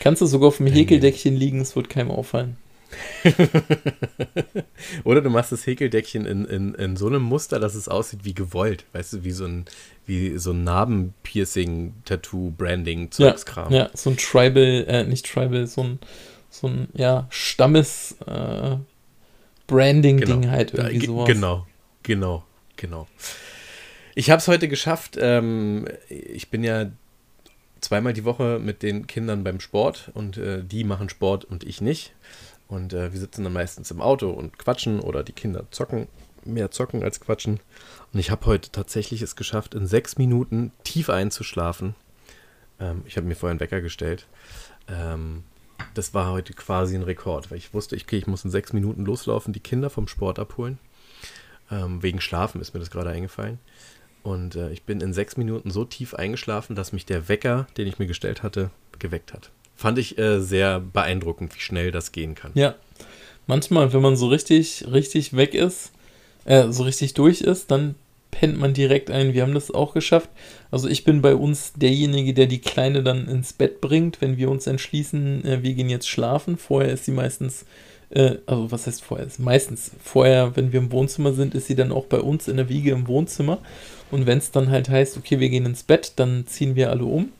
Kannst 0.01 0.21
du 0.21 0.25
sogar 0.25 0.49
auf 0.49 0.57
dem 0.57 0.67
Häkeldeckchen 0.67 1.33
liegen, 1.33 1.61
es 1.61 1.77
wird 1.77 1.89
keinem 1.89 2.11
auffallen. 2.11 2.57
Oder 5.05 5.21
du 5.21 5.29
machst 5.29 5.53
das 5.53 5.65
Häkeldeckchen 5.65 6.25
in, 6.25 6.43
in, 6.43 6.75
in 6.75 6.97
so 6.97 7.07
einem 7.07 7.21
Muster, 7.21 7.57
dass 7.57 7.73
es 7.73 7.87
aussieht 7.87 8.25
wie 8.25 8.33
gewollt. 8.33 8.83
Weißt 8.91 9.13
du, 9.13 9.23
wie 9.23 9.31
so 9.31 9.45
ein, 9.45 9.63
wie 10.05 10.37
so 10.37 10.51
ein 10.51 10.65
Narbenpiercing, 10.65 11.93
Tattoo, 12.03 12.51
Branding, 12.51 13.11
Zeugskram. 13.11 13.71
Ja, 13.71 13.83
ja, 13.83 13.89
so 13.93 14.09
ein 14.09 14.17
Tribal, 14.17 14.83
äh, 14.89 15.05
nicht 15.05 15.25
Tribal, 15.25 15.67
so 15.67 15.83
ein, 15.83 15.99
so 16.49 16.67
ein, 16.67 16.89
ja, 16.95 17.27
Stammes, 17.29 18.17
äh, 18.27 18.75
Branding-Ding 19.67 20.41
genau. 20.41 20.51
halt 20.51 20.73
irgendwie 20.73 20.99
ja, 20.99 21.05
sowas. 21.05 21.27
Genau, 21.27 21.67
genau, 22.03 22.43
genau. 22.75 23.07
Ich 24.15 24.29
habe 24.29 24.39
es 24.39 24.47
heute 24.47 24.67
geschafft. 24.67 25.17
Ähm, 25.19 25.87
ich 26.09 26.49
bin 26.49 26.63
ja 26.63 26.91
zweimal 27.81 28.13
die 28.13 28.25
Woche 28.25 28.59
mit 28.59 28.83
den 28.83 29.07
Kindern 29.07 29.43
beim 29.43 29.59
Sport 29.59 30.11
und 30.13 30.37
äh, 30.37 30.63
die 30.63 30.83
machen 30.83 31.09
Sport 31.09 31.45
und 31.45 31.63
ich 31.63 31.81
nicht. 31.81 32.13
Und 32.67 32.93
äh, 32.93 33.11
wir 33.11 33.19
sitzen 33.19 33.43
dann 33.43 33.53
meistens 33.53 33.91
im 33.91 34.01
Auto 34.01 34.29
und 34.31 34.57
quatschen 34.57 34.99
oder 34.99 35.23
die 35.23 35.33
Kinder 35.33 35.65
zocken, 35.69 36.07
mehr 36.43 36.71
zocken 36.71 37.03
als 37.03 37.19
quatschen. 37.19 37.59
Und 38.11 38.19
ich 38.19 38.31
habe 38.31 38.45
heute 38.47 38.71
tatsächlich 38.71 39.21
es 39.21 39.35
geschafft, 39.35 39.75
in 39.75 39.85
sechs 39.85 40.17
Minuten 40.17 40.71
tief 40.83 41.09
einzuschlafen. 41.09 41.95
Ähm, 42.79 43.03
ich 43.05 43.17
habe 43.17 43.27
mir 43.27 43.35
vorher 43.35 43.51
einen 43.51 43.59
Wecker 43.59 43.81
gestellt. 43.81 44.27
Ähm, 44.87 45.43
das 45.93 46.13
war 46.13 46.31
heute 46.31 46.53
quasi 46.53 46.95
ein 46.95 47.03
Rekord, 47.03 47.51
weil 47.51 47.57
ich 47.57 47.73
wusste, 47.73 47.95
okay, 47.95 48.17
ich 48.17 48.27
muss 48.27 48.45
in 48.45 48.51
sechs 48.51 48.73
Minuten 48.73 49.05
loslaufen, 49.05 49.53
die 49.53 49.59
Kinder 49.59 49.89
vom 49.89 50.07
Sport 50.07 50.39
abholen. 50.39 50.79
Ähm, 51.71 52.03
wegen 52.03 52.21
Schlafen 52.21 52.61
ist 52.61 52.73
mir 52.73 52.79
das 52.79 52.91
gerade 52.91 53.09
eingefallen. 53.09 53.59
Und 54.23 54.55
äh, 54.55 54.71
ich 54.71 54.83
bin 54.83 55.01
in 55.01 55.13
sechs 55.13 55.37
Minuten 55.37 55.71
so 55.71 55.85
tief 55.85 56.13
eingeschlafen, 56.13 56.75
dass 56.75 56.93
mich 56.93 57.05
der 57.05 57.27
Wecker, 57.29 57.67
den 57.77 57.87
ich 57.87 57.99
mir 57.99 58.07
gestellt 58.07 58.43
hatte, 58.43 58.71
geweckt 58.99 59.33
hat. 59.33 59.51
Fand 59.75 59.97
ich 59.97 60.17
äh, 60.17 60.39
sehr 60.41 60.79
beeindruckend, 60.79 61.55
wie 61.55 61.59
schnell 61.59 61.91
das 61.91 62.11
gehen 62.11 62.33
kann. 62.33 62.51
Ja, 62.55 62.75
manchmal, 63.45 63.93
wenn 63.93 64.01
man 64.01 64.15
so 64.15 64.27
richtig, 64.27 64.85
richtig 64.91 65.35
weg 65.35 65.53
ist, 65.53 65.91
äh, 66.45 66.71
so 66.71 66.83
richtig 66.83 67.13
durch 67.13 67.41
ist, 67.41 67.71
dann 67.71 67.95
pennt 68.35 68.59
man 68.59 68.73
direkt 68.73 69.09
ein. 69.09 69.33
Wir 69.33 69.43
haben 69.43 69.53
das 69.53 69.71
auch 69.71 69.93
geschafft. 69.93 70.29
Also 70.69 70.89
ich 70.89 71.05
bin 71.05 71.21
bei 71.21 71.35
uns 71.35 71.71
derjenige, 71.73 72.33
der 72.33 72.47
die 72.47 72.59
Kleine 72.59 73.01
dann 73.01 73.29
ins 73.29 73.53
Bett 73.53 73.79
bringt, 73.79 74.19
wenn 74.19 74.37
wir 74.37 74.51
uns 74.51 74.67
entschließen, 74.67 75.45
äh, 75.45 75.63
wir 75.63 75.73
gehen 75.73 75.89
jetzt 75.89 76.09
schlafen. 76.09 76.57
Vorher 76.57 76.91
ist 76.91 77.05
sie 77.05 77.11
meistens, 77.11 77.65
äh, 78.09 78.35
also 78.45 78.71
was 78.71 78.87
heißt 78.87 79.01
vorher? 79.01 79.27
Meistens 79.37 79.91
vorher, 80.03 80.55
wenn 80.57 80.73
wir 80.73 80.79
im 80.79 80.91
Wohnzimmer 80.91 81.31
sind, 81.31 81.55
ist 81.55 81.67
sie 81.67 81.75
dann 81.75 81.93
auch 81.93 82.05
bei 82.05 82.19
uns 82.19 82.49
in 82.49 82.57
der 82.57 82.67
Wiege 82.67 82.91
im 82.91 83.07
Wohnzimmer. 83.07 83.59
Und 84.11 84.25
wenn 84.25 84.37
es 84.39 84.51
dann 84.51 84.69
halt 84.69 84.89
heißt, 84.89 85.15
okay, 85.17 85.39
wir 85.39 85.49
gehen 85.49 85.65
ins 85.65 85.83
Bett, 85.83 86.13
dann 86.17 86.45
ziehen 86.45 86.75
wir 86.75 86.89
alle 86.89 87.05
um. 87.05 87.31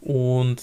Und 0.00 0.62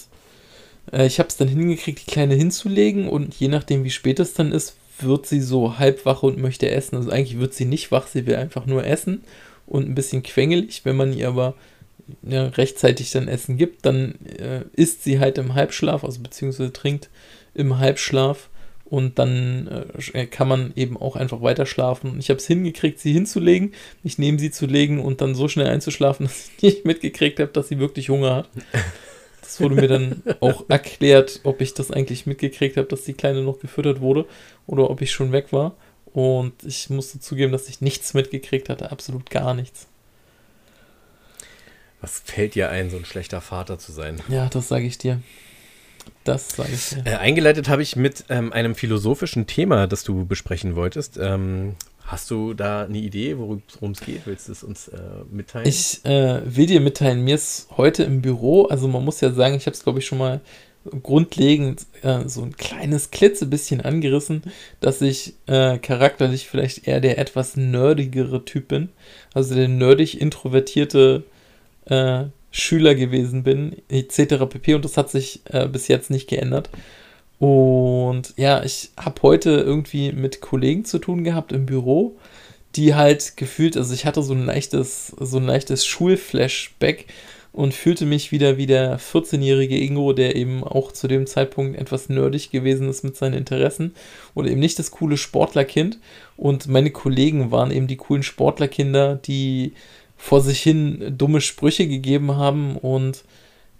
äh, 0.92 1.06
ich 1.06 1.20
habe 1.20 1.28
es 1.28 1.36
dann 1.36 1.48
hingekriegt, 1.48 2.00
die 2.00 2.10
Kleine 2.10 2.34
hinzulegen. 2.34 3.08
Und 3.08 3.36
je 3.36 3.46
nachdem, 3.46 3.84
wie 3.84 3.90
spät 3.90 4.18
es 4.18 4.34
dann 4.34 4.50
ist, 4.50 4.74
wird 4.98 5.26
sie 5.26 5.40
so 5.40 5.78
halb 5.78 6.04
wach 6.06 6.24
und 6.24 6.38
möchte 6.38 6.68
essen. 6.68 6.96
Also 6.96 7.10
eigentlich 7.10 7.38
wird 7.38 7.54
sie 7.54 7.66
nicht 7.66 7.92
wach, 7.92 8.08
sie 8.08 8.26
will 8.26 8.34
einfach 8.34 8.66
nur 8.66 8.84
essen 8.84 9.22
und 9.66 9.88
ein 9.88 9.94
bisschen 9.94 10.22
quengelig. 10.22 10.84
Wenn 10.84 10.96
man 10.96 11.12
ihr 11.12 11.28
aber 11.28 11.54
ja, 12.22 12.46
rechtzeitig 12.46 13.10
dann 13.10 13.28
Essen 13.28 13.56
gibt, 13.56 13.84
dann 13.84 14.14
äh, 14.38 14.62
isst 14.72 15.02
sie 15.02 15.18
halt 15.18 15.38
im 15.38 15.54
Halbschlaf, 15.54 16.04
also 16.04 16.20
beziehungsweise 16.20 16.72
trinkt 16.72 17.10
im 17.54 17.78
Halbschlaf 17.78 18.48
und 18.84 19.18
dann 19.18 19.88
äh, 20.12 20.26
kann 20.26 20.46
man 20.46 20.72
eben 20.76 20.96
auch 20.96 21.16
einfach 21.16 21.42
weiter 21.42 21.66
schlafen. 21.66 22.16
Ich 22.20 22.30
habe 22.30 22.38
es 22.38 22.46
hingekriegt, 22.46 23.00
sie 23.00 23.12
hinzulegen, 23.12 23.74
mich 24.02 24.18
neben 24.18 24.38
sie 24.38 24.52
zu 24.52 24.66
legen 24.66 25.00
und 25.00 25.20
dann 25.20 25.34
so 25.34 25.48
schnell 25.48 25.66
einzuschlafen, 25.66 26.26
dass 26.26 26.50
ich 26.56 26.62
nicht 26.62 26.84
mitgekriegt 26.84 27.40
habe, 27.40 27.50
dass 27.50 27.68
sie 27.68 27.78
wirklich 27.78 28.08
Hunger 28.08 28.36
hat. 28.36 28.48
Das 29.40 29.60
wurde 29.60 29.76
mir 29.76 29.88
dann 29.88 30.22
auch 30.40 30.64
erklärt, 30.68 31.40
ob 31.44 31.60
ich 31.60 31.74
das 31.74 31.90
eigentlich 31.90 32.26
mitgekriegt 32.26 32.76
habe, 32.76 32.88
dass 32.88 33.04
die 33.04 33.14
Kleine 33.14 33.42
noch 33.42 33.58
gefüttert 33.58 34.00
wurde 34.00 34.26
oder 34.66 34.90
ob 34.90 35.00
ich 35.02 35.12
schon 35.12 35.32
weg 35.32 35.52
war. 35.52 35.76
Und 36.16 36.54
ich 36.64 36.88
musste 36.88 37.20
zugeben, 37.20 37.52
dass 37.52 37.68
ich 37.68 37.82
nichts 37.82 38.14
mitgekriegt 38.14 38.70
hatte, 38.70 38.90
absolut 38.90 39.28
gar 39.28 39.52
nichts. 39.52 39.86
Was 42.00 42.20
fällt 42.24 42.54
dir 42.54 42.70
ein, 42.70 42.88
so 42.88 42.96
ein 42.96 43.04
schlechter 43.04 43.42
Vater 43.42 43.78
zu 43.78 43.92
sein? 43.92 44.22
Ja, 44.28 44.48
das 44.48 44.68
sage 44.68 44.86
ich 44.86 44.96
dir. 44.96 45.20
Das 46.24 46.48
sage 46.56 46.70
ich 46.72 46.88
dir. 46.88 47.02
Äh, 47.04 47.16
eingeleitet 47.16 47.68
habe 47.68 47.82
ich 47.82 47.96
mit 47.96 48.24
ähm, 48.30 48.50
einem 48.54 48.74
philosophischen 48.74 49.46
Thema, 49.46 49.86
das 49.86 50.04
du 50.04 50.24
besprechen 50.24 50.74
wolltest. 50.74 51.18
Ähm, 51.18 51.74
hast 52.06 52.30
du 52.30 52.54
da 52.54 52.84
eine 52.84 52.96
Idee, 52.96 53.36
worum 53.36 53.60
es 53.92 54.00
geht? 54.00 54.22
Willst 54.24 54.48
du 54.48 54.52
es 54.52 54.62
uns 54.62 54.88
äh, 54.88 54.98
mitteilen? 55.30 55.68
Ich 55.68 56.02
äh, 56.06 56.40
will 56.46 56.64
dir 56.64 56.80
mitteilen, 56.80 57.24
mir 57.24 57.34
ist 57.34 57.68
heute 57.76 58.04
im 58.04 58.22
Büro, 58.22 58.64
also 58.64 58.88
man 58.88 59.04
muss 59.04 59.20
ja 59.20 59.32
sagen, 59.32 59.54
ich 59.56 59.66
habe 59.66 59.76
es 59.76 59.82
glaube 59.82 59.98
ich 59.98 60.06
schon 60.06 60.16
mal 60.16 60.40
grundlegend 61.02 61.86
äh, 62.02 62.28
so 62.28 62.42
ein 62.42 62.56
kleines 62.56 63.10
klitzebisschen 63.10 63.80
angerissen, 63.80 64.42
dass 64.80 65.00
ich 65.02 65.34
äh, 65.46 65.78
charakterlich 65.78 66.48
vielleicht 66.48 66.86
eher 66.86 67.00
der 67.00 67.18
etwas 67.18 67.56
nerdigere 67.56 68.44
Typ 68.44 68.68
bin. 68.68 68.88
Also 69.34 69.54
der 69.54 69.68
nerdig 69.68 70.20
introvertierte 70.20 71.24
äh, 71.86 72.24
Schüler 72.50 72.94
gewesen 72.94 73.42
bin, 73.42 73.76
etc. 73.88 74.46
pp. 74.48 74.74
Und 74.74 74.84
das 74.84 74.96
hat 74.96 75.10
sich 75.10 75.40
äh, 75.50 75.68
bis 75.68 75.88
jetzt 75.88 76.10
nicht 76.10 76.28
geändert. 76.28 76.70
Und 77.38 78.32
ja, 78.36 78.64
ich 78.64 78.90
habe 78.96 79.22
heute 79.22 79.50
irgendwie 79.50 80.12
mit 80.12 80.40
Kollegen 80.40 80.84
zu 80.84 80.98
tun 80.98 81.22
gehabt 81.22 81.52
im 81.52 81.66
Büro, 81.66 82.16
die 82.76 82.94
halt 82.94 83.36
gefühlt, 83.36 83.76
also 83.76 83.92
ich 83.92 84.06
hatte 84.06 84.22
so 84.22 84.32
ein 84.34 84.46
leichtes, 84.46 85.08
so 85.18 85.38
ein 85.38 85.46
leichtes 85.46 85.86
Schulflashback 85.86 87.06
und 87.56 87.72
fühlte 87.72 88.04
mich 88.04 88.32
wieder 88.32 88.58
wie 88.58 88.66
der 88.66 89.00
14-jährige 89.00 89.78
Ingo, 89.78 90.12
der 90.12 90.36
eben 90.36 90.62
auch 90.62 90.92
zu 90.92 91.08
dem 91.08 91.26
Zeitpunkt 91.26 91.78
etwas 91.78 92.10
nerdig 92.10 92.50
gewesen 92.50 92.86
ist 92.90 93.02
mit 93.02 93.16
seinen 93.16 93.32
Interessen 93.32 93.94
oder 94.34 94.50
eben 94.50 94.60
nicht 94.60 94.78
das 94.78 94.90
coole 94.90 95.16
Sportlerkind. 95.16 95.98
Und 96.36 96.68
meine 96.68 96.90
Kollegen 96.90 97.50
waren 97.50 97.70
eben 97.70 97.86
die 97.86 97.96
coolen 97.96 98.22
Sportlerkinder, 98.22 99.16
die 99.16 99.72
vor 100.18 100.42
sich 100.42 100.60
hin 100.60 101.14
dumme 101.16 101.40
Sprüche 101.40 101.88
gegeben 101.88 102.36
haben 102.36 102.76
und 102.76 103.24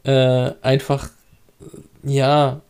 äh, 0.05 0.53
einfach, 0.63 1.11
ja, 2.03 2.63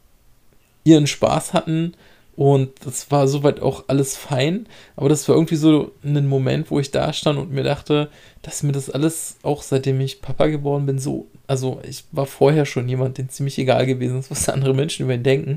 ihren 0.82 1.06
Spaß 1.06 1.52
hatten. 1.52 1.94
Und 2.36 2.70
das 2.84 3.10
war 3.10 3.26
soweit 3.28 3.60
auch 3.60 3.84
alles 3.88 4.14
fein. 4.14 4.66
Aber 4.94 5.08
das 5.08 5.26
war 5.26 5.34
irgendwie 5.34 5.56
so 5.56 5.92
ein 6.04 6.28
Moment, 6.28 6.70
wo 6.70 6.78
ich 6.78 6.90
da 6.90 7.12
stand 7.14 7.38
und 7.38 7.50
mir 7.50 7.62
dachte, 7.62 8.10
dass 8.42 8.62
mir 8.62 8.72
das 8.72 8.90
alles, 8.90 9.38
auch 9.42 9.62
seitdem 9.62 10.00
ich 10.02 10.20
Papa 10.20 10.46
geworden 10.46 10.84
bin, 10.84 10.98
so, 10.98 11.26
also 11.46 11.80
ich 11.88 12.04
war 12.12 12.26
vorher 12.26 12.66
schon 12.66 12.88
jemand, 12.88 13.16
den 13.16 13.30
ziemlich 13.30 13.58
egal 13.58 13.86
gewesen 13.86 14.18
ist, 14.18 14.30
was 14.30 14.50
andere 14.50 14.74
Menschen 14.74 15.04
über 15.04 15.14
ihn 15.14 15.22
denken. 15.22 15.56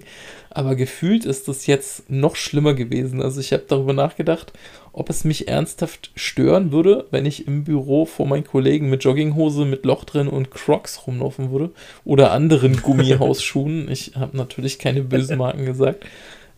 Aber 0.50 0.76
gefühlt 0.76 1.26
ist 1.26 1.50
das 1.50 1.68
jetzt 1.68 2.10
noch 2.10 2.38
schlimmer 2.38 2.74
gewesen. 2.74 3.22
Also 3.22 3.42
ich 3.42 3.52
habe 3.52 3.66
darüber 3.68 3.94
nachgedacht, 3.94 4.54
ob 4.94 5.10
es 5.10 5.26
mich 5.26 5.50
ernsthaft 5.50 6.12
stören 6.16 6.72
würde, 6.72 7.06
wenn 7.12 7.26
ich 7.26 7.46
im 7.46 7.66
Büro 7.66 8.06
vor 8.06 8.26
meinen 8.26 8.46
Kollegen 8.46 8.90
mit 8.90 9.04
Jogginghose, 9.04 9.66
mit 9.66 9.84
Loch 9.86 10.06
drin 10.06 10.30
und 10.30 10.50
Crocs 10.50 11.06
rumlaufen 11.06 11.52
würde. 11.52 11.72
Oder 12.06 12.32
anderen 12.32 12.78
Gummihausschuhen. 12.82 13.92
ich 13.92 14.14
habe 14.16 14.38
natürlich 14.38 14.80
keine 14.80 15.02
bösen 15.02 15.38
Marken 15.38 15.66
gesagt. 15.66 16.06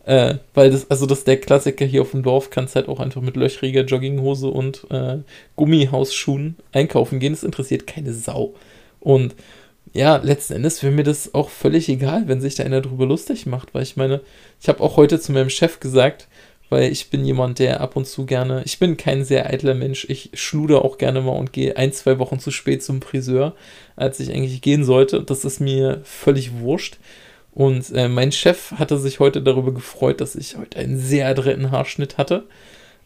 Äh, 0.04 0.36
weil 0.54 0.70
das, 0.70 0.90
also 0.90 1.06
das 1.06 1.18
ist 1.18 1.28
der 1.28 1.40
Klassiker 1.40 1.84
hier 1.84 2.02
auf 2.02 2.10
dem 2.10 2.22
Dorf, 2.22 2.50
kannst 2.50 2.74
halt 2.74 2.88
auch 2.88 2.98
einfach 2.98 3.20
mit 3.20 3.36
löchriger 3.36 3.82
Jogginghose 3.82 4.48
und 4.48 4.86
äh, 4.90 5.18
Gummihausschuhen 5.56 6.56
einkaufen 6.72 7.20
gehen. 7.20 7.32
Das 7.32 7.44
interessiert 7.44 7.86
keine 7.86 8.12
Sau. 8.12 8.54
Und 8.98 9.34
ja, 9.92 10.16
letzten 10.16 10.54
Endes 10.54 10.82
wäre 10.82 10.92
mir 10.92 11.04
das 11.04 11.34
auch 11.34 11.50
völlig 11.50 11.88
egal, 11.88 12.26
wenn 12.26 12.40
sich 12.40 12.54
da 12.54 12.64
einer 12.64 12.80
drüber 12.80 13.06
lustig 13.06 13.46
macht, 13.46 13.74
weil 13.74 13.82
ich 13.82 13.96
meine, 13.96 14.20
ich 14.60 14.68
habe 14.68 14.80
auch 14.80 14.96
heute 14.96 15.20
zu 15.20 15.32
meinem 15.32 15.50
Chef 15.50 15.80
gesagt, 15.80 16.28
weil 16.70 16.90
ich 16.90 17.10
bin 17.10 17.24
jemand, 17.24 17.58
der 17.58 17.82
ab 17.82 17.96
und 17.96 18.06
zu 18.06 18.24
gerne, 18.24 18.62
ich 18.64 18.78
bin 18.78 18.96
kein 18.96 19.24
sehr 19.24 19.50
eitler 19.50 19.74
Mensch, 19.74 20.06
ich 20.08 20.30
schluder 20.32 20.82
auch 20.84 20.96
gerne 20.96 21.20
mal 21.20 21.32
und 21.32 21.52
gehe 21.52 21.76
ein, 21.76 21.92
zwei 21.92 22.18
Wochen 22.18 22.38
zu 22.38 22.50
spät 22.50 22.82
zum 22.82 23.02
Friseur, 23.02 23.54
als 23.94 24.18
ich 24.20 24.32
eigentlich 24.32 24.62
gehen 24.62 24.82
sollte. 24.82 25.22
Das 25.22 25.44
ist 25.44 25.60
mir 25.60 26.00
völlig 26.04 26.58
wurscht. 26.60 26.96
Und 27.54 27.90
äh, 27.90 28.08
mein 28.08 28.32
Chef 28.32 28.72
hatte 28.72 28.98
sich 28.98 29.20
heute 29.20 29.42
darüber 29.42 29.72
gefreut, 29.72 30.20
dass 30.20 30.34
ich 30.34 30.56
heute 30.56 30.78
einen 30.78 30.98
sehr 30.98 31.28
adretten 31.28 31.70
Haarschnitt 31.70 32.16
hatte. 32.16 32.44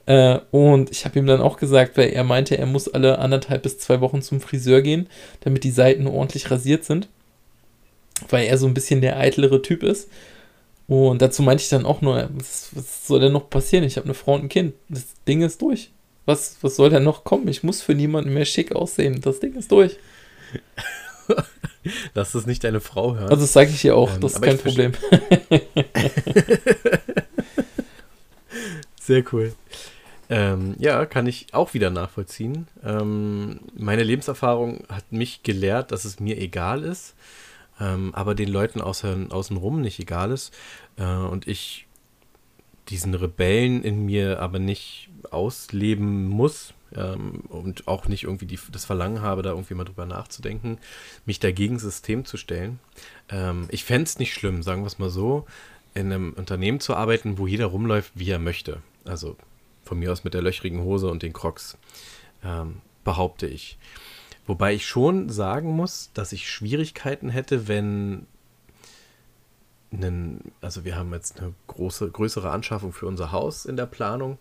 Äh, 0.07 0.39
und 0.53 0.91
ich 0.91 1.05
habe 1.05 1.19
ihm 1.19 1.27
dann 1.27 1.41
auch 1.41 1.57
gesagt, 1.57 1.97
weil 1.97 2.11
er 2.11 2.23
meinte, 2.23 2.57
er 2.57 2.67
muss 2.67 2.89
alle 2.89 3.19
anderthalb 3.19 3.65
bis 3.65 3.79
zwei 3.79 4.01
Wochen 4.01 4.23
zum 4.23 4.41
Friseur 4.41 4.83
gehen, 4.83 5.09
damit 5.41 5.65
die 5.65 5.73
Seiten 5.73 6.07
ordentlich 6.07 6.51
rasiert 6.51 6.85
sind. 6.85 7.09
Weil 8.29 8.47
er 8.47 8.57
so 8.57 8.67
ein 8.67 8.75
bisschen 8.75 9.01
der 9.01 9.19
eitlere 9.19 9.63
Typ 9.63 9.83
ist. 9.83 10.09
Und 10.87 11.21
dazu 11.21 11.43
meinte 11.43 11.63
ich 11.63 11.69
dann 11.69 11.85
auch 11.85 12.01
nur, 12.01 12.29
was, 12.33 12.71
was 12.73 13.07
soll 13.09 13.19
denn 13.19 13.33
noch 13.33 13.51
passieren? 13.51 13.85
Ich 13.85 13.97
habe 13.97 14.05
eine 14.05 14.15
Frau 14.15 14.35
und 14.35 14.45
ein 14.45 14.49
Kind. 14.49 14.75
Das 14.89 15.07
Ding 15.27 15.43
ist 15.43 15.61
durch. 15.61 15.91
Was, 16.25 16.57
was 16.61 16.77
soll 16.77 16.91
denn 16.91 17.03
noch 17.03 17.25
kommen? 17.25 17.49
Ich 17.49 17.65
muss 17.65 17.83
für 17.83 17.95
niemanden 17.95 18.33
mehr 18.33 18.45
schick 18.45 18.75
aussehen. 18.75 19.21
Das 19.21 19.41
Ding 19.41 19.55
ist 19.55 19.73
durch. 19.73 19.97
Dass 22.15 22.33
das 22.33 22.47
nicht 22.47 22.65
deine 22.65 22.81
Frau 22.81 23.15
hört. 23.17 23.31
Also 23.31 23.43
das 23.43 23.53
sage 23.53 23.71
ich 23.71 23.85
ihr 23.85 23.97
auch, 23.97 24.15
ähm, 24.15 24.21
das 24.21 24.35
ist 24.35 24.43
kein 24.43 24.59
Problem. 24.59 24.93
Sehr 29.01 29.25
cool. 29.33 29.53
Ähm, 30.29 30.75
ja, 30.79 31.07
kann 31.07 31.27
ich 31.27 31.55
auch 31.55 31.75
wieder 31.75 31.91
nachvollziehen. 31.91 32.67
Ähm, 32.85 33.61
meine 33.77 34.03
Lebenserfahrung 34.03 34.85
hat 34.89 35.13
mich 35.13 35.45
gelehrt, 35.45 35.93
dass 35.93 36.05
es 36.05 36.19
mir 36.19 36.39
egal 36.39 36.83
ist, 36.83 37.15
ähm, 37.81 38.13
aber 38.15 38.35
den 38.35 38.49
Leuten 38.49 38.81
außen, 38.81 39.31
außenrum 39.31 39.81
nicht 39.81 40.01
egal 40.01 40.33
ist. 40.33 40.53
Äh, 40.97 41.05
und 41.05 41.47
ich 41.47 41.87
diesen 42.89 43.15
Rebellen 43.15 43.83
in 43.83 44.05
mir 44.05 44.41
aber 44.41 44.59
nicht 44.59 45.11
ausleben 45.31 46.27
muss, 46.27 46.75
ähm, 46.97 47.43
und 47.49 47.89
auch 47.89 48.09
nicht 48.09 48.25
irgendwie 48.25 48.47
die, 48.47 48.59
das 48.73 48.85
Verlangen 48.85 49.21
habe, 49.23 49.43
da 49.43 49.51
irgendwie 49.51 49.75
mal 49.75 49.85
drüber 49.85 50.07
nachzudenken, 50.07 50.79
mich 51.25 51.41
dagegen 51.41 51.79
System 51.79 52.25
zu 52.25 52.37
stellen. 52.37 52.79
Ähm, 53.29 53.67
ich 53.71 53.85
fände 53.85 54.05
es 54.05 54.19
nicht 54.19 54.35
schlimm, 54.35 54.63
sagen 54.63 54.83
wir 54.83 54.89
es 54.89 54.99
mal 54.99 55.11
so, 55.11 55.47
in 55.95 56.13
einem 56.13 56.33
Unternehmen 56.35 56.81
zu 56.81 56.95
arbeiten, 56.95 57.39
wo 57.39 57.47
jeder 57.47 57.67
rumläuft, 57.67 58.13
wie 58.15 58.31
er 58.31 58.39
möchte. 58.39 58.83
Also 59.05 59.37
von 59.85 59.99
mir 59.99 60.13
aus 60.13 60.25
mit 60.25 60.35
der 60.35 60.43
löchrigen 60.43 60.81
Hose 60.81 61.09
und 61.09 61.23
den 61.23 61.33
Crocs, 61.33 61.79
ähm, 62.45 62.81
behaupte 63.05 63.47
ich. 63.47 63.79
Wobei 64.47 64.75
ich 64.75 64.87
schon 64.87 65.29
sagen 65.29 65.71
muss, 65.71 66.11
dass 66.15 66.33
ich 66.33 66.51
Schwierigkeiten 66.51 67.29
hätte, 67.29 67.69
wenn 67.69 68.27
einen, 69.93 70.53
also 70.61 70.85
wir 70.85 70.97
haben 70.97 71.13
jetzt 71.13 71.41
eine 71.41 71.55
große, 71.69 72.11
größere 72.11 72.51
Anschaffung 72.51 72.93
für 72.93 73.07
unser 73.07 73.33
Haus 73.33 73.65
in 73.65 73.77
der 73.77 73.87
Planung 73.87 74.39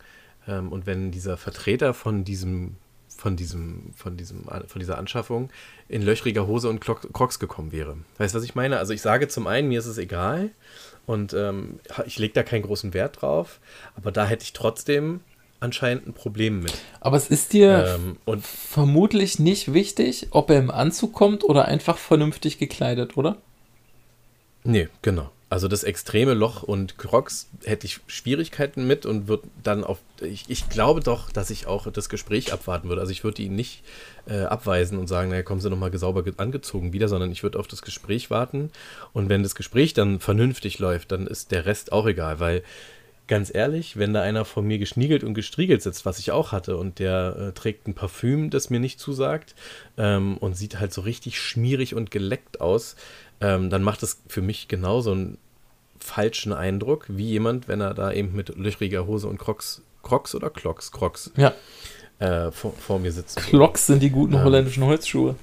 ähm, 0.48 0.72
und 0.72 0.86
wenn 0.86 1.12
dieser 1.12 1.38
Vertreter 1.38 1.94
von 1.94 2.24
diesem, 2.24 2.76
von 3.16 3.36
diesem, 3.36 3.92
von 3.96 4.18
diesem, 4.18 4.44
von 4.44 4.80
dieser 4.80 4.98
Anschaffung 4.98 5.50
in 5.88 6.02
löchriger 6.02 6.48
Hose 6.48 6.70
und 6.70 6.80
Crocs 6.80 7.40
gekommen 7.40 7.72
wäre. 7.72 7.98
Weißt 8.18 8.34
du, 8.34 8.40
was 8.40 8.46
ich 8.46 8.56
meine? 8.56 8.78
Also 8.78 8.94
ich 8.94 9.02
sage 9.02 9.28
zum 9.28 9.48
einen, 9.48 9.68
mir 9.68 9.80
ist 9.80 9.86
es 9.86 9.98
egal 9.98 10.52
und 11.06 11.34
ähm, 11.34 11.80
ich 12.06 12.18
lege 12.20 12.34
da 12.34 12.44
keinen 12.44 12.64
großen 12.64 12.94
Wert 12.94 13.22
drauf, 13.22 13.60
aber 13.96 14.12
da 14.12 14.26
hätte 14.26 14.44
ich 14.44 14.54
trotzdem 14.54 15.22
anscheinend 15.60 16.08
ein 16.08 16.14
Problem 16.14 16.62
mit. 16.62 16.74
Aber 17.00 17.18
es 17.18 17.28
ist 17.28 17.54
dir 17.54 17.96
ähm, 17.96 18.18
und 18.26 18.46
vermutlich 18.46 19.40
nicht 19.40 19.74
wichtig, 19.74 20.28
ob 20.32 20.50
er 20.50 20.60
im 20.60 20.72
Anzug 20.72 21.14
kommt 21.14 21.44
oder 21.44 21.66
einfach 21.66 21.98
vernünftig 21.98 22.58
gekleidet, 22.58 23.18
oder? 23.18 23.38
Nee, 24.64 24.90
genau. 25.02 25.32
Also 25.48 25.68
das 25.68 25.84
extreme 25.84 26.34
Loch 26.34 26.64
und 26.64 26.98
Crocs 26.98 27.50
hätte 27.64 27.86
ich 27.86 28.00
Schwierigkeiten 28.08 28.88
mit 28.88 29.06
und 29.06 29.28
würde 29.28 29.48
dann 29.62 29.84
auf. 29.84 30.00
Ich, 30.20 30.46
ich, 30.48 30.70
glaube 30.70 31.02
doch, 31.02 31.32
dass 31.32 31.52
ich 31.52 31.68
auch 31.68 31.92
das 31.92 32.10
Gespräch 32.10 32.52
abwarten 32.52 32.90
würde. 32.90 33.02
Also 33.02 33.12
ich 33.12 33.24
würde 33.24 33.44
ihn 33.44 33.56
nicht 33.56 33.84
äh, 34.28 34.42
abweisen 34.42 34.98
und 34.98 35.08
sagen, 35.08 35.30
naja, 35.30 35.44
kommen 35.44 35.62
Sie 35.62 35.70
nochmal 35.70 35.96
sauber 35.96 36.24
angezogen 36.38 36.94
wieder, 36.94 37.08
sondern 37.08 37.32
ich 37.32 37.44
würde 37.44 37.60
auf 37.60 37.68
das 37.68 37.84
Gespräch 37.84 38.32
warten. 38.32 38.72
Und 39.14 39.30
wenn 39.30 39.44
das 39.44 39.54
Gespräch 39.54 39.94
dann 39.94 40.20
vernünftig 40.20 40.80
läuft, 40.80 41.12
dann 41.12 41.28
ist 41.28 41.52
der 41.52 41.68
Rest 41.68 41.92
auch 41.92 42.08
egal, 42.08 42.40
weil 42.40 42.64
ganz 43.28 43.54
ehrlich, 43.54 43.98
wenn 43.98 44.14
da 44.14 44.22
einer 44.22 44.46
vor 44.46 44.64
mir 44.64 44.78
geschniegelt 44.78 45.24
und 45.24 45.34
gestriegelt 45.34 45.82
sitzt, 45.82 46.06
was 46.06 46.20
ich 46.20 46.32
auch 46.32 46.52
hatte, 46.52 46.78
und 46.78 47.00
der 47.00 47.36
äh, 47.38 47.52
trägt 47.54 47.88
ein 47.88 47.94
Parfüm, 47.94 48.50
das 48.50 48.70
mir 48.70 48.80
nicht 48.80 49.00
zusagt, 49.00 49.56
ähm, 49.98 50.38
und 50.38 50.56
sieht 50.56 50.80
halt 50.80 50.94
so 50.94 51.02
richtig 51.02 51.40
schmierig 51.40 51.96
und 51.96 52.12
geleckt 52.12 52.62
aus, 52.62 52.96
ähm, 53.42 53.70
dann 53.70 53.84
macht 53.84 54.04
es 54.04 54.22
für 54.28 54.42
mich 54.42 54.68
genauso 54.68 55.12
einen 55.12 55.38
falschen 56.00 56.54
Eindruck, 56.54 57.06
wie 57.08 57.30
jemand, 57.30 57.68
wenn 57.68 57.82
er 57.82 57.94
da 57.94 58.12
eben 58.12 58.36
mit 58.36 58.56
löchriger 58.58 59.08
Hose 59.08 59.28
und 59.28 59.38
Crocs, 59.40 59.82
Crocs 60.04 60.36
oder 60.36 60.50
Clocks? 60.50 60.92
Crocs. 60.92 61.32
Ja. 61.36 61.54
Äh, 62.20 62.52
vor, 62.52 62.74
vor, 62.74 63.00
mir 63.00 63.12
sitzt. 63.12 63.38
Clocks 63.38 63.88
sind 63.88 64.02
die 64.02 64.10
guten 64.10 64.36
ähm. 64.36 64.44
holländischen 64.44 64.84
Holzschuhe. 64.84 65.36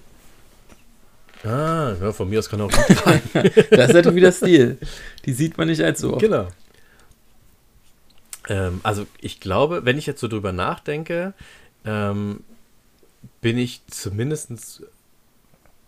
Ah, 1.45 1.95
ja, 2.01 2.12
von 2.12 2.30
mir 2.30 2.39
aus 2.39 2.49
kann 2.49 2.61
auch 2.61 2.70
gut 2.70 2.97
sein. 2.99 3.20
das 3.70 3.89
ist 3.89 3.95
halt 3.95 4.14
wieder 4.14 4.30
Stil. 4.30 4.78
Die 5.26 5.33
sieht 5.33 5.59
man 5.59 5.66
nicht 5.66 5.83
allzu 5.83 6.12
oft. 6.12 6.20
Genau. 6.20 6.47
Ähm, 8.49 8.80
also 8.82 9.07
ich 9.20 9.40
glaube, 9.40 9.84
wenn 9.84 9.99
ich 9.99 10.07
jetzt 10.07 10.20
so 10.20 10.28
drüber 10.28 10.53
nachdenke, 10.53 11.34
ähm, 11.84 12.45
bin 13.40 13.59
ich 13.59 13.82
zumindest 13.86 14.82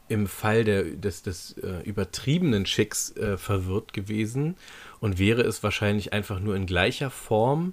im 0.08 0.26
Fall 0.26 0.64
der, 0.64 0.84
des, 0.84 1.22
des 1.22 1.56
äh, 1.58 1.82
übertriebenen 1.84 2.66
Schicks 2.66 3.16
äh, 3.16 3.38
verwirrt 3.38 3.92
gewesen 3.92 4.56
und 5.00 5.18
wäre 5.18 5.42
es 5.42 5.62
wahrscheinlich 5.62 6.12
einfach 6.12 6.40
nur 6.40 6.54
in 6.56 6.66
gleicher 6.66 7.10
Form, 7.10 7.72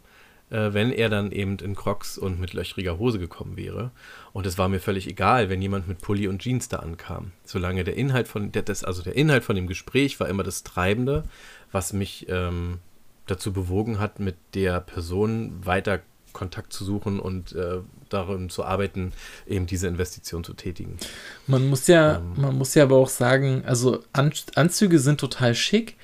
äh, 0.49 0.73
wenn 0.73 0.91
er 0.91 1.09
dann 1.09 1.31
eben 1.31 1.57
in 1.57 1.75
Crocs 1.75 2.17
und 2.17 2.39
mit 2.39 2.53
löchriger 2.53 2.97
Hose 2.97 3.19
gekommen 3.19 3.57
wäre. 3.57 3.91
Und 4.33 4.45
es 4.45 4.57
war 4.57 4.69
mir 4.69 4.79
völlig 4.79 5.07
egal, 5.07 5.49
wenn 5.49 5.61
jemand 5.61 5.87
mit 5.87 6.01
Pulli 6.01 6.27
und 6.27 6.41
Jeans 6.41 6.69
da 6.69 6.77
ankam. 6.77 7.33
Solange 7.43 7.83
der 7.83 7.97
Inhalt 7.97 8.29
von, 8.29 8.51
der, 8.51 8.61
das, 8.61 8.83
also 8.83 9.01
der 9.03 9.15
Inhalt 9.15 9.43
von 9.43 9.55
dem 9.55 9.67
Gespräch 9.67 10.19
war 10.19 10.29
immer 10.29 10.43
das 10.43 10.63
Treibende, 10.63 11.23
was 11.71 11.91
mich 11.91 12.27
ähm, 12.29 12.79
dazu 13.27 13.53
bewogen 13.53 13.99
hat, 13.99 14.19
mit 14.19 14.35
der 14.53 14.79
Person 14.81 15.65
weiter 15.65 15.99
Kontakt 16.33 16.73
zu 16.73 16.85
suchen 16.85 17.19
und 17.19 17.53
äh, 17.53 17.79
darin 18.09 18.49
zu 18.49 18.63
arbeiten, 18.63 19.13
eben 19.47 19.65
diese 19.65 19.87
Investition 19.87 20.43
zu 20.43 20.53
tätigen. 20.53 20.97
Man 21.47 21.67
muss 21.67 21.87
ja, 21.87 22.17
ähm, 22.17 22.33
man 22.37 22.57
muss 22.57 22.73
ja 22.75 22.83
aber 22.83 22.97
auch 22.97 23.09
sagen, 23.09 23.63
also 23.65 23.99
An 24.13 24.31
Anzüge 24.55 24.99
sind 24.99 25.19
total 25.19 25.55
schick, 25.55 25.97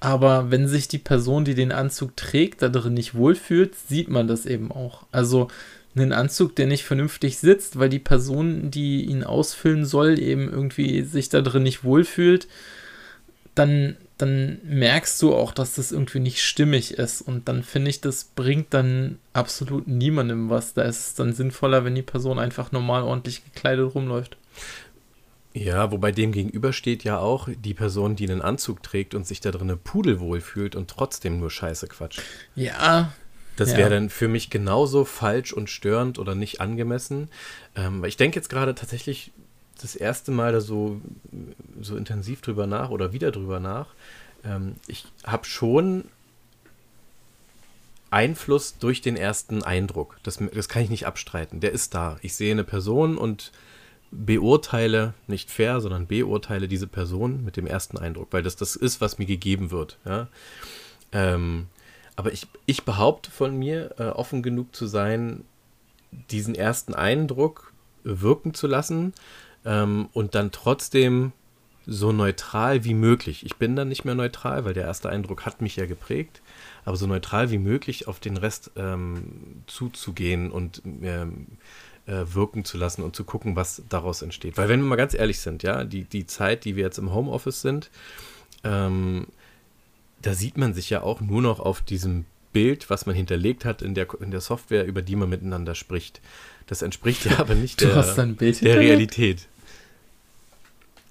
aber 0.00 0.50
wenn 0.50 0.68
sich 0.68 0.88
die 0.88 0.98
Person, 0.98 1.44
die 1.44 1.54
den 1.54 1.72
Anzug 1.72 2.16
trägt, 2.16 2.62
da 2.62 2.68
drin 2.68 2.94
nicht 2.94 3.14
wohlfühlt, 3.14 3.74
sieht 3.74 4.08
man 4.08 4.28
das 4.28 4.46
eben 4.46 4.70
auch. 4.70 5.06
Also 5.12 5.48
einen 5.96 6.12
Anzug, 6.12 6.56
der 6.56 6.66
nicht 6.66 6.84
vernünftig 6.84 7.38
sitzt, 7.38 7.78
weil 7.78 7.88
die 7.88 8.00
Person, 8.00 8.70
die 8.70 9.04
ihn 9.04 9.24
ausfüllen 9.24 9.84
soll, 9.84 10.18
eben 10.18 10.50
irgendwie 10.50 11.02
sich 11.02 11.28
da 11.28 11.40
drin 11.40 11.62
nicht 11.62 11.84
wohlfühlt, 11.84 12.48
dann 13.54 13.96
dann 14.18 14.58
merkst 14.64 15.20
du 15.22 15.34
auch, 15.34 15.52
dass 15.52 15.74
das 15.74 15.90
irgendwie 15.90 16.20
nicht 16.20 16.42
stimmig 16.42 16.94
ist. 16.94 17.20
Und 17.20 17.48
dann 17.48 17.62
finde 17.62 17.90
ich, 17.90 18.00
das 18.00 18.24
bringt 18.24 18.72
dann 18.72 19.18
absolut 19.32 19.88
niemandem 19.88 20.50
was. 20.50 20.74
Da 20.74 20.82
ist 20.82 21.00
es 21.08 21.14
dann 21.14 21.32
sinnvoller, 21.32 21.84
wenn 21.84 21.94
die 21.94 22.02
Person 22.02 22.38
einfach 22.38 22.70
normal 22.72 23.02
ordentlich 23.02 23.44
gekleidet 23.44 23.94
rumläuft. 23.94 24.36
Ja, 25.52 25.92
wobei 25.92 26.10
dem 26.10 26.32
gegenüber 26.32 26.72
steht 26.72 27.04
ja 27.04 27.18
auch 27.18 27.48
die 27.56 27.74
Person, 27.74 28.16
die 28.16 28.28
einen 28.28 28.42
Anzug 28.42 28.82
trägt 28.82 29.14
und 29.14 29.26
sich 29.26 29.40
da 29.40 29.52
drinnen 29.52 29.78
pudelwohl 29.78 30.40
fühlt 30.40 30.74
und 30.74 30.88
trotzdem 30.90 31.38
nur 31.38 31.50
Scheiße 31.50 31.86
quatscht. 31.86 32.22
Ja. 32.56 33.12
Das 33.56 33.70
Ja. 33.70 33.78
wäre 33.78 33.90
dann 33.90 34.10
für 34.10 34.26
mich 34.26 34.50
genauso 34.50 35.04
falsch 35.04 35.52
und 35.52 35.70
störend 35.70 36.18
oder 36.18 36.34
nicht 36.34 36.60
angemessen. 36.60 37.28
Ähm, 37.76 38.02
weil 38.02 38.08
ich 38.08 38.16
denke 38.16 38.36
jetzt 38.36 38.48
gerade 38.48 38.74
tatsächlich 38.74 39.30
das 39.80 39.96
erste 39.96 40.30
Mal 40.30 40.52
da 40.52 40.60
so, 40.60 41.00
so 41.80 41.96
intensiv 41.96 42.40
drüber 42.40 42.66
nach 42.66 42.90
oder 42.90 43.12
wieder 43.12 43.30
drüber 43.30 43.60
nach. 43.60 43.88
Ähm, 44.44 44.76
ich 44.86 45.06
habe 45.24 45.44
schon 45.44 46.04
Einfluss 48.10 48.78
durch 48.78 49.00
den 49.00 49.16
ersten 49.16 49.62
Eindruck. 49.62 50.18
Das, 50.22 50.38
das 50.54 50.68
kann 50.68 50.82
ich 50.82 50.90
nicht 50.90 51.06
abstreiten. 51.06 51.60
Der 51.60 51.72
ist 51.72 51.94
da. 51.94 52.16
Ich 52.22 52.34
sehe 52.34 52.52
eine 52.52 52.64
Person 52.64 53.18
und 53.18 53.50
beurteile, 54.12 55.14
nicht 55.26 55.50
fair, 55.50 55.80
sondern 55.80 56.06
beurteile 56.06 56.68
diese 56.68 56.86
Person 56.86 57.44
mit 57.44 57.56
dem 57.56 57.66
ersten 57.66 57.98
Eindruck, 57.98 58.28
weil 58.30 58.44
das 58.44 58.54
das 58.54 58.76
ist, 58.76 59.00
was 59.00 59.18
mir 59.18 59.26
gegeben 59.26 59.72
wird. 59.72 59.98
Ja? 60.04 60.28
Ähm, 61.10 61.66
aber 62.14 62.32
ich, 62.32 62.46
ich 62.66 62.84
behaupte 62.84 63.32
von 63.32 63.58
mir, 63.58 63.94
äh, 63.98 64.04
offen 64.04 64.44
genug 64.44 64.74
zu 64.76 64.86
sein, 64.86 65.44
diesen 66.30 66.54
ersten 66.54 66.94
Eindruck 66.94 67.72
wirken 68.04 68.54
zu 68.54 68.68
lassen 68.68 69.12
ähm, 69.64 70.08
und 70.12 70.34
dann 70.34 70.50
trotzdem 70.50 71.32
so 71.86 72.12
neutral 72.12 72.84
wie 72.84 72.94
möglich. 72.94 73.44
Ich 73.44 73.56
bin 73.56 73.76
dann 73.76 73.88
nicht 73.88 74.04
mehr 74.04 74.14
neutral, 74.14 74.64
weil 74.64 74.74
der 74.74 74.84
erste 74.84 75.10
Eindruck 75.10 75.44
hat 75.44 75.60
mich 75.60 75.76
ja 75.76 75.86
geprägt, 75.86 76.40
aber 76.84 76.96
so 76.96 77.06
neutral 77.06 77.50
wie 77.50 77.58
möglich 77.58 78.08
auf 78.08 78.20
den 78.20 78.36
Rest 78.36 78.70
ähm, 78.76 79.62
zuzugehen 79.66 80.50
und 80.50 80.82
ähm, 81.02 81.46
äh, 82.06 82.24
wirken 82.32 82.64
zu 82.64 82.78
lassen 82.78 83.02
und 83.02 83.14
zu 83.16 83.24
gucken, 83.24 83.56
was 83.56 83.82
daraus 83.88 84.22
entsteht. 84.22 84.56
Weil 84.56 84.68
wenn 84.68 84.80
wir 84.80 84.88
mal 84.88 84.96
ganz 84.96 85.14
ehrlich 85.14 85.40
sind, 85.40 85.62
ja, 85.62 85.84
die, 85.84 86.04
die 86.04 86.26
Zeit, 86.26 86.64
die 86.64 86.76
wir 86.76 86.84
jetzt 86.84 86.98
im 86.98 87.12
Homeoffice 87.12 87.60
sind, 87.60 87.90
ähm, 88.62 89.26
da 90.22 90.32
sieht 90.32 90.56
man 90.56 90.72
sich 90.72 90.88
ja 90.88 91.02
auch 91.02 91.20
nur 91.20 91.42
noch 91.42 91.60
auf 91.60 91.82
diesem 91.82 92.24
Bild, 92.52 92.88
was 92.88 93.04
man 93.04 93.14
hinterlegt 93.14 93.64
hat 93.64 93.82
in 93.82 93.94
der, 93.94 94.06
in 94.20 94.30
der 94.30 94.40
Software, 94.40 94.86
über 94.86 95.02
die 95.02 95.16
man 95.16 95.28
miteinander 95.28 95.74
spricht. 95.74 96.22
Das 96.66 96.80
entspricht 96.80 97.26
ja 97.26 97.38
aber 97.38 97.54
nicht 97.54 97.80
der, 97.82 98.02
der? 98.62 98.80
Realität. 98.80 99.48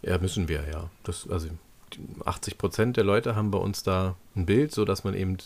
Ja, 0.04 0.18
müssen 0.18 0.48
wir, 0.48 0.64
ja. 0.72 0.90
Das, 1.04 1.28
also 1.30 1.48
80 2.26 2.58
Prozent 2.58 2.98
der 2.98 3.04
Leute 3.04 3.36
haben 3.36 3.52
bei 3.52 3.58
uns 3.60 3.84
da 3.84 4.16
ein 4.36 4.46
Bild, 4.46 4.72
so 4.74 4.84
dass 4.86 5.04
man 5.04 5.14
eben 5.14 5.38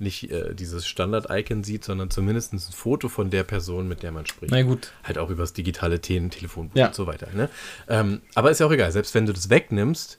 nicht 0.00 0.30
äh, 0.30 0.54
dieses 0.54 0.86
Standard-Icon 0.86 1.64
sieht, 1.64 1.82
sondern 1.84 2.08
zumindest 2.10 2.52
ein 2.52 2.60
Foto 2.60 3.08
von 3.08 3.30
der 3.30 3.42
Person, 3.42 3.88
mit 3.88 4.04
der 4.04 4.12
man 4.12 4.26
spricht. 4.26 4.52
Na 4.52 4.62
gut. 4.62 4.92
Halt 5.02 5.18
auch 5.18 5.28
übers 5.28 5.52
digitale 5.54 6.00
Te- 6.00 6.28
Telefonbuch 6.28 6.76
Ja. 6.76 6.86
und 6.86 6.94
so 6.94 7.06
weiter. 7.08 7.28
Ne? 7.34 7.50
Ähm, 7.88 8.22
aber 8.36 8.50
ist 8.52 8.60
ja 8.60 8.66
auch 8.66 8.70
egal. 8.72 8.92
Selbst 8.92 9.14
wenn 9.14 9.26
du 9.26 9.32
das 9.32 9.50
wegnimmst, 9.50 10.18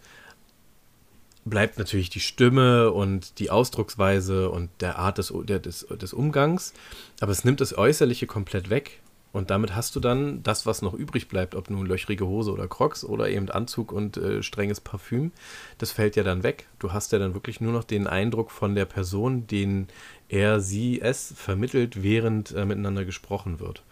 bleibt 1.46 1.80
natürlich 1.80 2.10
die 2.10 2.20
Stimme 2.20 2.92
und 2.92 3.40
die 3.40 3.50
Ausdrucksweise 3.50 4.50
und 4.50 4.70
der 4.82 5.00
Art 5.00 5.18
des, 5.18 5.34
der, 5.44 5.60
des, 5.60 5.88
des 5.90 6.14
Umgangs. 6.14 6.74
Aber 7.22 7.32
es 7.32 7.46
nimmt 7.46 7.62
das 7.62 7.76
Äußerliche 7.78 8.28
komplett 8.28 8.70
weg. 8.70 9.00
Und 9.32 9.52
damit 9.52 9.76
hast 9.76 9.96
du 9.96 10.00
dann 10.00 10.42
das, 10.42 10.66
was 10.66 10.82
noch 10.82 10.94
übrig 10.94 11.28
bleibt, 11.28 11.54
ob 11.54 11.70
nun 11.70 11.86
löchrige 11.86 12.26
Hose 12.26 12.52
oder 12.52 12.68
Crocs 12.68 13.04
oder 13.04 13.30
eben 13.30 13.50
Anzug 13.50 13.92
und 13.92 14.18
äh, 14.18 14.42
strenges 14.42 14.82
Parfüm, 14.82 15.32
das 15.78 15.92
fällt 15.92 16.16
ja 16.16 16.24
dann 16.24 16.42
weg. 16.42 16.68
Du 16.80 16.94
hast 16.94 17.12
ja 17.12 17.20
dann 17.20 17.36
wirklich 17.36 17.62
nur 17.62 17.72
noch 17.72 17.84
den 17.84 18.08
Eindruck 18.08 18.50
von 18.50 18.74
der 18.74 18.86
Person, 18.86 19.46
den 19.46 19.88
er, 20.30 20.60
sie, 20.60 21.00
es 21.00 21.34
vermittelt, 21.36 22.02
während 22.02 22.52
äh, 22.52 22.66
miteinander 22.66 23.06
gesprochen 23.06 23.60
wird. 23.60 23.84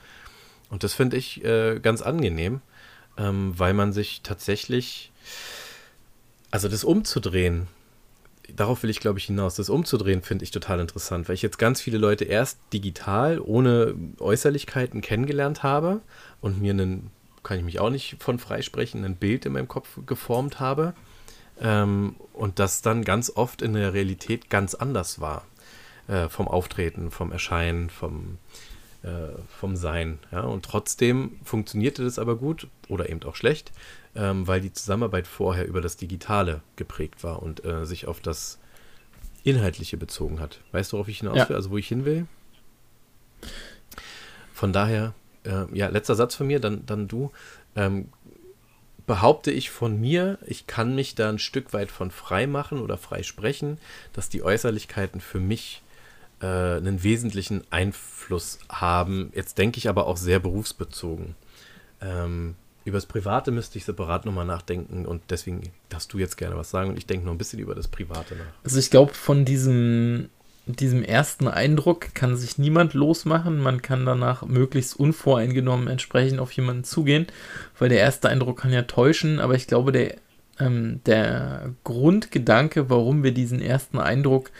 Und 0.70 0.84
das 0.84 0.94
finde 0.94 1.18
ich 1.18 1.44
äh, 1.46 1.80
ganz 1.80 2.02
angenehm, 2.02 2.62
ähm, 3.18 3.54
weil 3.56 3.74
man 3.76 3.94
sich 3.94 4.22
tatsächlich, 4.24 5.12
also 6.50 6.68
das 6.68 6.84
umzudrehen, 6.84 7.68
darauf 8.56 8.84
will 8.84 8.90
ich 8.90 9.00
glaube 9.00 9.20
ich 9.20 9.26
hinaus, 9.26 9.56
das 9.56 9.70
umzudrehen 9.70 10.22
finde 10.22 10.44
ich 10.44 10.52
total 10.52 10.80
interessant, 10.80 11.28
weil 11.28 11.36
ich 11.36 11.42
jetzt 11.42 11.60
ganz 11.60 11.82
viele 11.82 11.98
Leute 11.98 12.26
erst 12.26 12.60
digital 12.74 13.40
ohne 13.40 13.96
Äußerlichkeiten 14.20 15.02
kennengelernt 15.02 15.64
habe 15.64 16.02
und 16.42 16.62
mir 16.62 16.72
einen, 16.72 17.12
kann 17.44 17.58
ich 17.58 17.64
mich 17.64 17.80
auch 17.80 17.90
nicht 17.90 18.18
von 18.20 18.40
freisprechen, 18.40 19.04
ein 19.06 19.16
Bild 19.16 19.46
in 19.46 19.54
meinem 19.54 19.68
Kopf 19.68 20.00
geformt 20.06 20.60
habe 20.60 20.94
ähm, 21.60 22.16
und 22.34 22.60
das 22.60 22.82
dann 22.82 23.04
ganz 23.04 23.32
oft 23.36 23.62
in 23.62 23.74
der 23.74 23.94
Realität 23.94 24.50
ganz 24.50 24.76
anders 24.76 25.20
war. 25.20 25.46
Äh, 26.08 26.30
vom 26.30 26.48
Auftreten, 26.48 27.12
vom 27.12 27.34
Erscheinen, 27.34 27.90
vom, 27.90 28.38
äh, 29.08 29.42
vom 29.48 29.76
Sein. 29.78 30.20
Ja? 30.32 30.42
Und 30.42 30.66
trotzdem 30.66 31.40
funktionierte 31.44 32.04
das 32.04 32.20
aber 32.20 32.36
gut 32.36 32.68
oder 32.90 33.10
eben 33.10 33.24
auch 33.24 33.36
schlecht, 33.36 33.72
ähm, 34.16 34.48
weil 34.48 34.60
die 34.60 34.74
Zusammenarbeit 34.74 35.28
vorher 35.28 35.66
über 35.66 35.80
das 35.80 35.96
Digitale 35.96 36.62
geprägt 36.76 37.24
war 37.24 37.42
und 37.42 37.64
äh, 37.64 37.86
sich 37.86 38.06
auf 38.08 38.20
das 38.20 38.60
Inhaltliche 39.44 39.96
bezogen 39.96 40.40
hat. 40.42 40.60
Weißt 40.74 40.92
du, 40.92 40.98
worauf 40.98 41.08
ich 41.08 41.20
hinaus 41.20 41.36
will? 41.36 41.46
Ja. 41.50 41.56
Also 41.56 41.72
wo 41.72 41.78
ich 41.78 41.88
hin 41.88 42.04
will? 42.04 42.28
Von 44.54 44.74
daher, 44.74 45.14
äh, 45.44 45.66
ja, 45.74 45.88
letzter 45.88 46.16
Satz 46.16 46.36
von 46.36 46.48
mir, 46.48 46.60
dann, 46.60 46.86
dann 46.86 47.08
du. 47.08 47.32
Ähm, 47.76 48.10
behaupte 49.06 49.52
ich 49.52 49.70
von 49.70 50.02
mir, 50.02 50.38
ich 50.46 50.68
kann 50.68 50.94
mich 50.94 51.16
da 51.16 51.30
ein 51.30 51.40
Stück 51.40 51.72
weit 51.72 51.92
von 51.92 52.12
frei 52.12 52.46
machen 52.46 52.82
oder 52.82 52.98
frei 52.98 53.24
sprechen, 53.24 53.80
dass 54.12 54.28
die 54.28 54.44
Äußerlichkeiten 54.44 55.22
für 55.22 55.40
mich 55.40 55.82
äh, 56.42 56.46
einen 56.46 57.04
wesentlichen 57.04 57.64
Einfluss 57.70 58.60
haben. 58.70 59.32
Jetzt 59.34 59.58
denke 59.58 59.78
ich 59.78 59.90
aber 59.90 60.08
auch 60.08 60.18
sehr 60.18 60.40
berufsbezogen. 60.40 61.36
Ähm, 62.02 62.56
über 62.88 62.98
das 62.98 63.06
Private 63.06 63.52
müsste 63.52 63.78
ich 63.78 63.86
separat 63.86 64.26
nochmal 64.26 64.46
nachdenken 64.46 65.06
und 65.06 65.22
deswegen 65.30 65.62
darfst 65.90 66.14
du 66.14 66.20
jetzt 66.20 66.38
gerne 66.38 66.56
was 66.56 66.70
sagen 66.70 66.90
und 66.92 66.98
ich 66.98 67.06
denke 67.06 67.26
noch 67.26 67.34
ein 67.34 67.38
bisschen 67.38 67.60
über 67.60 67.76
das 67.76 67.90
Private 67.90 68.36
nach. 68.36 68.46
Also 68.64 68.80
ich 68.80 68.90
glaube, 68.90 69.14
von 69.14 69.44
diesem, 69.44 70.30
diesem 70.68 71.04
ersten 71.04 71.50
Eindruck 71.50 72.14
kann 72.14 72.38
sich 72.38 72.58
niemand 72.58 72.94
losmachen. 72.94 73.60
Man 73.60 73.82
kann 73.82 74.06
danach 74.06 74.46
möglichst 74.46 74.98
unvoreingenommen 74.98 75.90
entsprechend 75.90 76.40
auf 76.40 76.54
jemanden 76.54 76.86
zugehen, 76.86 77.28
weil 77.78 77.90
der 77.90 78.00
erste 78.00 78.30
Eindruck 78.30 78.62
kann 78.62 78.72
ja 78.72 78.84
täuschen, 78.84 79.42
aber 79.42 79.56
ich 79.56 79.68
glaube, 79.68 79.92
der, 79.92 80.16
ähm, 80.60 81.02
der 81.06 81.74
Grundgedanke, 81.84 82.90
warum 82.90 83.22
wir 83.22 83.34
diesen 83.34 83.62
ersten 83.62 84.00
Eindruck 84.00 84.52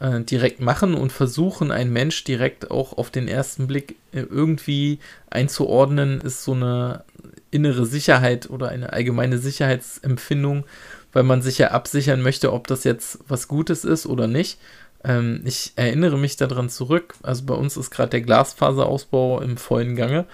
äh, 0.00 0.20
direkt 0.20 0.60
machen 0.60 0.94
und 0.94 1.12
versuchen, 1.12 1.70
einen 1.70 1.92
Mensch 1.92 2.24
direkt 2.24 2.70
auch 2.70 2.96
auf 2.96 3.10
den 3.10 3.28
ersten 3.28 3.66
Blick 3.66 3.96
äh, 4.12 4.20
irgendwie 4.20 4.98
einzuordnen, 5.30 6.20
ist 6.20 6.44
so 6.44 6.52
eine 6.52 7.04
innere 7.50 7.86
Sicherheit 7.86 8.50
oder 8.50 8.68
eine 8.68 8.92
allgemeine 8.92 9.38
Sicherheitsempfindung, 9.38 10.64
weil 11.12 11.22
man 11.22 11.42
sich 11.42 11.58
ja 11.58 11.68
absichern 11.68 12.22
möchte, 12.22 12.52
ob 12.52 12.66
das 12.66 12.84
jetzt 12.84 13.18
was 13.26 13.48
Gutes 13.48 13.84
ist 13.84 14.06
oder 14.06 14.26
nicht. 14.26 14.58
Ähm, 15.04 15.42
ich 15.44 15.72
erinnere 15.76 16.18
mich 16.18 16.36
daran 16.36 16.68
zurück, 16.68 17.14
also 17.22 17.44
bei 17.44 17.54
uns 17.54 17.76
ist 17.76 17.90
gerade 17.90 18.10
der 18.10 18.22
Glasfaserausbau 18.22 19.40
im 19.40 19.56
vollen 19.56 19.96
Gange 19.96 20.26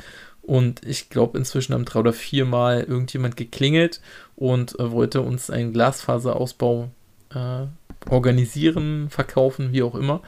und 0.43 0.85
ich 0.87 1.09
glaube 1.09 1.39
inzwischen 1.39 1.75
haben 1.75 1.85
drei 1.85 2.01
oder 2.01 2.13
vier 2.13 2.45
Mal 2.45 2.83
irgendjemand 2.83 3.37
geklingelt 3.37 4.01
und 4.37 4.79
äh, 4.79 4.91
wollte 4.91 5.21
uns 5.23 5.51
einen 5.51 5.73
Glasfaserausbau 5.73 6.91
äh, 7.35 7.67
organisieren, 8.09 9.09
verkaufen, 9.11 9.73
wie 9.73 9.83
auch 9.83 9.95
immer. 9.95 10.21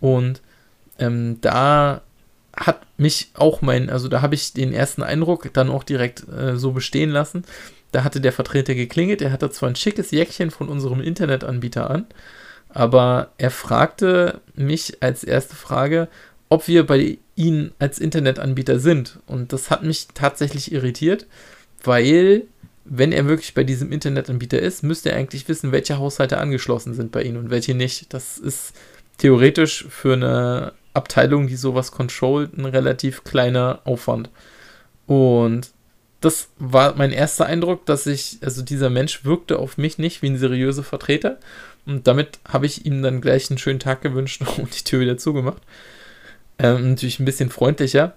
Und 0.00 0.40
ähm, 0.98 1.38
da 1.40 2.02
hat 2.56 2.80
mich 2.98 3.30
auch 3.34 3.62
mein, 3.62 3.90
also 3.90 4.08
da 4.08 4.22
habe 4.22 4.34
ich 4.34 4.52
den 4.52 4.72
ersten 4.72 5.02
Eindruck 5.02 5.52
dann 5.52 5.70
auch 5.70 5.84
direkt 5.84 6.28
äh, 6.28 6.56
so 6.56 6.72
bestehen 6.72 7.10
lassen. 7.10 7.44
Da 7.92 8.04
hatte 8.04 8.20
der 8.20 8.32
Vertreter 8.32 8.74
geklingelt, 8.74 9.22
er 9.22 9.32
hatte 9.32 9.50
zwar 9.50 9.68
ein 9.68 9.76
schickes 9.76 10.10
Jäckchen 10.10 10.50
von 10.50 10.68
unserem 10.68 11.00
Internetanbieter 11.00 11.90
an, 11.90 12.06
aber 12.68 13.32
er 13.38 13.50
fragte 13.50 14.40
mich 14.54 15.02
als 15.02 15.24
erste 15.24 15.56
Frage, 15.56 16.08
ob 16.48 16.68
wir 16.68 16.86
bei 16.86 17.18
Ihnen 17.34 17.72
als 17.78 17.98
Internetanbieter 17.98 18.78
sind. 18.78 19.18
Und 19.26 19.52
das 19.52 19.70
hat 19.70 19.82
mich 19.82 20.08
tatsächlich 20.14 20.70
irritiert, 20.72 21.26
weil 21.82 22.42
wenn 22.92 23.12
er 23.12 23.28
wirklich 23.28 23.54
bei 23.54 23.62
diesem 23.62 23.92
Internetanbieter 23.92 24.58
ist, 24.58 24.82
müsste 24.82 25.12
er 25.12 25.16
eigentlich 25.16 25.48
wissen, 25.48 25.70
welche 25.70 25.98
Haushalte 25.98 26.38
angeschlossen 26.38 26.92
sind 26.92 27.12
bei 27.12 27.22
Ihnen 27.22 27.36
und 27.36 27.48
welche 27.48 27.72
nicht. 27.72 28.12
Das 28.12 28.36
ist 28.36 28.74
theoretisch 29.16 29.86
für 29.88 30.14
eine 30.14 30.72
Abteilung, 30.92 31.46
die 31.46 31.54
sowas 31.54 31.92
controlt, 31.92 32.58
ein 32.58 32.64
relativ 32.64 33.22
kleiner 33.22 33.80
Aufwand. 33.84 34.28
Und 35.06 35.70
das 36.20 36.48
war 36.58 36.96
mein 36.96 37.12
erster 37.12 37.46
Eindruck, 37.46 37.86
dass 37.86 38.08
ich, 38.08 38.38
also 38.42 38.60
dieser 38.60 38.90
Mensch 38.90 39.24
wirkte 39.24 39.60
auf 39.60 39.78
mich 39.78 39.98
nicht 39.98 40.20
wie 40.22 40.30
ein 40.30 40.36
seriöser 40.36 40.82
Vertreter. 40.82 41.38
Und 41.86 42.08
damit 42.08 42.40
habe 42.48 42.66
ich 42.66 42.86
ihm 42.86 43.02
dann 43.02 43.20
gleich 43.20 43.50
einen 43.50 43.58
schönen 43.58 43.78
Tag 43.78 44.02
gewünscht 44.02 44.42
und 44.58 44.76
die 44.76 44.84
Tür 44.84 44.98
wieder 44.98 45.16
zugemacht. 45.16 45.62
Ähm, 46.58 46.90
natürlich 46.90 47.20
ein 47.20 47.24
bisschen 47.24 47.50
freundlicher. 47.50 48.14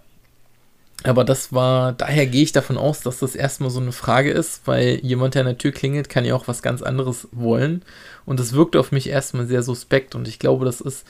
Aber 1.04 1.26
das 1.26 1.52
war, 1.52 1.92
daher 1.92 2.26
gehe 2.26 2.44
ich 2.44 2.54
davon 2.54 2.78
aus, 2.78 3.02
dass 3.02 3.20
das 3.20 3.36
erstmal 3.36 3.70
so 3.70 3.82
eine 3.82 3.92
Frage 3.92 4.32
ist, 4.32 4.62
weil 4.66 5.00
jemand, 5.04 5.36
der 5.36 5.42
an 5.42 5.48
der 5.48 5.58
Tür 5.58 5.74
klingelt, 5.74 6.08
kann 6.08 6.24
ja 6.24 6.34
auch 6.34 6.48
was 6.48 6.62
ganz 6.62 6.82
anderes 6.82 7.28
wollen. 7.34 7.84
Und 8.26 8.40
das 8.40 8.54
wirkte 8.54 8.80
auf 8.80 8.94
mich 8.94 9.10
erstmal 9.10 9.46
sehr 9.46 9.64
suspekt. 9.64 10.16
Und 10.16 10.30
ich 10.30 10.40
glaube, 10.40 10.64
das 10.64 10.80
ist 10.80 11.06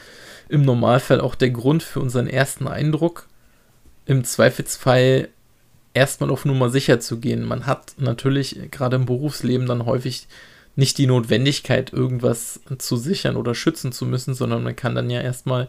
im 0.50 0.64
Normalfall 0.64 1.22
auch 1.22 1.36
der 1.36 1.52
Grund 1.52 1.84
für 1.84 2.00
unseren 2.00 2.28
ersten 2.28 2.68
Eindruck. 2.68 3.28
Im 4.08 4.24
Zweifelsfall 4.24 5.30
erstmal 5.94 6.32
auf 6.32 6.44
Nummer 6.44 6.72
sicher 6.72 7.00
zu 7.00 7.20
gehen. 7.20 7.46
Man 7.46 7.68
hat 7.68 7.94
natürlich 7.98 8.60
gerade 8.72 8.96
im 8.96 9.06
Berufsleben 9.06 9.68
dann 9.68 9.86
häufig 9.86 10.28
nicht 10.76 10.98
die 10.98 11.06
Notwendigkeit, 11.06 11.94
irgendwas 11.94 12.62
zu 12.80 12.98
sichern 12.98 13.36
oder 13.36 13.54
schützen 13.54 13.92
zu 13.92 14.08
müssen, 14.08 14.34
sondern 14.34 14.64
man 14.64 14.76
kann 14.76 14.96
dann 14.96 15.12
ja 15.12 15.22
erstmal 15.22 15.68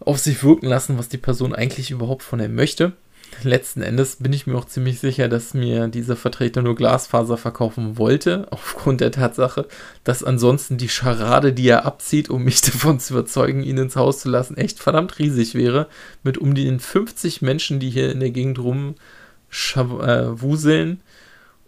auf 0.00 0.18
sich 0.18 0.42
wirken 0.42 0.66
lassen, 0.66 0.98
was 0.98 1.08
die 1.08 1.18
Person 1.18 1.54
eigentlich 1.54 1.90
überhaupt 1.90 2.22
von 2.22 2.40
einem 2.40 2.54
möchte. 2.54 2.92
Letzten 3.42 3.80
Endes 3.80 4.16
bin 4.16 4.32
ich 4.32 4.46
mir 4.46 4.56
auch 4.56 4.66
ziemlich 4.66 5.00
sicher, 5.00 5.28
dass 5.28 5.54
mir 5.54 5.88
dieser 5.88 6.16
Vertreter 6.16 6.62
nur 6.62 6.74
Glasfaser 6.74 7.38
verkaufen 7.38 7.96
wollte, 7.96 8.46
aufgrund 8.50 9.00
der 9.00 9.12
Tatsache, 9.12 9.66
dass 10.04 10.22
ansonsten 10.22 10.76
die 10.76 10.90
Scharade, 10.90 11.52
die 11.52 11.68
er 11.68 11.86
abzieht, 11.86 12.28
um 12.28 12.44
mich 12.44 12.60
davon 12.62 13.00
zu 13.00 13.14
überzeugen, 13.14 13.62
ihn 13.62 13.78
ins 13.78 13.96
Haus 13.96 14.20
zu 14.20 14.28
lassen, 14.28 14.56
echt 14.56 14.78
verdammt 14.78 15.18
riesig 15.18 15.54
wäre. 15.54 15.86
Mit 16.22 16.38
um 16.38 16.54
die 16.54 16.78
50 16.78 17.42
Menschen, 17.42 17.80
die 17.80 17.90
hier 17.90 18.12
in 18.12 18.20
der 18.20 18.30
Gegend 18.30 18.58
rumwuseln 18.58 20.92
äh, 20.92 20.96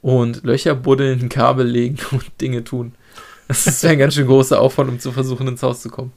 und 0.03 0.45
Löcher 0.45 0.74
buddeln, 0.74 1.28
Kabel 1.30 1.66
legen 1.66 1.99
und 2.11 2.24
Dinge 2.41 2.64
tun. 2.64 2.95
Das 3.49 3.83
wäre 3.83 3.95
ein 3.95 3.99
ganz 3.99 4.14
schön 4.14 4.26
großer 4.26 4.61
Aufwand, 4.61 4.91
um 4.91 4.99
zu 4.99 5.12
versuchen, 5.12 5.49
ins 5.49 5.62
Haus 5.62 5.83
zu 5.83 5.91
kommen. 5.91 6.12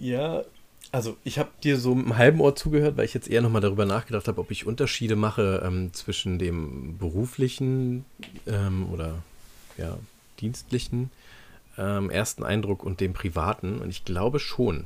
Ja, 0.00 0.44
also 0.92 1.16
ich 1.24 1.38
habe 1.38 1.50
dir 1.62 1.78
so 1.78 1.92
im 1.92 2.16
halben 2.16 2.40
Ohr 2.40 2.54
zugehört, 2.54 2.96
weil 2.96 3.04
ich 3.04 3.14
jetzt 3.14 3.28
eher 3.28 3.42
nochmal 3.42 3.60
darüber 3.60 3.84
nachgedacht 3.84 4.28
habe, 4.28 4.40
ob 4.40 4.50
ich 4.50 4.66
Unterschiede 4.66 5.16
mache 5.16 5.62
ähm, 5.64 5.92
zwischen 5.92 6.38
dem 6.38 6.96
beruflichen 6.98 8.04
ähm, 8.46 8.88
oder 8.92 9.22
ja, 9.76 9.98
dienstlichen 10.40 11.10
ähm, 11.76 12.10
ersten 12.10 12.44
Eindruck 12.44 12.84
und 12.84 13.00
dem 13.00 13.12
privaten. 13.12 13.80
Und 13.80 13.90
ich 13.90 14.04
glaube 14.04 14.38
schon, 14.38 14.84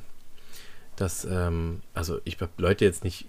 dass, 0.95 1.25
ähm, 1.25 1.81
also 1.93 2.19
ich 2.25 2.39
habe 2.41 2.51
Leute 2.57 2.85
jetzt 2.85 3.03
nicht 3.03 3.25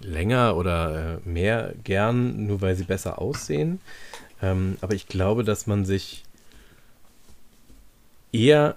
länger 0.00 0.56
oder 0.56 1.20
äh, 1.24 1.28
mehr 1.28 1.74
gern, 1.84 2.46
nur 2.46 2.60
weil 2.62 2.74
sie 2.74 2.84
besser 2.84 3.20
aussehen. 3.20 3.80
Ähm, 4.42 4.76
aber 4.80 4.94
ich 4.94 5.06
glaube, 5.08 5.44
dass 5.44 5.66
man 5.66 5.84
sich 5.84 6.24
eher 8.32 8.76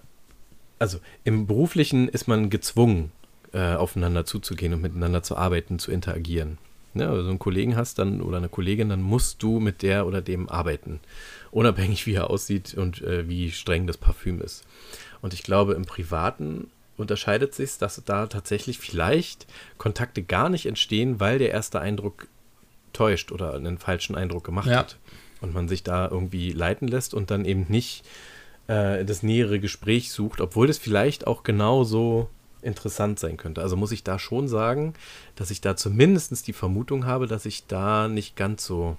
also 0.79 0.99
im 1.23 1.47
beruflichen 1.47 2.07
ist 2.07 2.27
man 2.27 2.49
gezwungen, 2.49 3.11
äh, 3.53 3.75
aufeinander 3.75 4.25
zuzugehen 4.25 4.73
und 4.73 4.81
miteinander 4.81 5.23
zu 5.23 5.37
arbeiten, 5.37 5.79
zu 5.79 5.91
interagieren. 5.91 6.57
Ne, 6.95 7.09
also 7.09 7.27
einen 7.27 7.39
Kollegen 7.39 7.75
hast 7.75 7.97
dann 7.97 8.21
oder 8.21 8.37
eine 8.37 8.49
Kollegin, 8.49 8.89
dann 8.89 9.01
musst 9.01 9.41
du 9.41 9.59
mit 9.59 9.81
der 9.81 10.05
oder 10.05 10.21
dem 10.21 10.47
arbeiten. 10.47 10.99
Unabhängig 11.49 12.05
wie 12.05 12.13
er 12.13 12.29
aussieht 12.29 12.75
und 12.75 13.01
äh, 13.01 13.27
wie 13.27 13.51
streng 13.51 13.87
das 13.87 13.97
Parfüm 13.97 14.41
ist. 14.41 14.63
Und 15.21 15.33
ich 15.33 15.41
glaube, 15.41 15.73
im 15.73 15.85
Privaten 15.85 16.69
unterscheidet 16.95 17.55
sich, 17.55 17.79
dass 17.79 18.01
da 18.05 18.27
tatsächlich 18.27 18.77
vielleicht 18.77 19.47
Kontakte 19.79 20.21
gar 20.21 20.49
nicht 20.49 20.67
entstehen, 20.67 21.19
weil 21.19 21.39
der 21.39 21.49
erste 21.49 21.81
Eindruck 21.81 22.27
täuscht 22.93 23.31
oder 23.31 23.55
einen 23.55 23.79
falschen 23.79 24.15
Eindruck 24.15 24.43
gemacht 24.43 24.67
ja. 24.67 24.77
hat. 24.77 24.97
Und 25.41 25.53
man 25.53 25.67
sich 25.67 25.83
da 25.83 26.07
irgendwie 26.07 26.51
leiten 26.51 26.87
lässt 26.87 27.13
und 27.13 27.29
dann 27.29 27.43
eben 27.43 27.65
nicht 27.67 28.05
äh, 28.67 29.05
das 29.05 29.23
nähere 29.23 29.59
Gespräch 29.59 30.11
sucht, 30.11 30.41
obwohl 30.41 30.67
das 30.67 30.77
vielleicht 30.77 31.27
auch 31.27 31.43
genauso 31.43 32.29
interessant 32.61 33.19
sein 33.19 33.37
könnte. 33.37 33.61
Also 33.61 33.75
muss 33.75 33.91
ich 33.91 34.03
da 34.03 34.17
schon 34.17 34.47
sagen, 34.47 34.93
dass 35.35 35.51
ich 35.51 35.61
da 35.61 35.75
zumindest 35.75 36.47
die 36.47 36.53
Vermutung 36.53 37.05
habe, 37.05 37.27
dass 37.27 37.45
ich 37.45 37.67
da 37.67 38.07
nicht 38.07 38.35
ganz 38.35 38.65
so 38.65 38.97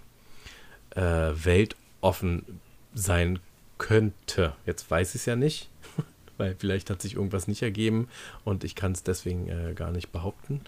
äh, 0.91 1.01
weltoffen 1.01 2.61
sein 2.95 3.39
könnte. 3.79 4.55
Jetzt 4.67 4.91
weiß 4.91 5.11
ich 5.11 5.23
es 5.23 5.27
ja 5.27 5.37
nicht, 5.37 5.71
weil 6.37 6.55
vielleicht 6.59 6.91
hat 6.91 7.03
sich 7.03 7.15
irgendwas 7.15 7.49
nicht 7.49 7.63
ergeben 7.63 8.09
und 8.45 8.65
ich 8.65 8.75
kann 8.75 8.93
es 8.93 9.03
deswegen 9.03 9.49
äh, 9.49 9.73
gar 9.75 9.91
nicht 9.91 10.13
behaupten. 10.13 10.61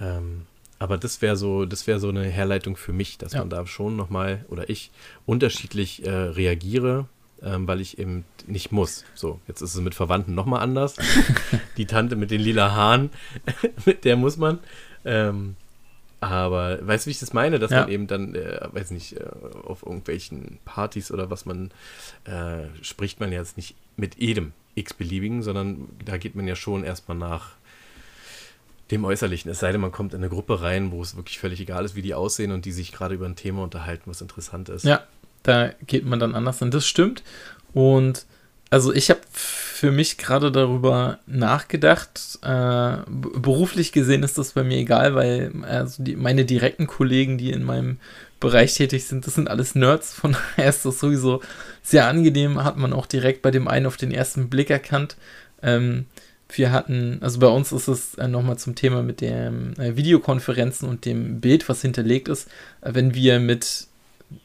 Ähm, 0.00 0.46
aber 0.80 0.98
das 0.98 1.22
wäre 1.22 1.36
so, 1.36 1.64
das 1.64 1.86
wäre 1.86 2.00
so 2.00 2.08
eine 2.08 2.24
Herleitung 2.24 2.76
für 2.76 2.92
mich, 2.92 3.16
dass 3.16 3.32
ja. 3.32 3.38
man 3.38 3.48
da 3.48 3.66
schon 3.66 3.96
nochmal 3.96 4.44
oder 4.48 4.68
ich 4.68 4.90
unterschiedlich 5.24 6.04
äh, 6.04 6.10
reagiere 6.10 7.06
ähm, 7.42 7.66
weil 7.66 7.80
ich 7.80 7.98
eben 7.98 8.24
nicht 8.46 8.72
muss. 8.72 9.04
So, 9.14 9.40
jetzt 9.46 9.60
ist 9.60 9.74
es 9.74 9.80
mit 9.80 9.94
Verwandten 9.94 10.34
nochmal 10.34 10.62
anders. 10.62 10.96
die 11.76 11.86
Tante 11.86 12.16
mit 12.16 12.30
den 12.30 12.40
lila 12.40 12.72
Haaren, 12.72 13.10
mit 13.84 14.04
der 14.04 14.16
muss 14.16 14.36
man. 14.36 14.60
Ähm, 15.04 15.56
aber 16.20 16.78
weißt 16.86 17.04
du, 17.04 17.08
wie 17.08 17.12
ich 17.12 17.18
das 17.18 17.34
meine? 17.34 17.58
Dass 17.58 17.70
ja. 17.70 17.80
man 17.80 17.90
eben 17.90 18.06
dann, 18.06 18.34
äh, 18.34 18.66
weiß 18.72 18.92
nicht, 18.92 19.20
äh, 19.20 19.24
auf 19.64 19.84
irgendwelchen 19.84 20.58
Partys 20.64 21.10
oder 21.10 21.30
was 21.30 21.44
man, 21.44 21.70
äh, 22.24 22.64
spricht 22.80 23.20
man 23.20 23.30
jetzt 23.30 23.58
nicht 23.58 23.76
mit 23.96 24.16
jedem 24.16 24.52
x-beliebigen, 24.74 25.42
sondern 25.42 25.88
da 26.04 26.16
geht 26.16 26.34
man 26.34 26.48
ja 26.48 26.56
schon 26.56 26.82
erstmal 26.82 27.18
nach 27.18 27.52
dem 28.90 29.04
Äußerlichen. 29.04 29.50
Es 29.50 29.60
sei 29.60 29.72
denn, 29.72 29.80
man 29.80 29.92
kommt 29.92 30.14
in 30.14 30.20
eine 30.20 30.28
Gruppe 30.28 30.62
rein, 30.62 30.92
wo 30.92 31.02
es 31.02 31.16
wirklich 31.16 31.38
völlig 31.38 31.60
egal 31.60 31.84
ist, 31.84 31.94
wie 31.94 32.02
die 32.02 32.14
aussehen 32.14 32.52
und 32.52 32.64
die 32.64 32.72
sich 32.72 32.92
gerade 32.92 33.14
über 33.14 33.26
ein 33.26 33.36
Thema 33.36 33.62
unterhalten, 33.62 34.10
was 34.10 34.20
interessant 34.20 34.68
ist. 34.68 34.84
Ja, 34.84 35.06
da 35.44 35.70
geht 35.86 36.04
man 36.04 36.18
dann 36.18 36.34
anders 36.34 36.60
und 36.60 36.74
Das 36.74 36.86
stimmt. 36.86 37.22
Und 37.72 38.26
also 38.70 38.92
ich 38.92 39.10
habe 39.10 39.20
für 39.32 39.92
mich 39.92 40.18
gerade 40.18 40.50
darüber 40.50 41.20
nachgedacht. 41.26 42.38
Äh, 42.42 42.96
beruflich 43.08 43.92
gesehen 43.92 44.24
ist 44.24 44.36
das 44.36 44.52
bei 44.52 44.64
mir 44.64 44.78
egal, 44.78 45.14
weil 45.14 45.52
also 45.62 46.02
die, 46.02 46.16
meine 46.16 46.44
direkten 46.44 46.88
Kollegen, 46.88 47.38
die 47.38 47.52
in 47.52 47.62
meinem 47.62 47.98
Bereich 48.40 48.74
tätig 48.74 49.06
sind, 49.06 49.26
das 49.26 49.34
sind 49.34 49.48
alles 49.48 49.74
Nerds. 49.74 50.12
Von 50.14 50.32
daher 50.56 50.70
ist 50.70 50.84
das 50.84 50.98
sowieso 50.98 51.40
sehr 51.82 52.08
angenehm. 52.08 52.64
Hat 52.64 52.76
man 52.76 52.92
auch 52.92 53.06
direkt 53.06 53.42
bei 53.42 53.50
dem 53.50 53.68
einen 53.68 53.86
auf 53.86 53.96
den 53.96 54.10
ersten 54.10 54.48
Blick 54.48 54.70
erkannt. 54.70 55.16
Ähm, 55.62 56.06
wir 56.48 56.72
hatten, 56.72 57.18
also 57.20 57.38
bei 57.38 57.48
uns 57.48 57.72
ist 57.72 57.88
es 57.88 58.14
äh, 58.14 58.28
nochmal 58.28 58.58
zum 58.58 58.74
Thema 58.74 59.02
mit 59.02 59.20
den 59.20 59.78
äh, 59.78 59.96
Videokonferenzen 59.96 60.88
und 60.88 61.04
dem 61.04 61.40
Bild, 61.40 61.68
was 61.68 61.82
hinterlegt 61.82 62.28
ist. 62.28 62.48
Äh, 62.80 62.94
wenn 62.94 63.14
wir 63.14 63.40
mit 63.40 63.86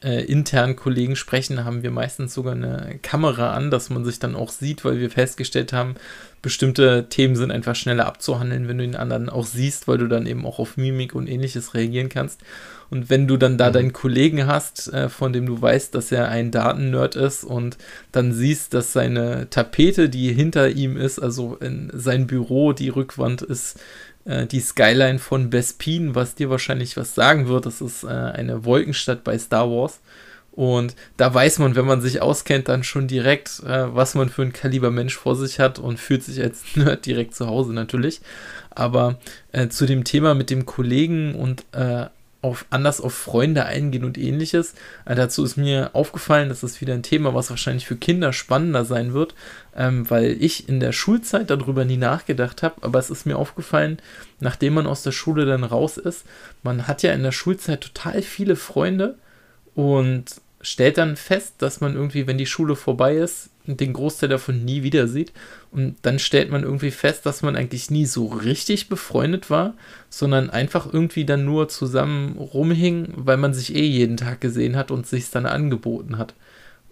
äh, 0.02 0.24
internen 0.24 0.76
Kollegen 0.76 1.16
sprechen, 1.16 1.64
haben 1.64 1.82
wir 1.82 1.90
meistens 1.90 2.34
sogar 2.34 2.54
eine 2.54 2.98
Kamera 3.02 3.54
an, 3.54 3.70
dass 3.70 3.90
man 3.90 4.04
sich 4.04 4.18
dann 4.18 4.36
auch 4.36 4.50
sieht, 4.50 4.84
weil 4.84 5.00
wir 5.00 5.10
festgestellt 5.10 5.72
haben, 5.72 5.94
bestimmte 6.42 7.06
Themen 7.08 7.36
sind 7.36 7.50
einfach 7.50 7.74
schneller 7.74 8.06
abzuhandeln, 8.06 8.68
wenn 8.68 8.78
du 8.78 8.84
den 8.84 8.96
anderen 8.96 9.28
auch 9.28 9.44
siehst, 9.44 9.88
weil 9.88 9.98
du 9.98 10.06
dann 10.06 10.26
eben 10.26 10.46
auch 10.46 10.58
auf 10.58 10.76
Mimik 10.76 11.14
und 11.14 11.28
ähnliches 11.28 11.74
reagieren 11.74 12.08
kannst. 12.08 12.40
Und 12.90 13.08
wenn 13.08 13.28
du 13.28 13.36
dann 13.36 13.56
da 13.56 13.68
mhm. 13.68 13.72
deinen 13.72 13.92
Kollegen 13.92 14.46
hast, 14.46 14.92
äh, 14.92 15.08
von 15.08 15.32
dem 15.32 15.46
du 15.46 15.60
weißt, 15.60 15.94
dass 15.94 16.10
er 16.10 16.28
ein 16.28 16.50
Datennerd 16.50 17.14
ist 17.14 17.44
und 17.44 17.78
dann 18.10 18.32
siehst, 18.32 18.74
dass 18.74 18.92
seine 18.92 19.48
Tapete, 19.50 20.08
die 20.08 20.32
hinter 20.32 20.70
ihm 20.70 20.96
ist, 20.96 21.18
also 21.18 21.56
in 21.56 21.90
sein 21.94 22.26
Büro, 22.26 22.72
die 22.72 22.88
Rückwand 22.88 23.42
ist 23.42 23.78
äh, 24.30 24.46
die 24.46 24.60
Skyline 24.60 25.18
von 25.18 25.50
Bespin, 25.50 26.14
was 26.14 26.36
dir 26.36 26.50
wahrscheinlich 26.50 26.96
was 26.96 27.14
sagen 27.14 27.48
wird. 27.48 27.66
Das 27.66 27.80
ist 27.80 28.04
äh, 28.04 28.08
eine 28.08 28.64
Wolkenstadt 28.64 29.24
bei 29.24 29.36
Star 29.38 29.68
Wars. 29.68 30.00
Und 30.52 30.94
da 31.16 31.32
weiß 31.32 31.58
man, 31.58 31.74
wenn 31.74 31.86
man 31.86 32.00
sich 32.00 32.22
auskennt, 32.22 32.68
dann 32.68 32.84
schon 32.84 33.08
direkt, 33.08 33.60
äh, 33.60 33.94
was 33.94 34.14
man 34.14 34.28
für 34.28 34.42
ein 34.42 34.52
Kaliber 34.52 34.90
Mensch 34.90 35.16
vor 35.16 35.36
sich 35.36 35.58
hat 35.58 35.78
und 35.78 35.98
fühlt 35.98 36.22
sich 36.22 36.40
als 36.40 36.62
Nerd 36.76 37.06
direkt 37.06 37.34
zu 37.34 37.46
Hause 37.46 37.72
natürlich. 37.72 38.20
Aber 38.70 39.18
äh, 39.52 39.68
zu 39.68 39.86
dem 39.86 40.04
Thema 40.04 40.34
mit 40.34 40.50
dem 40.50 40.66
Kollegen 40.66 41.34
und 41.34 41.64
äh, 41.72 42.06
auf, 42.42 42.64
anders 42.70 43.00
auf 43.00 43.14
Freunde 43.14 43.66
eingehen 43.66 44.04
und 44.04 44.16
ähnliches. 44.16 44.74
Äh, 45.04 45.14
dazu 45.14 45.44
ist 45.44 45.56
mir 45.56 45.90
aufgefallen, 45.92 46.48
dass 46.48 46.60
das 46.60 46.80
wieder 46.80 46.94
ein 46.94 47.02
Thema, 47.02 47.34
was 47.34 47.50
wahrscheinlich 47.50 47.86
für 47.86 47.96
Kinder 47.96 48.32
spannender 48.32 48.84
sein 48.84 49.12
wird, 49.12 49.34
ähm, 49.76 50.08
weil 50.08 50.36
ich 50.40 50.68
in 50.68 50.80
der 50.80 50.92
Schulzeit 50.92 51.50
darüber 51.50 51.84
nie 51.84 51.96
nachgedacht 51.96 52.62
habe, 52.62 52.82
aber 52.82 52.98
es 52.98 53.10
ist 53.10 53.26
mir 53.26 53.36
aufgefallen, 53.36 53.98
nachdem 54.40 54.74
man 54.74 54.86
aus 54.86 55.02
der 55.02 55.12
Schule 55.12 55.44
dann 55.44 55.64
raus 55.64 55.96
ist, 55.96 56.24
man 56.62 56.86
hat 56.86 57.02
ja 57.02 57.12
in 57.12 57.22
der 57.22 57.32
Schulzeit 57.32 57.82
total 57.82 58.22
viele 58.22 58.56
Freunde 58.56 59.16
und 59.74 60.24
stellt 60.62 60.98
dann 60.98 61.16
fest, 61.16 61.54
dass 61.58 61.80
man 61.80 61.94
irgendwie, 61.94 62.26
wenn 62.26 62.38
die 62.38 62.46
Schule 62.46 62.76
vorbei 62.76 63.16
ist, 63.16 63.50
den 63.66 63.92
Großteil 63.92 64.28
davon 64.28 64.64
nie 64.64 64.82
wieder 64.82 65.06
sieht. 65.08 65.32
Und 65.70 65.96
dann 66.02 66.18
stellt 66.18 66.50
man 66.50 66.62
irgendwie 66.62 66.90
fest, 66.90 67.26
dass 67.26 67.42
man 67.42 67.56
eigentlich 67.56 67.90
nie 67.90 68.06
so 68.06 68.26
richtig 68.26 68.88
befreundet 68.88 69.50
war, 69.50 69.74
sondern 70.08 70.50
einfach 70.50 70.92
irgendwie 70.92 71.24
dann 71.24 71.44
nur 71.44 71.68
zusammen 71.68 72.36
rumhing, 72.38 73.12
weil 73.16 73.36
man 73.36 73.54
sich 73.54 73.74
eh 73.74 73.86
jeden 73.86 74.16
Tag 74.16 74.40
gesehen 74.40 74.76
hat 74.76 74.90
und 74.90 75.06
sich 75.06 75.30
dann 75.30 75.46
angeboten 75.46 76.18
hat. 76.18 76.34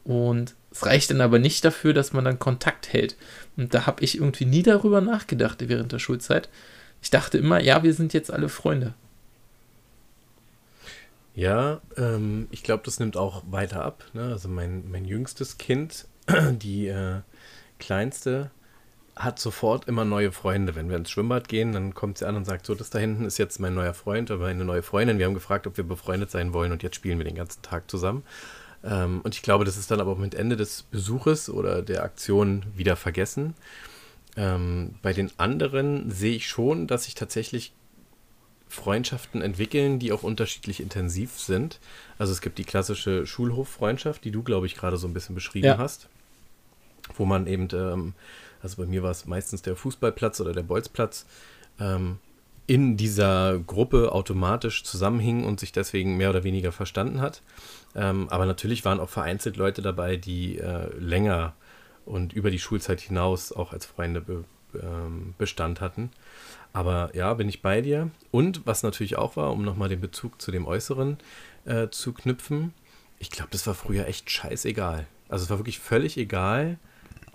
Und 0.04 0.54
es 0.70 0.86
reicht 0.86 1.10
dann 1.10 1.20
aber 1.20 1.38
nicht 1.38 1.64
dafür, 1.64 1.92
dass 1.92 2.12
man 2.12 2.24
dann 2.24 2.38
Kontakt 2.38 2.92
hält. 2.92 3.16
Und 3.56 3.74
da 3.74 3.86
habe 3.86 4.04
ich 4.04 4.18
irgendwie 4.18 4.44
nie 4.44 4.62
darüber 4.62 5.00
nachgedacht 5.00 5.68
während 5.68 5.92
der 5.92 5.98
Schulzeit. 5.98 6.48
Ich 7.02 7.10
dachte 7.10 7.38
immer, 7.38 7.60
ja, 7.60 7.82
wir 7.82 7.94
sind 7.94 8.12
jetzt 8.12 8.30
alle 8.30 8.48
Freunde. 8.48 8.94
Ja, 11.34 11.80
ähm, 11.96 12.48
ich 12.50 12.64
glaube, 12.64 12.82
das 12.84 12.98
nimmt 12.98 13.16
auch 13.16 13.44
weiter 13.50 13.84
ab. 13.84 14.04
Ne? 14.12 14.22
Also 14.22 14.48
mein, 14.48 14.90
mein 14.90 15.04
jüngstes 15.04 15.56
Kind, 15.56 16.06
die 16.52 16.88
äh, 16.88 17.20
kleinste, 17.78 18.50
hat 19.16 19.38
sofort 19.40 19.88
immer 19.88 20.04
neue 20.04 20.30
Freunde. 20.30 20.74
Wenn 20.76 20.88
wir 20.90 20.96
ins 20.96 21.10
Schwimmbad 21.10 21.48
gehen, 21.48 21.72
dann 21.72 21.92
kommt 21.94 22.18
sie 22.18 22.26
an 22.26 22.36
und 22.36 22.44
sagt, 22.44 22.66
so, 22.66 22.74
das 22.74 22.90
da 22.90 22.98
hinten 22.98 23.24
ist 23.24 23.38
jetzt 23.38 23.58
mein 23.58 23.74
neuer 23.74 23.94
Freund 23.94 24.30
oder 24.30 24.40
meine 24.40 24.64
neue 24.64 24.82
Freundin. 24.82 25.18
Wir 25.18 25.26
haben 25.26 25.34
gefragt, 25.34 25.66
ob 25.66 25.76
wir 25.76 25.84
befreundet 25.84 26.30
sein 26.30 26.52
wollen 26.52 26.70
und 26.70 26.82
jetzt 26.84 26.96
spielen 26.96 27.18
wir 27.18 27.24
den 27.24 27.34
ganzen 27.34 27.62
Tag 27.62 27.90
zusammen. 27.90 28.22
Ähm, 28.84 29.20
und 29.22 29.34
ich 29.34 29.42
glaube, 29.42 29.64
das 29.64 29.76
ist 29.76 29.90
dann 29.90 30.00
aber 30.00 30.14
mit 30.14 30.34
Ende 30.36 30.56
des 30.56 30.84
Besuches 30.84 31.50
oder 31.50 31.82
der 31.82 32.04
Aktion 32.04 32.64
wieder 32.76 32.94
vergessen. 32.94 33.54
Ähm, 34.36 34.94
bei 35.02 35.12
den 35.12 35.32
anderen 35.36 36.10
sehe 36.12 36.36
ich 36.36 36.46
schon, 36.46 36.86
dass 36.86 37.08
ich 37.08 37.16
tatsächlich 37.16 37.72
Freundschaften 38.68 39.42
entwickeln, 39.42 39.98
die 39.98 40.12
auch 40.12 40.22
unterschiedlich 40.22 40.80
intensiv 40.80 41.40
sind. 41.40 41.80
Also 42.18 42.32
es 42.32 42.40
gibt 42.40 42.58
die 42.58 42.64
klassische 42.64 43.26
Schulhoffreundschaft, 43.26 44.24
die 44.24 44.30
du, 44.30 44.42
glaube 44.42 44.66
ich, 44.66 44.76
gerade 44.76 44.96
so 44.96 45.08
ein 45.08 45.14
bisschen 45.14 45.34
beschrieben 45.34 45.66
Ja. 45.66 45.78
hast, 45.78 46.08
wo 47.16 47.24
man 47.24 47.46
eben, 47.46 47.68
ähm, 47.72 48.14
also 48.62 48.82
bei 48.82 48.86
mir 48.86 49.02
war 49.02 49.10
es 49.10 49.26
meistens 49.26 49.62
der 49.62 49.76
Fußballplatz 49.76 50.40
oder 50.40 50.52
der 50.52 50.62
Bolzplatz, 50.62 51.26
ähm, 51.80 52.18
in 52.66 52.98
dieser 52.98 53.58
Gruppe 53.58 54.12
automatisch 54.12 54.84
zusammenhing 54.84 55.44
und 55.44 55.58
sich 55.58 55.72
deswegen 55.72 56.18
mehr 56.18 56.28
oder 56.28 56.44
weniger 56.44 56.70
verstanden 56.70 57.20
hat. 57.20 57.42
Ähm, 57.96 58.28
aber 58.28 58.44
natürlich 58.44 58.84
waren 58.84 59.00
auch 59.00 59.08
vereinzelt 59.08 59.56
Leute 59.56 59.80
dabei, 59.80 60.16
die 60.16 60.58
äh, 60.58 60.94
länger 60.98 61.54
und 62.04 62.34
über 62.34 62.50
die 62.50 62.58
Schulzeit 62.58 63.00
hinaus 63.00 63.52
auch 63.52 63.72
als 63.72 63.86
Freunde 63.86 64.20
be, 64.20 64.44
ähm, 64.74 65.34
Bestand 65.38 65.80
hatten. 65.80 66.10
Aber 66.74 67.10
ja, 67.14 67.32
bin 67.34 67.48
ich 67.48 67.62
bei 67.62 67.80
dir. 67.80 68.10
Und 68.30 68.66
was 68.66 68.82
natürlich 68.82 69.16
auch 69.16 69.36
war, 69.36 69.50
um 69.50 69.64
nochmal 69.64 69.88
den 69.88 70.02
Bezug 70.02 70.40
zu 70.40 70.50
dem 70.50 70.66
Äußeren 70.66 71.16
äh, 71.64 71.88
zu 71.88 72.12
knüpfen, 72.12 72.74
ich 73.18 73.30
glaube, 73.30 73.50
das 73.50 73.66
war 73.66 73.74
früher 73.74 74.06
echt 74.06 74.30
scheißegal. 74.30 75.06
Also 75.28 75.44
es 75.44 75.50
war 75.50 75.58
wirklich 75.58 75.78
völlig 75.78 76.18
egal, 76.18 76.78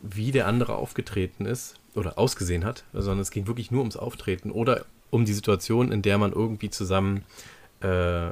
wie 0.03 0.31
der 0.31 0.47
andere 0.47 0.75
aufgetreten 0.75 1.45
ist 1.45 1.75
oder 1.95 2.19
ausgesehen 2.19 2.65
hat, 2.65 2.83
sondern 2.91 3.19
es 3.19 3.31
ging 3.31 3.47
wirklich 3.47 3.71
nur 3.71 3.81
ums 3.81 3.95
Auftreten 3.97 4.51
oder 4.51 4.85
um 5.09 5.25
die 5.25 5.33
Situation, 5.33 5.91
in 5.91 6.01
der 6.01 6.17
man 6.17 6.33
irgendwie 6.33 6.69
zusammen 6.69 7.23
äh, 7.79 8.31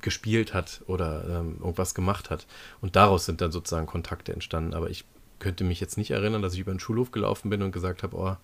gespielt 0.00 0.54
hat 0.54 0.82
oder 0.86 1.24
ähm, 1.28 1.56
irgendwas 1.58 1.94
gemacht 1.94 2.30
hat. 2.30 2.46
Und 2.80 2.96
daraus 2.96 3.26
sind 3.26 3.40
dann 3.40 3.52
sozusagen 3.52 3.86
Kontakte 3.86 4.32
entstanden. 4.32 4.72
Aber 4.74 4.88
ich 4.88 5.04
könnte 5.38 5.64
mich 5.64 5.80
jetzt 5.80 5.98
nicht 5.98 6.12
erinnern, 6.12 6.42
dass 6.42 6.54
ich 6.54 6.60
über 6.60 6.72
den 6.72 6.80
Schulhof 6.80 7.10
gelaufen 7.10 7.50
bin 7.50 7.62
und 7.62 7.72
gesagt 7.72 8.02
habe, 8.02 8.16
oh, 8.16 8.36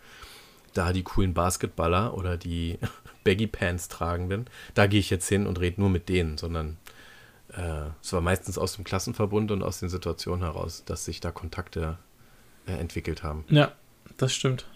da 0.75 0.93
die 0.93 1.05
coolen 1.05 1.35
Basketballer 1.35 2.15
oder 2.15 2.37
die 2.37 2.79
Baggy 3.25 3.47
Pants 3.47 3.89
tragenden, 3.89 4.47
da 4.75 4.87
gehe 4.87 5.01
ich 5.01 5.11
jetzt 5.11 5.29
hin 5.29 5.47
und 5.47 5.61
rede 5.61 5.81
nur 5.81 5.91
mit 5.91 6.09
denen, 6.09 6.37
sondern 6.37 6.77
äh, 7.57 7.91
es 8.03 8.13
war 8.13 8.21
meistens 8.21 8.59
aus 8.59 8.75
dem 8.75 8.85
Klassenverbund 8.85 9.51
und 9.51 9.63
aus 9.63 9.81
den 9.81 9.89
Situationen 9.89 10.43
heraus, 10.43 10.85
dass 10.85 11.05
sich 11.05 11.21
da 11.21 11.31
Kontakte 11.31 11.99
äh, 12.67 12.73
entwickelt 12.73 13.23
haben. 13.23 13.45
Ja, 13.49 13.73
das 14.17 14.35
stimmt. 14.35 14.67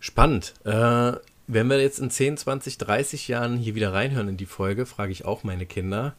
Spannend. 0.00 0.54
Äh, 0.64 1.12
wenn 1.48 1.68
wir 1.68 1.80
jetzt 1.80 2.00
in 2.00 2.10
10, 2.10 2.36
20, 2.36 2.78
30 2.78 3.28
Jahren 3.28 3.56
hier 3.56 3.74
wieder 3.74 3.92
reinhören 3.92 4.28
in 4.28 4.36
die 4.36 4.46
Folge, 4.46 4.86
frage 4.86 5.12
ich 5.12 5.24
auch 5.24 5.44
meine 5.44 5.66
Kinder, 5.66 6.14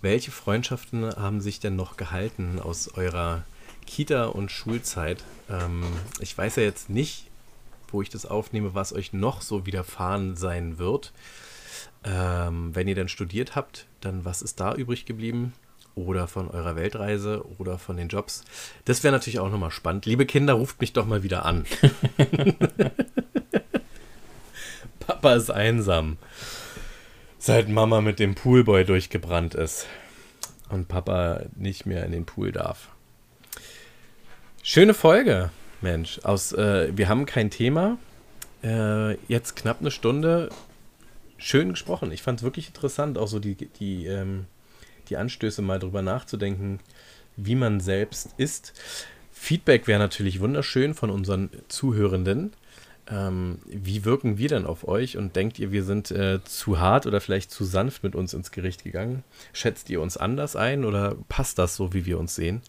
welche 0.00 0.30
Freundschaften 0.30 1.04
haben 1.16 1.40
sich 1.40 1.58
denn 1.58 1.74
noch 1.74 1.96
gehalten 1.96 2.60
aus 2.60 2.88
eurer 2.94 3.44
Kita- 3.86 4.26
und 4.26 4.52
Schulzeit? 4.52 5.24
Ähm, 5.50 5.82
ich 6.20 6.36
weiß 6.36 6.56
ja 6.56 6.62
jetzt 6.62 6.90
nicht, 6.90 7.26
wo 7.90 8.02
ich 8.02 8.08
das 8.08 8.26
aufnehme, 8.26 8.74
was 8.74 8.92
euch 8.92 9.12
noch 9.12 9.40
so 9.40 9.66
widerfahren 9.66 10.36
sein 10.36 10.78
wird. 10.78 11.12
Ähm, 12.04 12.74
wenn 12.74 12.88
ihr 12.88 12.94
dann 12.94 13.08
studiert 13.08 13.56
habt, 13.56 13.86
dann 14.00 14.24
was 14.24 14.42
ist 14.42 14.60
da 14.60 14.74
übrig 14.74 15.04
geblieben? 15.06 15.52
Oder 15.94 16.28
von 16.28 16.48
eurer 16.48 16.76
Weltreise 16.76 17.44
oder 17.58 17.76
von 17.76 17.96
den 17.96 18.08
Jobs. 18.08 18.44
Das 18.84 19.02
wäre 19.02 19.12
natürlich 19.12 19.40
auch 19.40 19.50
nochmal 19.50 19.72
spannend. 19.72 20.06
Liebe 20.06 20.26
Kinder, 20.26 20.52
ruft 20.54 20.80
mich 20.80 20.92
doch 20.92 21.06
mal 21.06 21.24
wieder 21.24 21.44
an. 21.44 21.64
Papa 25.00 25.34
ist 25.34 25.50
einsam. 25.50 26.18
Seit 27.38 27.68
Mama 27.68 28.00
mit 28.00 28.20
dem 28.20 28.36
Poolboy 28.36 28.84
durchgebrannt 28.84 29.54
ist. 29.56 29.86
Und 30.68 30.86
Papa 30.86 31.42
nicht 31.56 31.86
mehr 31.86 32.04
in 32.04 32.12
den 32.12 32.26
Pool 32.26 32.52
darf. 32.52 32.88
Schöne 34.62 34.94
Folge, 34.94 35.50
Mensch. 35.80 36.20
Aus, 36.24 36.52
äh, 36.52 36.96
wir 36.96 37.08
haben 37.08 37.26
kein 37.26 37.50
Thema. 37.50 37.96
Äh, 38.62 39.14
jetzt 39.28 39.56
knapp 39.56 39.80
eine 39.80 39.90
Stunde. 39.90 40.50
Schön 41.38 41.70
gesprochen. 41.70 42.12
Ich 42.12 42.22
fand 42.22 42.40
es 42.40 42.44
wirklich 42.44 42.66
interessant, 42.66 43.16
auch 43.16 43.28
so 43.28 43.38
die, 43.38 43.54
die, 43.54 44.06
ähm, 44.06 44.46
die 45.08 45.16
Anstöße 45.16 45.62
mal 45.62 45.78
drüber 45.78 46.02
nachzudenken, 46.02 46.80
wie 47.36 47.54
man 47.54 47.80
selbst 47.80 48.34
ist. 48.36 48.74
Feedback 49.30 49.86
wäre 49.86 50.00
natürlich 50.00 50.40
wunderschön 50.40 50.94
von 50.94 51.10
unseren 51.10 51.50
Zuhörenden. 51.68 52.52
Ähm, 53.10 53.60
wie 53.66 54.04
wirken 54.04 54.36
wir 54.36 54.48
denn 54.48 54.66
auf 54.66 54.86
euch 54.86 55.16
und 55.16 55.36
denkt 55.36 55.58
ihr, 55.58 55.72
wir 55.72 55.84
sind 55.84 56.10
äh, 56.10 56.40
zu 56.44 56.80
hart 56.80 57.06
oder 57.06 57.20
vielleicht 57.20 57.50
zu 57.50 57.64
sanft 57.64 58.02
mit 58.02 58.14
uns 58.14 58.34
ins 58.34 58.50
Gericht 58.50 58.84
gegangen? 58.84 59.22
Schätzt 59.52 59.88
ihr 59.88 60.02
uns 60.02 60.16
anders 60.16 60.56
ein 60.56 60.84
oder 60.84 61.16
passt 61.28 61.58
das 61.58 61.76
so, 61.76 61.94
wie 61.94 62.04
wir 62.04 62.18
uns 62.18 62.34
sehen? 62.34 62.60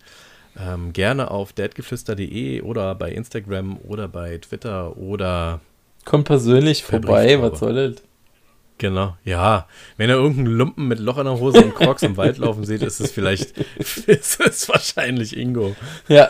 Ähm, 0.57 0.93
gerne 0.93 1.31
auf 1.31 1.53
deadgeflüster.de 1.53 2.61
oder 2.61 2.95
bei 2.95 3.11
Instagram 3.11 3.79
oder 3.79 4.07
bei 4.07 4.37
Twitter 4.37 4.95
oder 4.95 5.59
Kommt 6.05 6.25
persönlich 6.25 6.85
Per 6.85 7.01
vorbei, 7.01 7.41
was 7.41 7.59
soll 7.59 7.73
das? 7.73 8.03
Genau, 8.79 9.17
ja. 9.25 9.67
Wenn 9.97 10.09
ihr 10.09 10.15
irgendeinen 10.15 10.55
Lumpen 10.55 10.87
mit 10.87 10.99
Loch 10.99 11.17
in 11.17 11.25
der 11.25 11.37
Hose 11.37 11.61
und 11.61 11.75
Crocs 11.75 12.01
im 12.01 12.15
Wald 12.15 12.37
laufen 12.37 12.63
seht, 12.63 12.81
ist 12.81 13.01
es 13.01 13.11
vielleicht, 13.11 13.57
ist 14.07 14.39
es 14.39 14.69
wahrscheinlich 14.69 15.37
Ingo. 15.37 15.75
Ja, 16.07 16.29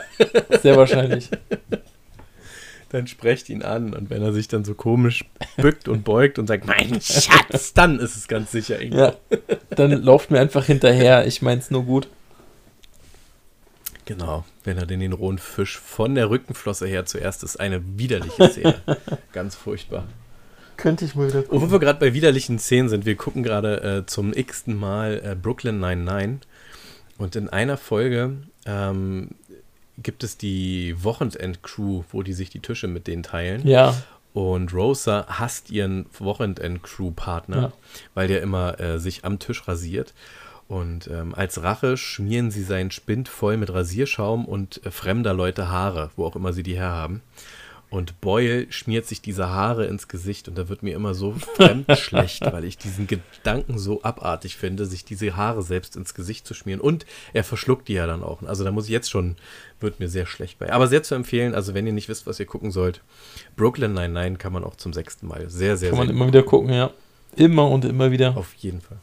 sehr 0.62 0.76
wahrscheinlich. 0.76 1.30
Dann 2.90 3.06
sprecht 3.06 3.50
ihn 3.50 3.62
an 3.62 3.94
und 3.94 4.10
wenn 4.10 4.24
er 4.24 4.34
sich 4.34 4.48
dann 4.48 4.66
so 4.66 4.74
komisch 4.74 5.26
bückt 5.58 5.88
und 5.88 6.04
beugt 6.04 6.40
und 6.40 6.48
sagt, 6.48 6.66
mein 6.66 7.00
Schatz, 7.00 7.74
dann 7.74 8.00
ist 8.00 8.16
es 8.16 8.28
ganz 8.28 8.52
sicher 8.52 8.82
Ingo. 8.82 8.98
Ja, 8.98 9.14
dann 9.70 9.92
lauft 9.92 10.32
mir 10.32 10.40
einfach 10.40 10.66
hinterher. 10.66 11.28
Ich 11.28 11.44
mein's 11.44 11.70
nur 11.70 11.84
gut. 11.84 12.08
Genau, 14.06 14.44
wenn 14.64 14.80
er 14.80 14.88
denn 14.88 15.02
den 15.02 15.14
rohen 15.14 15.38
Fisch 15.38 15.78
von 15.78 16.16
der 16.16 16.32
Rückenflosse 16.32 16.88
her 16.88 17.06
zuerst 17.06 17.44
ist, 17.44 17.60
eine 17.60 17.80
widerliche 18.00 18.50
Szene. 18.50 18.82
ganz 19.34 19.54
furchtbar. 19.54 20.08
Könnte 20.80 21.04
ich 21.06 21.14
mal 21.16 21.28
wieder 21.28 21.44
Und 21.52 21.62
wo 21.62 21.72
wir 21.72 21.80
gerade 21.80 22.00
bei 22.00 22.14
widerlichen 22.14 22.58
Szenen 22.58 22.88
sind, 22.90 23.06
wir 23.06 23.16
gucken 23.16 23.44
gerade 23.44 23.82
äh, 24.00 24.06
zum 24.06 24.32
x-ten 24.34 24.76
Mal 24.78 25.22
äh, 25.24 25.36
Brooklyn 25.36 25.80
99 25.80 26.48
und 27.18 27.36
in 27.36 27.50
einer 27.50 27.76
Folge 27.78 28.38
ähm, 28.66 29.30
gibt 30.02 30.24
es 30.24 30.38
die 30.38 30.96
Wochenend-Crew, 31.04 32.04
wo 32.12 32.24
die 32.24 32.32
sich 32.34 32.50
die 32.50 32.62
Tische 32.62 32.88
mit 32.88 33.08
denen 33.08 33.24
teilen. 33.24 33.68
Ja, 33.68 33.94
Und 34.34 34.74
Rosa 34.74 35.26
hasst 35.28 35.70
ihren 35.70 36.06
Wochenend-Crew-Partner, 36.18 37.62
Ja. 37.62 37.74
weil 38.14 38.28
der 38.30 38.42
immer 38.42 38.80
äh, 38.80 39.00
sich 39.00 39.26
am 39.26 39.40
Tisch 39.40 39.68
rasiert. 39.68 40.14
Und 40.70 41.08
ähm, 41.08 41.34
als 41.36 41.64
Rache 41.64 41.98
schmieren 41.98 42.52
sie 42.52 42.64
seinen 42.64 42.92
Spind 42.92 43.28
voll 43.28 43.58
mit 43.58 43.74
Rasierschaum 43.74 44.46
und 44.46 44.86
äh, 44.86 44.92
fremder 44.92 45.34
Leute 45.34 45.70
Haare, 45.70 46.12
wo 46.16 46.26
auch 46.26 46.36
immer 46.36 46.54
sie 46.54 46.64
die 46.64 46.78
herhaben. 46.78 47.22
Und 47.90 48.22
Boyle 48.22 48.72
schmiert 48.72 49.08
sich 49.08 49.22
diese 49.22 49.50
Haare 49.50 49.86
ins 49.86 50.08
Gesicht 50.08 50.48
und 50.48 50.58
da 50.58 50.70
wird 50.70 50.84
mir 50.84 50.96
immer 50.96 51.16
so 51.16 51.34
fremd 51.56 51.86
schlecht, 51.98 52.42
weil 52.42 52.64
ich 52.64 52.78
diesen 52.78 53.08
Gedanken 53.08 53.80
so 53.80 54.04
abartig 54.04 54.58
finde, 54.58 54.86
sich 54.86 55.06
diese 55.06 55.36
Haare 55.36 55.64
selbst 55.64 55.96
ins 55.96 56.14
Gesicht 56.14 56.46
zu 56.46 56.54
schmieren. 56.54 56.82
Und 56.82 57.08
er 57.34 57.44
verschluckt 57.44 57.88
die 57.88 57.94
ja 57.94 58.06
dann 58.06 58.24
auch. 58.24 58.44
Also 58.44 58.64
da 58.64 58.72
muss 58.72 58.86
ich 58.86 58.92
jetzt 58.92 59.10
schon, 59.10 59.38
wird 59.80 60.00
mir 60.00 60.08
sehr 60.08 60.28
schlecht 60.28 60.60
bei. 60.60 60.72
Aber 60.72 60.88
sehr 60.88 61.02
zu 61.02 61.16
empfehlen, 61.16 61.56
also 61.56 61.74
wenn 61.74 61.88
ihr 61.88 61.94
nicht 61.94 62.10
wisst, 62.10 62.28
was 62.28 62.40
ihr 62.40 62.46
gucken 62.46 62.72
sollt, 62.72 63.02
Brooklyn 63.56 63.94
99 63.94 64.38
kann 64.38 64.54
man 64.54 64.64
auch 64.64 64.76
zum 64.76 64.94
sechsten 64.94 65.28
Mal. 65.28 65.50
Sehr, 65.50 65.76
sehr, 65.76 65.90
kann 65.90 65.98
man 65.98 66.08
sehr 66.08 66.16
immer 66.16 66.28
wieder 66.28 66.44
gucken, 66.44 66.72
ja. 66.72 66.92
Immer 67.36 67.70
und 67.70 67.86
immer 67.86 68.12
wieder. 68.12 68.38
auf 68.38 68.54
jeden 68.56 68.82
Fall. 68.82 68.98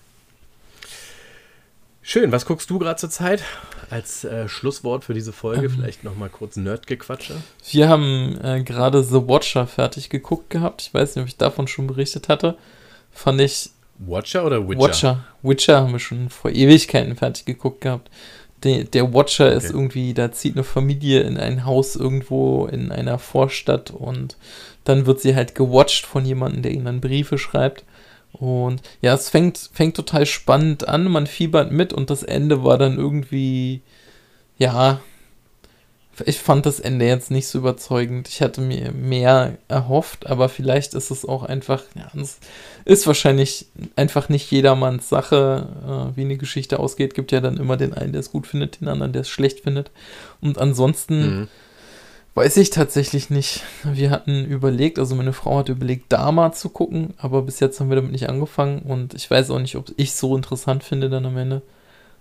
Schön, 2.09 2.31
was 2.31 2.47
guckst 2.47 2.71
du 2.71 2.79
gerade 2.79 3.01
zur 3.01 3.11
Zeit? 3.11 3.43
Als 3.91 4.23
äh, 4.23 4.49
Schlusswort 4.49 5.03
für 5.03 5.13
diese 5.13 5.33
Folge 5.33 5.67
Ähm. 5.67 5.73
vielleicht 5.73 6.05
nochmal 6.05 6.29
kurz 6.29 6.55
Nerdgequatsche. 6.55 7.35
Wir 7.73 7.89
haben 7.89 8.39
äh, 8.45 8.63
gerade 8.63 9.03
The 9.03 9.27
Watcher 9.27 9.67
fertig 9.67 10.09
geguckt 10.09 10.49
gehabt. 10.51 10.83
Ich 10.83 10.95
weiß 10.95 11.17
nicht, 11.17 11.23
ob 11.23 11.27
ich 11.29 11.37
davon 11.37 11.67
schon 11.67 11.89
berichtet 11.89 12.29
hatte. 12.29 12.57
Fand 13.11 13.41
ich 13.41 13.71
Watcher 13.99 14.47
oder 14.47 14.69
Witcher? 14.69 14.81
Watcher. 14.81 15.25
Witcher 15.43 15.81
haben 15.81 15.93
wir 15.95 15.99
schon 15.99 16.31
vor 16.31 16.53
Ewigkeiten 16.53 17.17
fertig 17.17 17.45
geguckt 17.45 17.81
gehabt. 17.81 18.09
Der, 18.63 18.85
der 18.85 19.13
Watcher 19.13 19.51
ist 19.53 19.71
Okay. 19.71 19.75
irgendwie, 19.75 20.15
da 20.15 20.31
zieht 20.31 20.55
eine 20.55 20.63
Familie 20.63 21.23
in 21.23 21.37
ein 21.37 21.65
Haus 21.65 21.97
irgendwo 21.97 22.67
in 22.67 22.93
einer 22.93 23.19
Vorstadt 23.19 23.91
und 23.91 24.37
dann 24.85 25.07
wird 25.07 25.21
sie 25.21 25.35
halt 25.35 25.57
gewatcht 25.57 26.07
von 26.07 26.25
jemandem, 26.25 26.63
der 26.63 26.71
ihnen 26.71 26.85
dann 26.85 27.01
Briefe 27.01 27.37
schreibt. 27.37 27.83
Und 28.39 28.83
ja, 29.01 29.15
es 29.15 29.31
fängt, 29.31 29.71
fängt 29.73 29.97
total 29.97 30.27
spannend 30.27 30.87
an, 30.89 31.05
man 31.05 31.27
fiebert 31.27 31.73
mit 31.73 31.93
und 31.93 32.11
das 32.11 32.23
Ende 32.23 32.65
war 32.65 32.77
dann 32.77 32.99
irgendwie, 32.99 33.81
ja, 34.59 35.01
ich 36.25 36.39
fand 36.39 36.65
das 36.65 36.81
Ende 36.81 37.07
jetzt 37.07 37.31
nicht 37.31 37.47
so 37.47 37.59
überzeugend. 37.59 38.29
Ich 38.29 38.41
hatte 38.41 38.61
mir 38.63 38.93
mehr 38.93 39.59
erhofft, 39.69 40.27
aber 40.27 40.49
vielleicht 40.49 40.95
ist 40.95 41.11
es 41.11 41.27
auch 41.27 41.43
einfach, 41.43 41.83
ja, 41.95 42.11
es 42.21 42.39
ist 42.87 43.07
wahrscheinlich 43.07 43.67
einfach 43.97 44.29
nicht 44.29 44.51
jedermanns 44.51 45.09
Sache, 45.09 45.69
äh, 45.85 46.17
wie 46.17 46.23
eine 46.23 46.37
Geschichte 46.37 46.79
ausgeht. 46.79 47.15
Gibt 47.15 47.33
ja 47.33 47.41
dann 47.41 47.59
immer 47.59 47.77
den 47.77 47.93
einen, 47.93 48.13
der 48.13 48.21
es 48.21 48.33
gut 48.33 48.47
findet, 48.47 48.81
den 48.81 48.89
anderen, 48.89 49.13
der 49.13 49.23
es 49.23 49.29
schlecht 49.29 49.61
findet. 49.61 49.91
Und 50.41 50.59
ansonsten 50.59 51.41
Mhm. 51.41 51.49
Weiß 52.37 52.59
ich 52.59 52.69
tatsächlich 52.69 53.31
nicht. 53.31 53.63
Wir 53.83 54.11
hatten 54.11 54.45
überlegt, 54.45 54.99
also 54.99 55.15
meine 55.15 55.33
Frau 55.33 55.59
hat 55.59 55.71
überlegt, 55.71 56.13
Dama 56.13 56.53
zu 56.53 56.69
gucken, 56.69 57.15
aber 57.17 57.43
bis 57.43 57.61
jetzt 57.61 57.81
haben 57.81 57.89
wir 57.89 57.97
damit 57.97 58.13
nicht 58.13 58.29
angefangen 58.29 58.81
und 58.83 59.15
ich 59.15 59.31
weiß 59.31 59.51
auch 59.51 59.59
nicht, 59.59 59.75
ob 59.77 59.91
ich 59.97 60.13
so 60.13 60.37
interessant 60.37 60.85
finde 60.85 61.09
dann 61.09 61.25
am 61.25 61.39
Ende. 61.39 61.63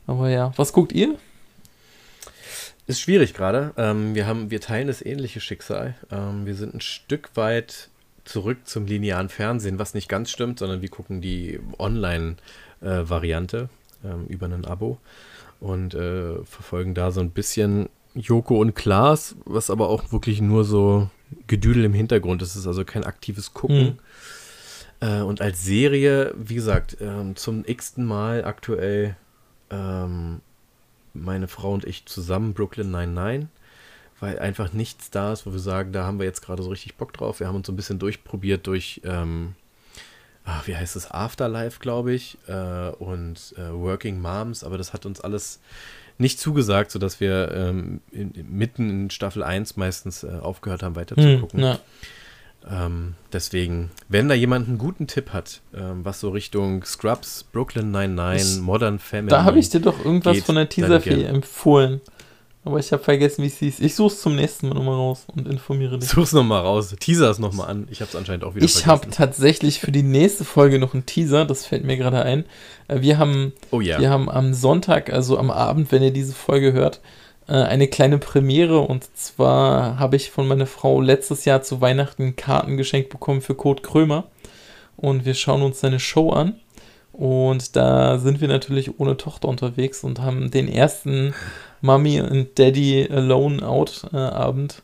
Aber 0.08 0.30
ja, 0.30 0.54
was 0.56 0.72
guckt 0.72 0.94
ihr? 0.94 1.16
Ist 2.88 3.02
schwierig 3.02 3.34
gerade. 3.34 3.74
Ähm, 3.78 4.16
wir, 4.16 4.50
wir 4.50 4.62
teilen 4.62 4.88
das 4.88 5.06
ähnliche 5.06 5.42
Schicksal. 5.42 5.96
Ähm, 6.10 6.46
wir 6.46 6.56
sind 6.56 6.76
ein 6.76 6.82
Stück 6.82 7.32
weit 7.36 7.90
zurück 8.24 8.60
zum 8.64 8.86
linearen 8.86 9.28
Fernsehen, 9.28 9.80
was 9.80 9.96
nicht 9.96 10.08
ganz 10.08 10.32
stimmt, 10.32 10.60
sondern 10.60 10.82
wir 10.82 10.90
gucken 10.90 11.20
die 11.20 11.60
Online-Variante 11.78 13.70
äh, 14.04 14.08
ähm, 14.08 14.28
über 14.28 14.46
ein 14.46 14.66
Abo 14.66 14.98
und 15.60 15.94
äh, 15.94 16.42
verfolgen 16.46 16.94
da 16.94 17.12
so 17.12 17.20
ein 17.20 17.32
bisschen 17.32 17.90
Joko 18.16 18.60
und 18.60 18.76
Klaas, 18.76 19.36
was 19.46 19.70
aber 19.70 19.90
auch 19.90 20.12
wirklich 20.12 20.42
nur 20.42 20.64
so 20.64 21.10
Gedüdel 21.48 21.86
im 21.86 21.94
Hintergrund 21.94 22.42
ist. 22.42 22.52
Es 22.52 22.62
ist 22.62 22.68
also 22.68 22.86
kein 22.86 23.04
aktives 23.04 23.54
Gucken. 23.54 24.00
Mhm. 25.02 25.08
Äh, 25.08 25.22
und 25.22 25.42
als 25.42 25.64
Serie, 25.64 26.34
wie 26.38 26.56
gesagt, 26.56 26.98
ähm, 27.02 27.36
zum 27.36 27.64
x-ten 27.66 28.06
Mal 28.06 28.46
aktuell 28.46 29.18
ähm, 29.70 30.42
meine 31.14 31.48
Frau 31.48 31.74
und 31.74 31.86
ich 31.86 32.06
zusammen 32.06 32.54
Brooklyn 32.54 32.92
99 32.92 33.50
weil 34.20 34.40
einfach 34.40 34.74
nichts 34.74 35.10
da 35.12 35.34
ist, 35.34 35.46
wo 35.46 35.52
wir 35.52 35.60
sagen, 35.60 35.92
da 35.92 36.06
haben 36.06 36.20
wir 36.20 36.26
jetzt 36.26 36.42
gerade 36.42 36.64
so 36.64 36.70
richtig 36.70 36.96
Bock 36.96 37.14
drauf. 37.14 37.40
Wir 37.40 37.48
haben 37.48 37.56
uns 37.56 37.68
so 37.68 37.74
ein 37.74 37.76
bisschen 37.76 38.00
durchprobiert 38.00 38.66
durch, 38.68 39.02
ähm, 39.04 39.56
ach, 40.46 40.68
wie 40.68 40.76
heißt 40.76 40.96
es, 40.96 41.12
Afterlife, 41.12 41.80
glaube 41.80 42.14
ich, 42.14 42.38
äh, 42.48 42.90
und 42.90 43.54
äh, 43.58 43.74
Working 43.74 44.22
Moms, 44.22 44.64
aber 44.64 44.78
das 44.78 44.94
hat 44.94 45.06
uns 45.06 45.20
alles 45.20 45.60
nicht 46.18 46.40
zugesagt, 46.40 46.92
sodass 46.92 47.20
wir 47.20 47.52
ähm, 47.54 48.02
in, 48.12 48.34
mitten 48.50 48.90
in 48.90 49.10
Staffel 49.10 49.44
1 49.44 49.78
meistens 49.78 50.24
äh, 50.24 50.30
aufgehört 50.42 50.84
haben, 50.84 50.96
weiter 50.96 51.16
zu 51.16 51.40
gucken. 51.40 51.62
Hm, 51.62 51.78
ähm, 52.68 53.14
deswegen, 53.32 53.92
wenn 54.10 54.28
da 54.28 54.34
jemand 54.34 54.68
einen 54.68 54.78
guten 54.78 55.08
Tipp 55.08 55.34
hat, 55.34 55.62
ähm, 55.76 56.04
was 56.04 56.20
so 56.20 56.30
Richtung 56.30 56.84
Scrubs, 56.84 57.44
Brooklyn 57.44 57.92
99, 57.92 58.62
Modern 58.62 58.98
Family. 58.98 59.30
Da 59.30 59.44
habe 59.44 59.60
ich 59.60 59.70
dir 59.70 59.82
doch 59.82 60.04
irgendwas 60.04 60.36
geht, 60.36 60.46
von 60.46 60.56
der 60.56 60.68
Teaserfee 60.68 61.24
empfohlen. 61.24 62.02
Aber 62.66 62.80
ich 62.80 62.92
habe 62.92 63.04
vergessen, 63.04 63.44
wie 63.44 63.48
es 63.48 63.58
hieß. 63.58 63.80
Ich 63.80 63.94
suche 63.94 64.12
es 64.12 64.22
zum 64.22 64.36
nächsten 64.36 64.68
Mal 64.68 64.74
nochmal 64.74 64.96
raus 64.96 65.28
und 65.28 65.48
informiere 65.48 66.00
dich. 66.00 66.10
Such's 66.10 66.34
nochmal 66.34 66.62
raus. 66.62 66.96
Teaser 67.00 67.30
es 67.30 67.38
nochmal 67.38 67.70
an. 67.70 67.88
Ich 67.92 68.02
habe 68.02 68.10
es 68.10 68.16
anscheinend 68.16 68.44
auch 68.44 68.56
wieder 68.56 68.66
Ich 68.66 68.88
habe 68.88 69.08
tatsächlich 69.12 69.80
für 69.80 69.92
die 69.92 70.02
nächste 70.02 70.46
Folge 70.46 70.80
noch 70.80 70.96
einen 70.96 71.06
Teaser. 71.06 71.46
Das 71.46 71.68
fällt 71.68 71.84
mir 71.84 71.96
gerade 71.96 72.24
ein. 72.24 72.44
Äh, 72.88 73.02
wir 73.02 73.20
haben, 73.20 73.54
oh, 73.70 73.82
yeah. 73.82 74.00
wir 74.00 74.10
haben 74.10 74.32
am 74.32 74.56
Sonntag, 74.56 75.14
also 75.14 75.38
am 75.38 75.52
Abend, 75.52 75.92
wenn 75.92 76.02
ihr 76.02 76.10
diese 76.10 76.34
Folge 76.34 76.74
hört, 76.74 77.02
äh, 77.48 77.54
eine 77.54 77.88
kleine 77.88 78.18
Premiere. 78.18 78.80
Und 78.80 79.16
zwar 79.16 80.00
habe 80.00 80.16
ich 80.16 80.32
von 80.32 80.48
meiner 80.48 80.66
Frau 80.66 81.02
letztes 81.02 81.46
Jahr 81.46 81.62
zu 81.62 81.82
Weihnachten 81.82 82.36
Karten 82.36 82.78
geschenkt 82.78 83.10
bekommen 83.10 83.42
für 83.42 83.54
Kurt 83.54 83.84
Krömer. 83.84 84.24
Und 84.98 85.24
wir 85.24 85.36
schauen 85.36 85.62
uns 85.62 85.82
seine 85.82 86.00
Show 86.00 86.32
an. 86.32 86.56
Und 87.14 87.76
da 87.76 88.18
sind 88.18 88.42
wir 88.42 88.48
natürlich 88.48 89.00
ohne 89.00 89.18
Tochter 89.18 89.48
unterwegs 89.48 90.04
und 90.04 90.20
haben 90.20 90.52
den 90.52 90.68
ersten 90.68 91.34
Mummy 91.86 92.20
und 92.22 92.58
Daddy 92.58 93.08
Alone 93.10 93.66
Out 93.66 94.08
äh, 94.12 94.18
Abend, 94.18 94.82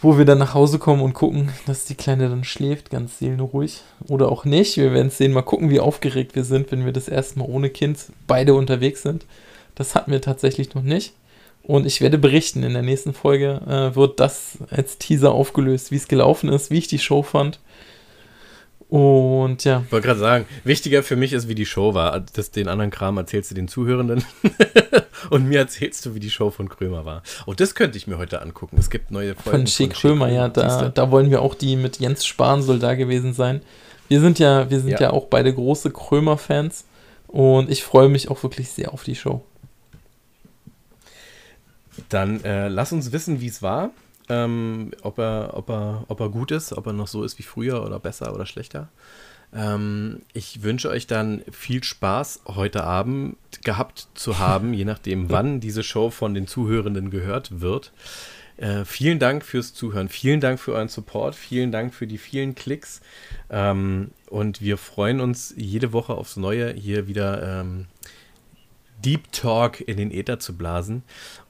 wo 0.00 0.18
wir 0.18 0.24
dann 0.24 0.38
nach 0.38 0.54
Hause 0.54 0.78
kommen 0.78 1.02
und 1.02 1.14
gucken, 1.14 1.50
dass 1.66 1.84
die 1.84 1.94
Kleine 1.94 2.28
dann 2.28 2.44
schläft, 2.44 2.90
ganz 2.90 3.18
seelenruhig. 3.18 3.82
Oder 4.08 4.30
auch 4.30 4.44
nicht. 4.44 4.76
Wir 4.76 4.92
werden 4.92 5.10
sehen, 5.10 5.32
mal 5.32 5.42
gucken, 5.42 5.70
wie 5.70 5.80
aufgeregt 5.80 6.34
wir 6.34 6.44
sind, 6.44 6.72
wenn 6.72 6.84
wir 6.84 6.92
das 6.92 7.08
erste 7.08 7.38
Mal 7.38 7.48
ohne 7.48 7.70
Kind 7.70 7.98
beide 8.26 8.54
unterwegs 8.54 9.02
sind. 9.02 9.24
Das 9.74 9.94
hatten 9.94 10.10
wir 10.10 10.20
tatsächlich 10.20 10.74
noch 10.74 10.82
nicht. 10.82 11.14
Und 11.62 11.86
ich 11.86 12.00
werde 12.00 12.18
berichten, 12.18 12.62
in 12.62 12.72
der 12.72 12.82
nächsten 12.82 13.12
Folge 13.12 13.60
äh, 13.66 13.94
wird 13.94 14.18
das 14.18 14.58
als 14.70 14.98
Teaser 14.98 15.32
aufgelöst, 15.32 15.90
wie 15.90 15.96
es 15.96 16.08
gelaufen 16.08 16.48
ist, 16.48 16.70
wie 16.70 16.78
ich 16.78 16.88
die 16.88 16.98
Show 16.98 17.22
fand 17.22 17.60
und 18.90 19.62
ja. 19.62 19.84
Ich 19.86 19.92
wollte 19.92 20.08
gerade 20.08 20.18
sagen, 20.18 20.46
wichtiger 20.64 21.04
für 21.04 21.14
mich 21.14 21.32
ist, 21.32 21.46
wie 21.46 21.54
die 21.54 21.64
Show 21.64 21.94
war. 21.94 22.18
Das, 22.32 22.50
den 22.50 22.66
anderen 22.66 22.90
Kram 22.90 23.16
erzählst 23.18 23.52
du 23.52 23.54
den 23.54 23.68
Zuhörenden. 23.68 24.24
und 25.30 25.48
mir 25.48 25.60
erzählst 25.60 26.04
du, 26.04 26.16
wie 26.16 26.20
die 26.20 26.28
Show 26.28 26.50
von 26.50 26.68
Krömer 26.68 27.04
war. 27.04 27.22
Oh, 27.46 27.54
das 27.54 27.76
könnte 27.76 27.96
ich 27.98 28.08
mir 28.08 28.18
heute 28.18 28.42
angucken. 28.42 28.76
Es 28.80 28.90
gibt 28.90 29.12
neue 29.12 29.36
Folgen. 29.36 29.58
Von 29.58 29.66
Schick 29.68 29.92
Krömer, 29.92 30.28
ja. 30.28 30.48
Da, 30.48 30.88
da 30.88 31.10
wollen 31.12 31.30
wir 31.30 31.40
auch 31.40 31.54
die 31.54 31.76
mit 31.76 32.00
Jens 32.00 32.26
Spahn 32.26 32.62
soll 32.62 32.80
da 32.80 32.96
gewesen 32.96 33.32
sein. 33.32 33.60
Wir 34.08 34.20
sind 34.20 34.40
ja, 34.40 34.68
wir 34.68 34.80
sind 34.80 34.90
ja, 34.90 35.00
ja 35.00 35.10
auch 35.10 35.26
beide 35.26 35.54
große 35.54 35.92
Krömer-Fans. 35.92 36.84
Und 37.28 37.70
ich 37.70 37.84
freue 37.84 38.08
mich 38.08 38.28
auch 38.28 38.42
wirklich 38.42 38.70
sehr 38.70 38.92
auf 38.92 39.04
die 39.04 39.14
Show. 39.14 39.44
Dann 42.08 42.42
äh, 42.42 42.66
lass 42.66 42.92
uns 42.92 43.12
wissen, 43.12 43.40
wie 43.40 43.46
es 43.46 43.62
war 43.62 43.90
ähm, 44.30 44.92
ob, 45.02 45.18
er, 45.18 45.50
ob, 45.54 45.68
er, 45.68 46.04
ob 46.08 46.20
er 46.20 46.28
gut 46.28 46.50
ist, 46.52 46.72
ob 46.72 46.86
er 46.86 46.92
noch 46.92 47.08
so 47.08 47.24
ist 47.24 47.38
wie 47.38 47.42
früher 47.42 47.84
oder 47.84 47.98
besser 47.98 48.32
oder 48.34 48.46
schlechter. 48.46 48.88
Ähm, 49.52 50.22
ich 50.32 50.62
wünsche 50.62 50.88
euch 50.88 51.06
dann 51.06 51.42
viel 51.50 51.82
Spaß 51.82 52.42
heute 52.46 52.84
Abend 52.84 53.36
gehabt 53.64 54.08
zu 54.14 54.38
haben, 54.38 54.72
je 54.72 54.84
nachdem, 54.84 55.30
wann 55.30 55.60
diese 55.60 55.82
Show 55.82 56.10
von 56.10 56.34
den 56.34 56.46
Zuhörenden 56.46 57.10
gehört 57.10 57.60
wird. 57.60 57.92
Äh, 58.56 58.84
vielen 58.84 59.18
Dank 59.18 59.44
fürs 59.44 59.72
Zuhören, 59.72 60.10
vielen 60.10 60.40
Dank 60.40 60.60
für 60.60 60.74
euren 60.74 60.88
Support, 60.88 61.34
vielen 61.34 61.72
Dank 61.72 61.94
für 61.94 62.06
die 62.06 62.18
vielen 62.18 62.54
Klicks. 62.54 63.00
Ähm, 63.48 64.10
und 64.28 64.60
wir 64.60 64.76
freuen 64.76 65.20
uns 65.20 65.54
jede 65.56 65.92
Woche 65.92 66.14
aufs 66.14 66.36
Neue 66.36 66.72
hier 66.74 67.08
wieder 67.08 67.60
ähm, 67.60 67.86
Deep 69.04 69.32
Talk 69.32 69.80
in 69.80 69.96
den 69.96 70.10
Äther 70.10 70.38
zu 70.38 70.56
blasen. 70.56 71.02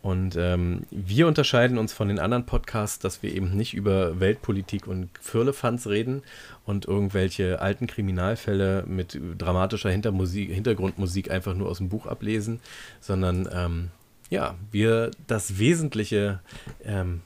Und 0.03 0.37
ähm, 0.37 0.83
wir 0.91 1.27
unterscheiden 1.27 1.79
uns 1.79 1.93
von 1.93 2.09
den 2.09 2.19
anderen 2.19 2.47
Podcasts, 2.47 2.99
dass 2.99 3.23
wir 3.23 3.35
eben 3.35 3.57
nicht 3.57 3.75
über 3.75 4.21
Weltpolitik 4.21 4.87
und 4.87 5.11
Firlefanz 5.21 5.87
reden 5.87 6.23
und 6.65 6.87
irgendwelche 6.87 7.61
alten 7.61 7.87
Kriminalfälle 7.87 8.85
mit 8.87 9.19
dramatischer 9.39 9.91
Hintermusik, 9.91 10.51
Hintergrundmusik 10.51 11.31
einfach 11.31 11.55
nur 11.55 11.69
aus 11.69 11.79
dem 11.79 11.89
Buch 11.89 12.07
ablesen, 12.07 12.61
sondern 13.01 13.49
ähm, 13.53 13.91
ja, 14.31 14.55
wir 14.71 15.11
das 15.27 15.59
Wesentliche, 15.59 16.41
ähm, 16.85 17.21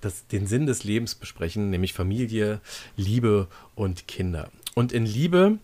das, 0.00 0.26
den 0.26 0.46
Sinn 0.46 0.66
des 0.66 0.84
Lebens 0.84 1.14
besprechen, 1.14 1.70
nämlich 1.70 1.94
Familie, 1.94 2.60
Liebe 2.96 3.48
und 3.74 4.06
Kinder. 4.06 4.50
Und 4.74 4.92
in 4.92 5.06
Liebe 5.06 5.58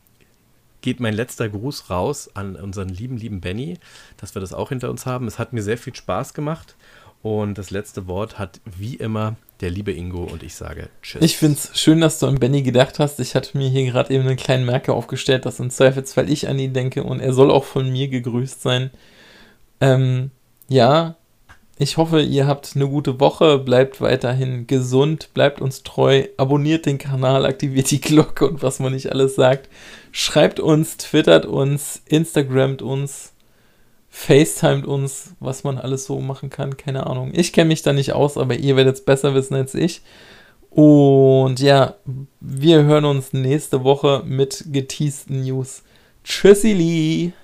geht 0.87 1.01
mein 1.01 1.15
letzter 1.15 1.49
Gruß 1.49 1.91
raus 1.91 2.31
an 2.35 2.55
unseren 2.55 2.89
lieben, 2.89 3.17
lieben 3.17 3.41
Benny, 3.41 3.77
dass 4.19 4.37
wir 4.37 4.41
das 4.41 4.53
auch 4.53 4.69
hinter 4.69 4.89
uns 4.89 5.05
haben. 5.05 5.27
Es 5.27 5.37
hat 5.37 5.53
mir 5.53 5.65
sehr 5.65 5.79
viel 5.79 5.97
Spaß 5.97 6.33
gemacht. 6.33 6.77
Und 7.23 7.59
das 7.59 7.73
letzte 7.73 8.07
Wort 8.07 8.39
hat 8.39 8.61
wie 8.65 8.95
immer 8.95 9.35
der 9.61 9.71
liebe 9.71 9.91
Ingo 9.91 10.23
und 10.23 10.45
ich 10.45 10.55
sage 10.55 10.89
Tschüss. 11.03 11.23
Ich 11.23 11.39
finde 11.39 11.59
es 11.59 11.77
schön, 11.77 12.01
dass 12.01 12.21
du 12.21 12.27
an 12.29 12.37
Benny 12.37 12.63
gedacht 12.63 13.01
hast. 13.01 13.19
Ich 13.19 13.35
hatte 13.35 13.59
mir 13.59 13.69
hier 13.69 13.85
gerade 13.87 14.15
eben 14.15 14.29
einen 14.29 14.37
kleinen 14.37 14.65
Merker 14.65 14.95
aufgestellt, 14.95 15.45
dass 15.45 15.59
im 15.59 15.71
Zweifelsfall 15.71 16.31
ich 16.31 16.47
an 16.47 16.57
ihn 16.57 16.73
denke 16.73 17.03
und 17.03 17.19
er 17.19 17.33
soll 17.33 17.51
auch 17.51 17.65
von 17.65 17.91
mir 17.91 18.07
gegrüßt 18.07 18.63
sein. 18.63 18.93
Ähm, 19.81 20.31
ja, 20.69 21.17
ich 21.79 21.99
hoffe, 21.99 22.23
ihr 22.23 22.47
habt 22.47 22.73
eine 22.75 22.89
gute 22.89 23.21
Woche, 23.21 23.59
bleibt 23.59 24.01
weiterhin 24.01 24.67
gesund, 24.67 25.31
bleibt 25.35 25.61
uns 25.61 25.83
treu, 25.83 26.25
abonniert 26.39 26.87
den 26.87 26.97
Kanal, 26.97 27.45
aktiviert 27.45 27.91
die 27.91 28.01
Glocke 28.01 28.49
und 28.49 28.63
was 28.63 28.79
man 28.79 28.95
nicht 28.95 29.13
alles 29.13 29.35
sagt. 29.35 29.69
Schreibt 30.11 30.59
uns, 30.59 30.97
twittert 30.97 31.45
uns, 31.45 32.03
Instagramt 32.07 32.81
uns, 32.81 33.35
FaceTimet 34.09 34.87
uns, 34.87 35.35
was 35.41 35.65
man 35.65 35.77
alles 35.77 36.07
so 36.07 36.19
machen 36.21 36.49
kann, 36.49 36.79
keine 36.79 37.07
Ahnung. 37.07 37.33
Ich 37.35 37.53
kenne 37.53 37.69
mich 37.69 37.83
da 37.83 37.93
nicht 37.93 38.15
aus, 38.15 38.39
aber 38.39 38.55
ihr 38.55 38.77
werdet 38.77 38.95
es 38.95 39.05
besser 39.05 39.35
wissen 39.35 39.55
als 39.55 39.75
ich. 39.75 40.01
Und 40.71 41.61
ja, 41.61 41.97
wir 42.41 42.85
hören 42.85 43.05
uns 43.05 43.35
nächste 43.35 43.85
Woche 43.85 44.23
mit 44.25 44.65
geteasten 44.73 45.43
News. 45.43 45.83
Tschüssili! 46.25 47.35